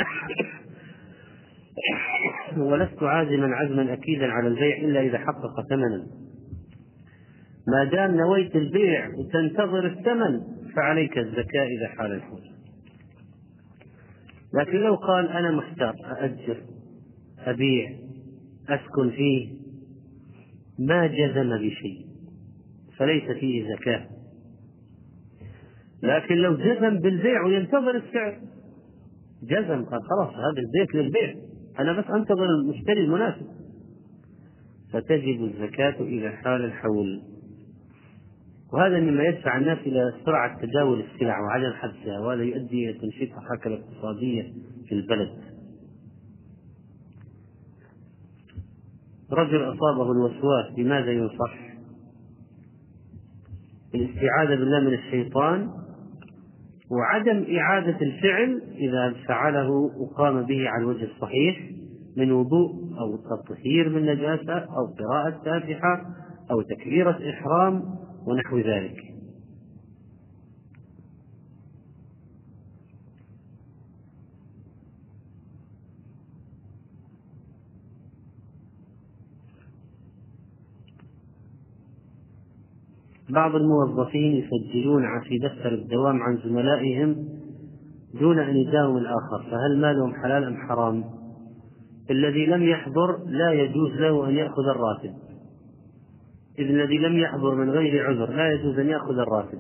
ولست 2.70 3.03
عازما 3.03 3.57
عزما 3.57 3.92
أكيدا 3.92 4.26
على 4.26 4.48
البيع 4.48 4.76
إلا 4.76 5.01
إذا 5.01 5.18
حقق 5.18 5.68
ثمنا. 5.70 6.07
ما 7.68 7.84
دام 7.84 8.16
نويت 8.16 8.57
البيع 8.57 9.09
وتنتظر 9.18 9.86
الثمن 9.86 10.40
فعليك 10.76 11.18
الزكاة 11.18 11.66
إذا 11.66 11.88
حال 11.88 12.12
الحول 12.12 12.42
لكن 14.55 14.78
لو 14.78 14.94
قال 14.94 15.28
أنا 15.28 15.51
محتار 15.51 15.94
أأجر 16.05 16.57
أبيع 17.38 17.90
أسكن 18.68 19.11
فيه 19.11 19.48
ما 20.78 21.07
جزم 21.07 21.57
بشيء 21.57 22.07
فليس 22.96 23.24
فيه 23.40 23.74
زكاة. 23.74 24.20
لكن 26.03 26.34
لو 26.34 26.57
جزم 26.57 26.98
بالبيع 26.98 27.44
وينتظر 27.46 27.96
السعر. 27.96 28.40
جزم 29.42 29.84
قال 29.84 30.01
خلاص 30.03 30.34
هذا 30.34 30.59
البيت 30.59 30.94
للبيع. 30.94 31.34
أنا 31.78 31.92
بس 31.92 32.05
أنتظر 32.11 32.44
المشتري 32.44 33.01
المناسب. 33.01 33.46
فتجب 34.92 35.44
الزكاة 35.44 35.94
إذا 36.01 36.30
حال 36.30 36.64
الحول. 36.64 37.22
وهذا 38.72 39.01
مما 39.01 39.24
يدفع 39.24 39.59
الناس 39.59 39.78
إلى 39.78 40.12
سرعة 40.24 40.61
تداول 40.61 41.01
السلع 41.01 41.40
وعدم 41.40 41.72
حبسها 41.72 42.20
وهذا 42.20 42.42
يؤدي 42.42 42.90
إلى 42.90 42.98
تنشيط 42.98 43.30
الحركة 43.32 43.68
الاقتصادية 43.68 44.53
في 44.88 44.94
البلد. 44.94 45.30
رجل 49.32 49.62
أصابه 49.62 50.12
الوسواس 50.12 50.72
بماذا 50.76 51.12
ينصح؟ 51.12 51.59
الاستعاذة 53.94 54.55
بالله 54.55 54.80
من 54.80 54.94
الشيطان 54.94 55.70
وعدم 56.91 57.45
إعادة 57.57 57.97
الفعل 58.01 58.62
إذا 58.76 59.14
فعله 59.28 59.70
وقام 59.70 60.43
به 60.43 60.68
على 60.68 60.82
الوجه 60.82 61.05
الصحيح 61.05 61.61
من 62.16 62.32
وضوء 62.32 62.70
أو 63.01 63.16
تطهير 63.16 63.88
من 63.88 64.07
نجاسة 64.07 64.59
أو 64.59 64.86
قراءة 64.99 65.43
فاتحة 65.45 66.07
أو 66.51 66.62
تكبيرة 66.62 67.18
إحرام 67.30 67.82
ونحو 68.26 68.59
ذلك. 68.59 69.10
بعض 83.31 83.55
الموظفين 83.55 84.37
يسجلون 84.37 85.03
في 85.28 85.39
دفتر 85.39 85.74
الدوام 85.74 86.22
عن 86.22 86.39
زملائهم 86.45 87.16
دون 88.20 88.39
أن 88.39 88.57
يداوم 88.57 88.97
الآخر 88.97 89.51
فهل 89.51 89.81
مالهم 89.81 90.12
حلال 90.22 90.45
أم 90.45 90.57
حرام؟ 90.57 91.05
الذي 92.11 92.47
لم 92.47 92.62
يحضر 92.62 93.18
لا 93.26 93.53
يجوز 93.53 93.93
له 93.93 94.28
أن 94.28 94.35
يأخذ 94.35 94.68
الراتب. 94.68 95.14
إذ 96.59 96.64
الذي 96.64 96.99
لم 96.99 97.18
يحضر 97.18 97.55
من 97.55 97.70
غير 97.70 98.07
عذر 98.07 98.31
لا 98.31 98.53
يجوز 98.53 98.78
أن 98.78 98.89
يأخذ 98.89 99.18
الراتب. 99.18 99.59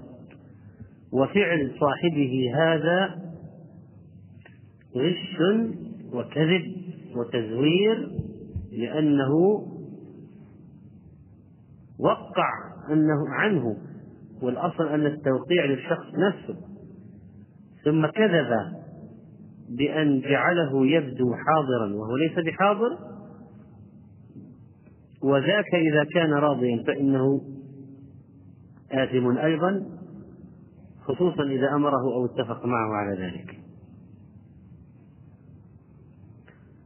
وفعل 1.12 1.72
صاحبه 1.80 2.52
هذا 2.54 3.16
غش 4.96 5.40
وكذب 6.12 6.72
وتزوير 7.16 8.08
لأنه 8.72 9.62
وقع 12.00 12.50
أنه 12.92 13.28
عنه 13.28 13.76
والأصل 14.42 14.88
أن 14.88 15.06
التوقيع 15.06 15.64
للشخص 15.64 16.06
نفسه. 16.14 16.56
ثم 17.84 18.06
كذب 18.06 18.50
بأن 19.68 20.20
جعله 20.20 20.86
يبدو 20.86 21.34
حاضرا 21.34 21.94
وهو 21.94 22.16
ليس 22.16 22.46
بحاضر. 22.46 22.98
وذاك 25.22 25.74
إذا 25.74 26.04
كان 26.04 26.32
راضيا 26.32 26.82
فإنه 26.86 27.40
آثم 28.92 29.38
أيضا 29.38 29.86
خصوصا 31.04 31.42
إذا 31.42 31.72
أمره 31.74 32.14
أو 32.14 32.24
اتفق 32.24 32.66
معه 32.66 32.94
على 32.94 33.22
ذلك. 33.22 33.60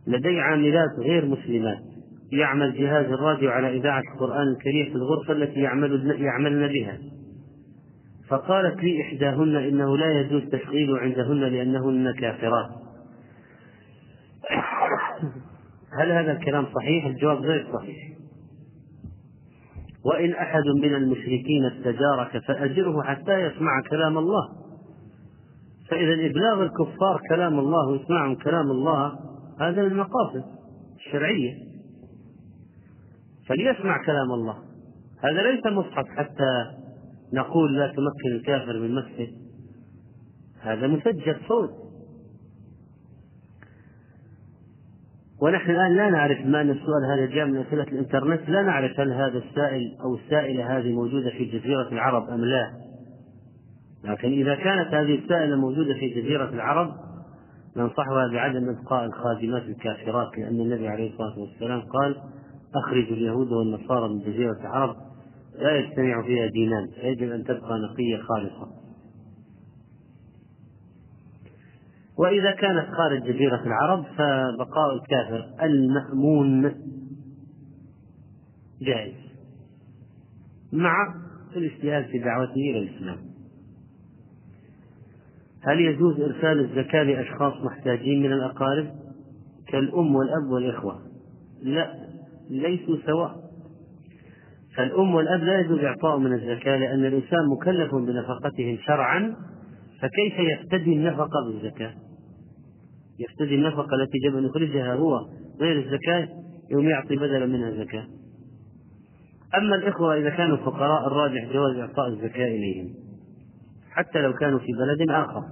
لدي 0.07 0.41
عاملات 0.41 0.99
غير 0.99 1.27
مسلمات. 1.27 1.94
يعمل 2.33 2.79
جهاز 2.79 3.07
الراديو 3.07 3.51
على 3.51 3.77
إذاعة 3.77 4.03
القرآن 4.15 4.49
الكريم 4.49 4.87
في 4.87 4.95
الغرفة 4.95 5.33
التي 5.33 5.61
يعمل 5.61 6.21
يعملن 6.21 6.69
بها. 6.69 6.99
فقالت 8.29 8.83
لي 8.83 9.03
إحداهن 9.03 9.57
إنه 9.57 9.97
لا 9.97 10.21
يجوز 10.21 10.43
تشغيله 10.43 10.99
عندهن 10.99 11.41
لأنهن 11.41 12.13
كافرات. 12.13 12.71
هل 16.01 16.13
هذا 16.13 16.33
الكلام 16.33 16.67
صحيح؟ 16.75 17.07
الجواب 17.07 17.39
غير 17.39 17.67
صحيح. 17.73 17.97
وإن 20.05 20.33
أحد 20.33 20.63
من 20.83 20.95
المشركين 20.95 21.65
استجارك 21.65 22.45
فأجره 22.49 23.03
حتى 23.03 23.41
يسمع 23.41 23.83
كلام 23.91 24.19
الله. 24.19 24.49
فإذا 25.91 26.27
إبلاغ 26.31 26.63
الكفار 26.63 27.21
كلام 27.29 27.59
الله 27.59 27.89
ويسمعهم 27.89 28.35
كلام 28.35 28.71
الله 28.71 29.13
هذا 29.61 29.83
من 29.83 29.89
المقاصد 29.89 30.45
الشرعية. 30.97 31.64
فليسمع 33.49 34.05
كلام 34.07 34.33
الله. 34.33 34.59
هذا 35.25 35.43
ليس 35.43 35.67
مصحف 35.67 36.09
حتى 36.17 36.71
نقول 37.33 37.79
لا 37.79 37.87
تمكن 37.87 38.37
الكافر 38.37 38.79
من 38.79 38.95
مسجد. 38.95 39.29
هذا 40.61 40.87
مسجل 40.87 41.37
صوت. 41.49 41.71
ونحن 45.43 45.71
الآن 45.71 45.97
لا 45.97 46.11
نعرف 46.11 46.47
ما 46.47 46.61
أن 46.61 46.71
السؤال 46.71 47.05
هذا 47.13 47.27
جاء 47.27 47.47
من 47.47 47.57
أسئلة 47.57 47.83
الإنترنت. 47.83 48.49
لا 48.49 48.63
نعرف 48.63 49.01
هل 49.01 49.13
هذا 49.13 49.39
السائل 49.39 49.97
أو 50.05 50.15
السائلة 50.15 50.79
هذه 50.79 50.93
موجودة 50.93 51.31
في 51.31 51.45
جزيرة 51.45 51.89
العرب 51.89 52.29
أم 52.29 52.45
لا. 52.45 52.71
لكن 54.05 54.29
إذا 54.29 54.55
كانت 54.55 54.95
هذه 54.95 55.15
السائلة 55.15 55.57
موجودة 55.57 55.95
في 55.95 56.09
جزيرة 56.09 56.49
العرب 56.49 56.95
ننصحها 57.77 58.29
بعدم 58.33 58.69
إبقاء 58.69 59.05
الخادمات 59.05 59.63
الكافرات 59.63 60.39
لأن 60.39 60.61
النبي 60.61 60.89
عليه 60.89 61.13
الصلاة 61.13 61.39
والسلام 61.39 61.81
قال 61.81 62.17
أخرجوا 62.75 63.17
اليهود 63.17 63.53
والنصارى 63.53 64.09
من 64.09 64.19
جزيرة 64.19 64.61
العرب 64.61 64.97
لا 65.59 65.77
يجتمع 65.77 66.23
فيها 66.23 66.47
دينان 66.47 66.89
فيجب 67.01 67.33
أن 67.33 67.45
تبقى 67.45 67.79
نقية 67.79 68.23
خالصة. 68.23 68.69
وإذا 72.19 72.51
كانت 72.51 72.87
خارج 72.97 73.23
جزيرة 73.23 73.63
العرب 73.67 74.05
فبقاء 74.05 74.95
الكافر 74.95 75.51
المأمون 75.63 76.75
جائز 78.83 79.15
مع 80.73 81.15
الاجتهاد 81.57 82.05
في 82.05 82.19
دعوته 82.19 82.55
إلى 82.55 82.79
الإسلام. 82.79 83.19
هل 85.61 85.81
يجوز 85.81 86.21
إرسال 86.21 86.61
الزكاة 86.61 87.03
لأشخاص 87.03 87.55
محتاجين 87.65 88.23
من 88.23 88.33
الأقارب 88.33 88.91
كالأم 89.67 90.15
والأب 90.15 90.51
والإخوة؟ 90.51 91.03
لا. 91.63 92.04
ليسوا 92.63 92.97
سواء 93.07 93.45
فالأم 94.77 95.15
والأب 95.15 95.41
لا 95.41 95.61
يجوز 95.61 95.79
إعطاء 95.79 96.19
من 96.19 96.33
الزكاة 96.33 96.77
لأن 96.77 97.05
الإنسان 97.05 97.49
مكلف 97.57 97.95
بنفقتهم 97.95 98.79
شرعا 98.87 99.37
فكيف 100.01 100.39
يفتدي 100.39 100.93
النفقة 100.93 101.45
بالزكاة؟ 101.47 101.95
يفتدي 103.19 103.55
النفقة 103.55 103.95
التي 103.95 104.19
يجب 104.25 104.37
أن 104.37 104.45
يخرجها 104.45 104.95
هو 104.95 105.21
غير 105.61 105.79
الزكاة 105.79 106.29
يوم 106.71 106.89
يعطي 106.89 107.17
بدلا 107.17 107.47
منها 107.47 107.71
زكاة. 107.71 108.07
أما 109.59 109.77
الإخوة 109.77 110.17
إذا 110.17 110.31
كانوا 110.31 110.57
فقراء 110.57 111.07
الراجح 111.07 111.53
جواز 111.53 111.77
إعطاء 111.77 112.09
الزكاة 112.09 112.47
إليهم 112.47 112.95
حتى 113.91 114.23
لو 114.23 114.33
كانوا 114.33 114.59
في 114.59 114.73
بلد 114.73 115.11
آخر. 115.11 115.43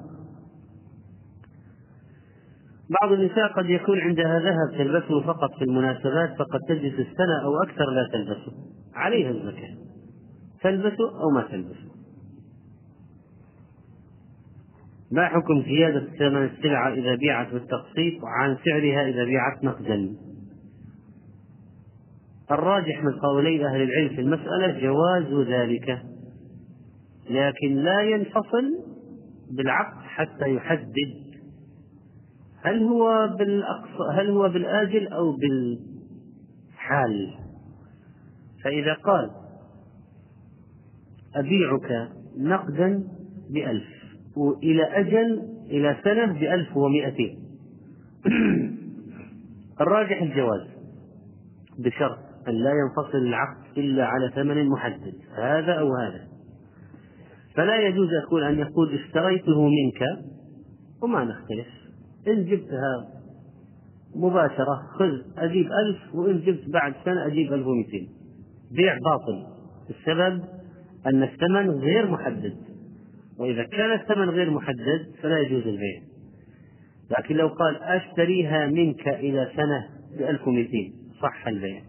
بعض 3.00 3.12
النساء 3.12 3.52
قد 3.56 3.70
يكون 3.70 4.00
عندها 4.00 4.38
ذهب 4.38 4.78
تلبسه 4.78 5.20
فقط 5.20 5.54
في 5.58 5.64
المناسبات 5.64 6.30
فقد 6.38 6.60
تجلس 6.68 6.94
السنة 6.94 7.42
أو 7.44 7.62
أكثر 7.62 7.84
لا 7.90 8.08
تلبسه. 8.12 8.52
عليها 8.94 9.30
الزكاة. 9.30 9.76
تلبسه 10.62 11.20
أو 11.22 11.30
ما 11.30 11.42
تلبسه. 11.42 11.92
ما 15.12 15.28
حكم 15.28 15.62
زيادة 15.62 16.06
ثمن 16.18 16.44
السلعة 16.44 16.92
إذا 16.92 17.14
بيعت 17.14 17.52
بالتقسيط؟ 17.52 18.24
عن 18.24 18.56
سعرها 18.64 19.08
إذا 19.08 19.24
بيعت 19.24 19.64
نقدا. 19.64 20.16
الراجح 22.50 23.04
من 23.04 23.12
قولي 23.12 23.66
أهل 23.66 23.82
العلم 23.82 24.08
في 24.08 24.20
المسألة 24.20 24.80
جواز 24.80 25.46
ذلك. 25.48 26.02
لكن 27.30 27.74
لا 27.74 28.02
ينفصل 28.02 28.64
بالعقد 29.56 30.02
حتى 30.02 30.54
يحدد 30.54 31.21
هل 32.64 32.82
هو 32.82 33.28
بالأقصى 33.38 34.20
هل 34.20 34.30
هو 34.30 34.48
بالآجل 34.48 35.08
أو 35.08 35.36
بالحال؟ 35.36 37.34
فإذا 38.64 38.94
قال 38.94 39.30
أبيعك 41.34 42.08
نقدا 42.38 43.04
بألف 43.50 43.88
وإلى 44.36 44.82
أجل 44.82 45.42
إلى 45.70 45.96
سنة 46.04 46.32
بألف 46.32 46.76
ومائتين 46.76 47.38
الراجح 49.80 50.22
الجواز 50.22 50.66
بشرط 51.78 52.18
أن 52.48 52.54
لا 52.54 52.70
ينفصل 52.70 53.18
العقد 53.18 53.78
إلا 53.78 54.04
على 54.04 54.30
ثمن 54.34 54.68
محدد 54.68 55.14
هذا 55.36 55.72
أو 55.72 55.94
هذا. 55.94 56.28
فلا 57.54 57.76
يجوز 57.88 58.08
أقول 58.26 58.44
أن 58.44 58.58
يقول 58.58 58.94
اشتريته 58.94 59.68
منك 59.68 60.02
وما 61.02 61.24
نختلف. 61.24 61.81
إن 62.28 62.44
جبتها 62.44 63.08
مباشرة 64.16 64.82
خذ 64.98 65.10
أجيب 65.38 65.66
ألف 65.66 66.14
وإن 66.14 66.40
جبت 66.40 66.68
بعد 66.68 66.94
سنة 67.04 67.26
أجيب 67.26 67.52
ألف 67.52 67.66
ومئتين. 67.66 68.08
بيع 68.72 68.98
باطل. 68.98 69.46
السبب 69.90 70.44
أن 71.06 71.22
الثمن 71.22 71.70
غير 71.70 72.10
محدد. 72.10 72.56
وإذا 73.38 73.62
كان 73.62 73.92
الثمن 74.00 74.30
غير 74.30 74.50
محدد 74.50 75.06
فلا 75.22 75.38
يجوز 75.38 75.66
البيع. 75.66 76.02
لكن 77.18 77.36
لو 77.36 77.48
قال 77.48 77.82
أشتريها 77.82 78.66
منك 78.66 79.08
إلى 79.08 79.50
سنة 79.56 79.88
بألف 80.18 80.48
ومئتين 80.48 80.92
صح 81.22 81.46
البيع. 81.46 81.82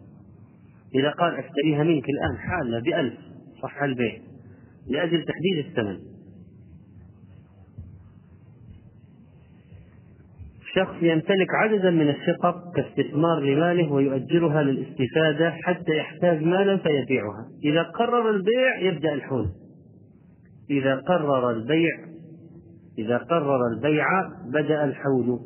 إذا 0.96 1.10
قال 1.10 1.36
أشتريها 1.36 1.84
منك 1.84 2.06
الآن 2.10 2.38
حالة 2.38 2.80
بألف 2.80 3.14
صح 3.64 3.84
البيع. 3.84 4.20
لأجل 4.88 5.26
تحديد 5.26 5.66
الثمن. 5.66 6.13
شخص 10.76 10.96
يمتلك 11.02 11.48
عددا 11.64 11.90
من 11.92 12.10
الشقق 12.10 12.56
كاستثمار 12.76 13.40
لماله 13.40 13.92
ويؤجرها 13.92 14.64
للاستفادة 14.64 15.52
حتى 15.64 15.98
يحتاج 15.98 16.44
مالا 16.44 16.78
فيبيعها. 16.78 17.48
إذا 17.64 17.84
قرر 17.84 18.30
البيع 18.30 18.80
يبدأ 18.82 19.14
الحول 19.14 19.50
إذا 20.70 20.96
قرر 20.96 21.50
البيع 21.50 21.90
إذا 22.98 23.18
قرر 23.18 23.68
البيع 23.68 24.06
بدأ 24.54 24.84
الحول 24.84 25.40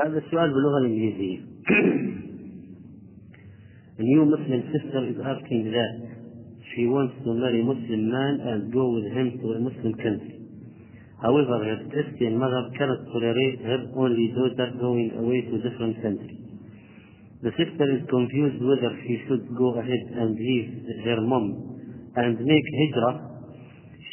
هذا 0.00 0.18
السؤال 0.18 0.50
باللغة 0.54 0.78
الإنجليزية. 0.78 1.38
New 3.98 4.24
Muslim 4.30 4.62
sister 4.70 5.02
is 5.10 5.18
asking 5.18 5.74
that 5.74 5.92
she 6.70 6.86
wants 6.86 7.18
to 7.24 7.34
marry 7.34 7.66
Muslim 7.66 8.06
man 8.06 8.34
and 8.46 8.72
go 8.72 8.94
with 8.94 9.10
him 9.10 9.42
to 9.42 9.46
a 9.54 9.58
Muslim 9.58 9.92
country. 9.98 10.38
However, 11.20 11.58
her 11.66 11.82
Christian 11.90 12.38
mother 12.38 12.70
cannot 12.78 13.10
tolerate 13.10 13.58
her 13.58 13.90
only 13.98 14.30
daughter 14.38 14.70
going 14.78 15.18
away 15.18 15.40
to 15.50 15.54
different 15.66 15.98
country. 15.98 16.38
The 17.42 17.50
sister 17.58 17.86
is 17.98 18.06
confused 18.06 18.62
whether 18.62 18.94
she 19.02 19.18
should 19.26 19.50
go 19.58 19.82
ahead 19.82 20.04
and 20.14 20.38
leave 20.38 20.70
her 21.10 21.20
mom 21.26 21.44
and 22.14 22.38
make 22.38 22.66
hijrah. 22.78 23.14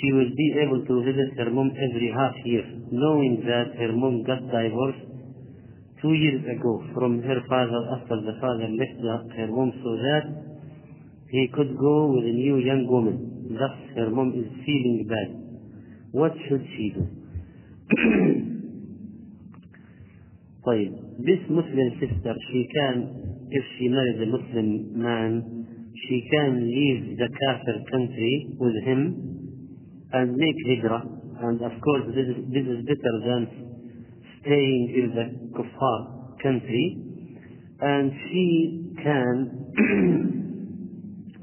She 0.01 0.09
will 0.17 0.33
be 0.33 0.47
able 0.65 0.81
to 0.81 0.95
visit 1.05 1.29
her 1.45 1.51
mom 1.53 1.69
every 1.69 2.09
half 2.09 2.33
year, 2.43 2.65
knowing 2.89 3.45
that 3.45 3.77
her 3.77 3.93
mom 3.93 4.23
got 4.25 4.41
divorced 4.49 5.04
two 6.05 6.13
years 6.13 6.45
ago 6.45 6.85
from 6.93 7.17
her 7.25 7.39
father 7.49 7.81
after 7.97 8.21
the 8.21 8.37
father 8.37 8.69
left 8.77 9.33
her 9.33 9.49
mom 9.49 9.73
so 9.81 9.91
that 9.97 10.25
he 11.33 11.49
could 11.49 11.73
go 11.81 12.13
with 12.13 12.25
a 12.29 12.35
new 12.45 12.57
young 12.61 12.85
woman. 12.85 13.57
Thus, 13.57 13.73
her 13.97 14.09
mom 14.13 14.29
is 14.37 14.45
feeling 14.65 15.09
bad. 15.09 15.29
What 16.11 16.33
should 16.45 16.61
she 16.77 16.93
do? 16.93 17.03
طيب, 20.65 20.91
this 21.25 21.41
Muslim 21.49 21.89
sister, 21.99 22.33
she 22.51 22.67
can, 22.73 22.95
if 23.49 23.63
she 23.77 23.87
marries 23.89 24.21
a 24.21 24.29
Muslim 24.29 24.67
man, 25.01 25.29
she 26.07 26.17
can 26.29 26.69
leave 26.69 27.17
the 27.17 27.29
kafir 27.29 27.77
country 27.91 28.33
with 28.59 28.77
him 28.83 28.99
and 30.13 30.35
make 30.35 30.55
hijrah. 30.69 31.03
And 31.41 31.61
of 31.61 31.73
course, 31.81 32.05
this 32.13 32.27
is, 32.29 32.37
this 32.53 32.65
is 32.65 32.85
better 32.85 33.13
than 33.25 33.64
staying 34.45 34.93
in 34.93 35.07
the 35.17 35.25
kuffar 35.57 36.37
country. 36.41 37.01
And 37.81 38.11
she 38.29 38.93
can 39.03 39.65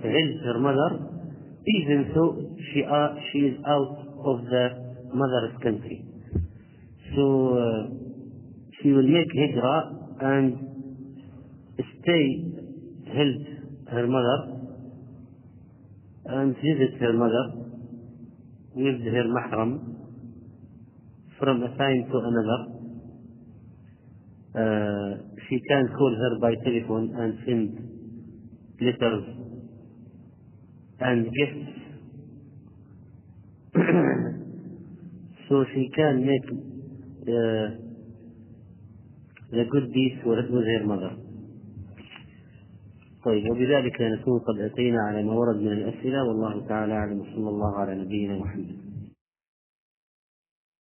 help 0.01 0.35
her 0.47 0.59
mother, 0.59 0.91
even 1.67 2.13
though 2.15 2.57
she, 2.73 2.83
are, 2.85 3.17
she 3.33 3.39
is 3.39 3.59
out 3.67 3.99
of 4.25 4.45
the 4.47 4.69
mother's 5.13 5.63
country. 5.63 6.05
So 7.15 7.59
uh, 7.59 7.89
she 8.81 8.93
will 8.93 9.07
make 9.07 9.29
hijrah 9.37 9.93
and 10.21 10.73
stay, 12.01 12.25
help 13.07 13.93
her 13.93 14.07
mother 14.07 14.63
and 16.25 16.55
visit 16.57 17.01
her 17.01 17.13
mother 17.13 17.45
with 18.75 19.01
her 19.15 19.25
mahram 19.37 19.93
from 21.39 21.63
a 21.63 21.69
time 21.77 22.09
to 22.11 22.19
another. 22.19 22.82
Uh, 24.55 25.17
she 25.49 25.61
can 25.69 25.89
call 25.97 26.13
her 26.23 26.39
by 26.41 26.53
telephone 26.65 27.15
and 27.17 27.39
send 27.47 27.73
letters 28.81 29.25
and 31.01 31.25
gifts 31.25 31.73
so 35.49 35.65
she 35.73 35.89
can 35.97 36.27
make 36.27 36.47
uh, 36.53 37.67
the 39.53 39.65
good 39.71 39.93
deeds 39.93 40.21
with 40.25 40.39
her 40.39 40.85
mother. 40.85 41.17
طيب 43.25 43.51
وبذلك 43.51 44.01
نكون 44.03 44.39
قد 44.39 44.61
أتينا 44.61 44.99
على 45.03 45.23
ما 45.23 45.33
ورد 45.33 45.57
من 45.57 45.73
الأسئلة 45.73 46.25
والله 46.25 46.67
تعالى 46.69 46.93
أعلم 46.93 47.21
وصلى 47.21 47.49
الله 47.49 47.77
على 47.79 47.95
نبينا 47.95 48.39
محمد 48.39 48.82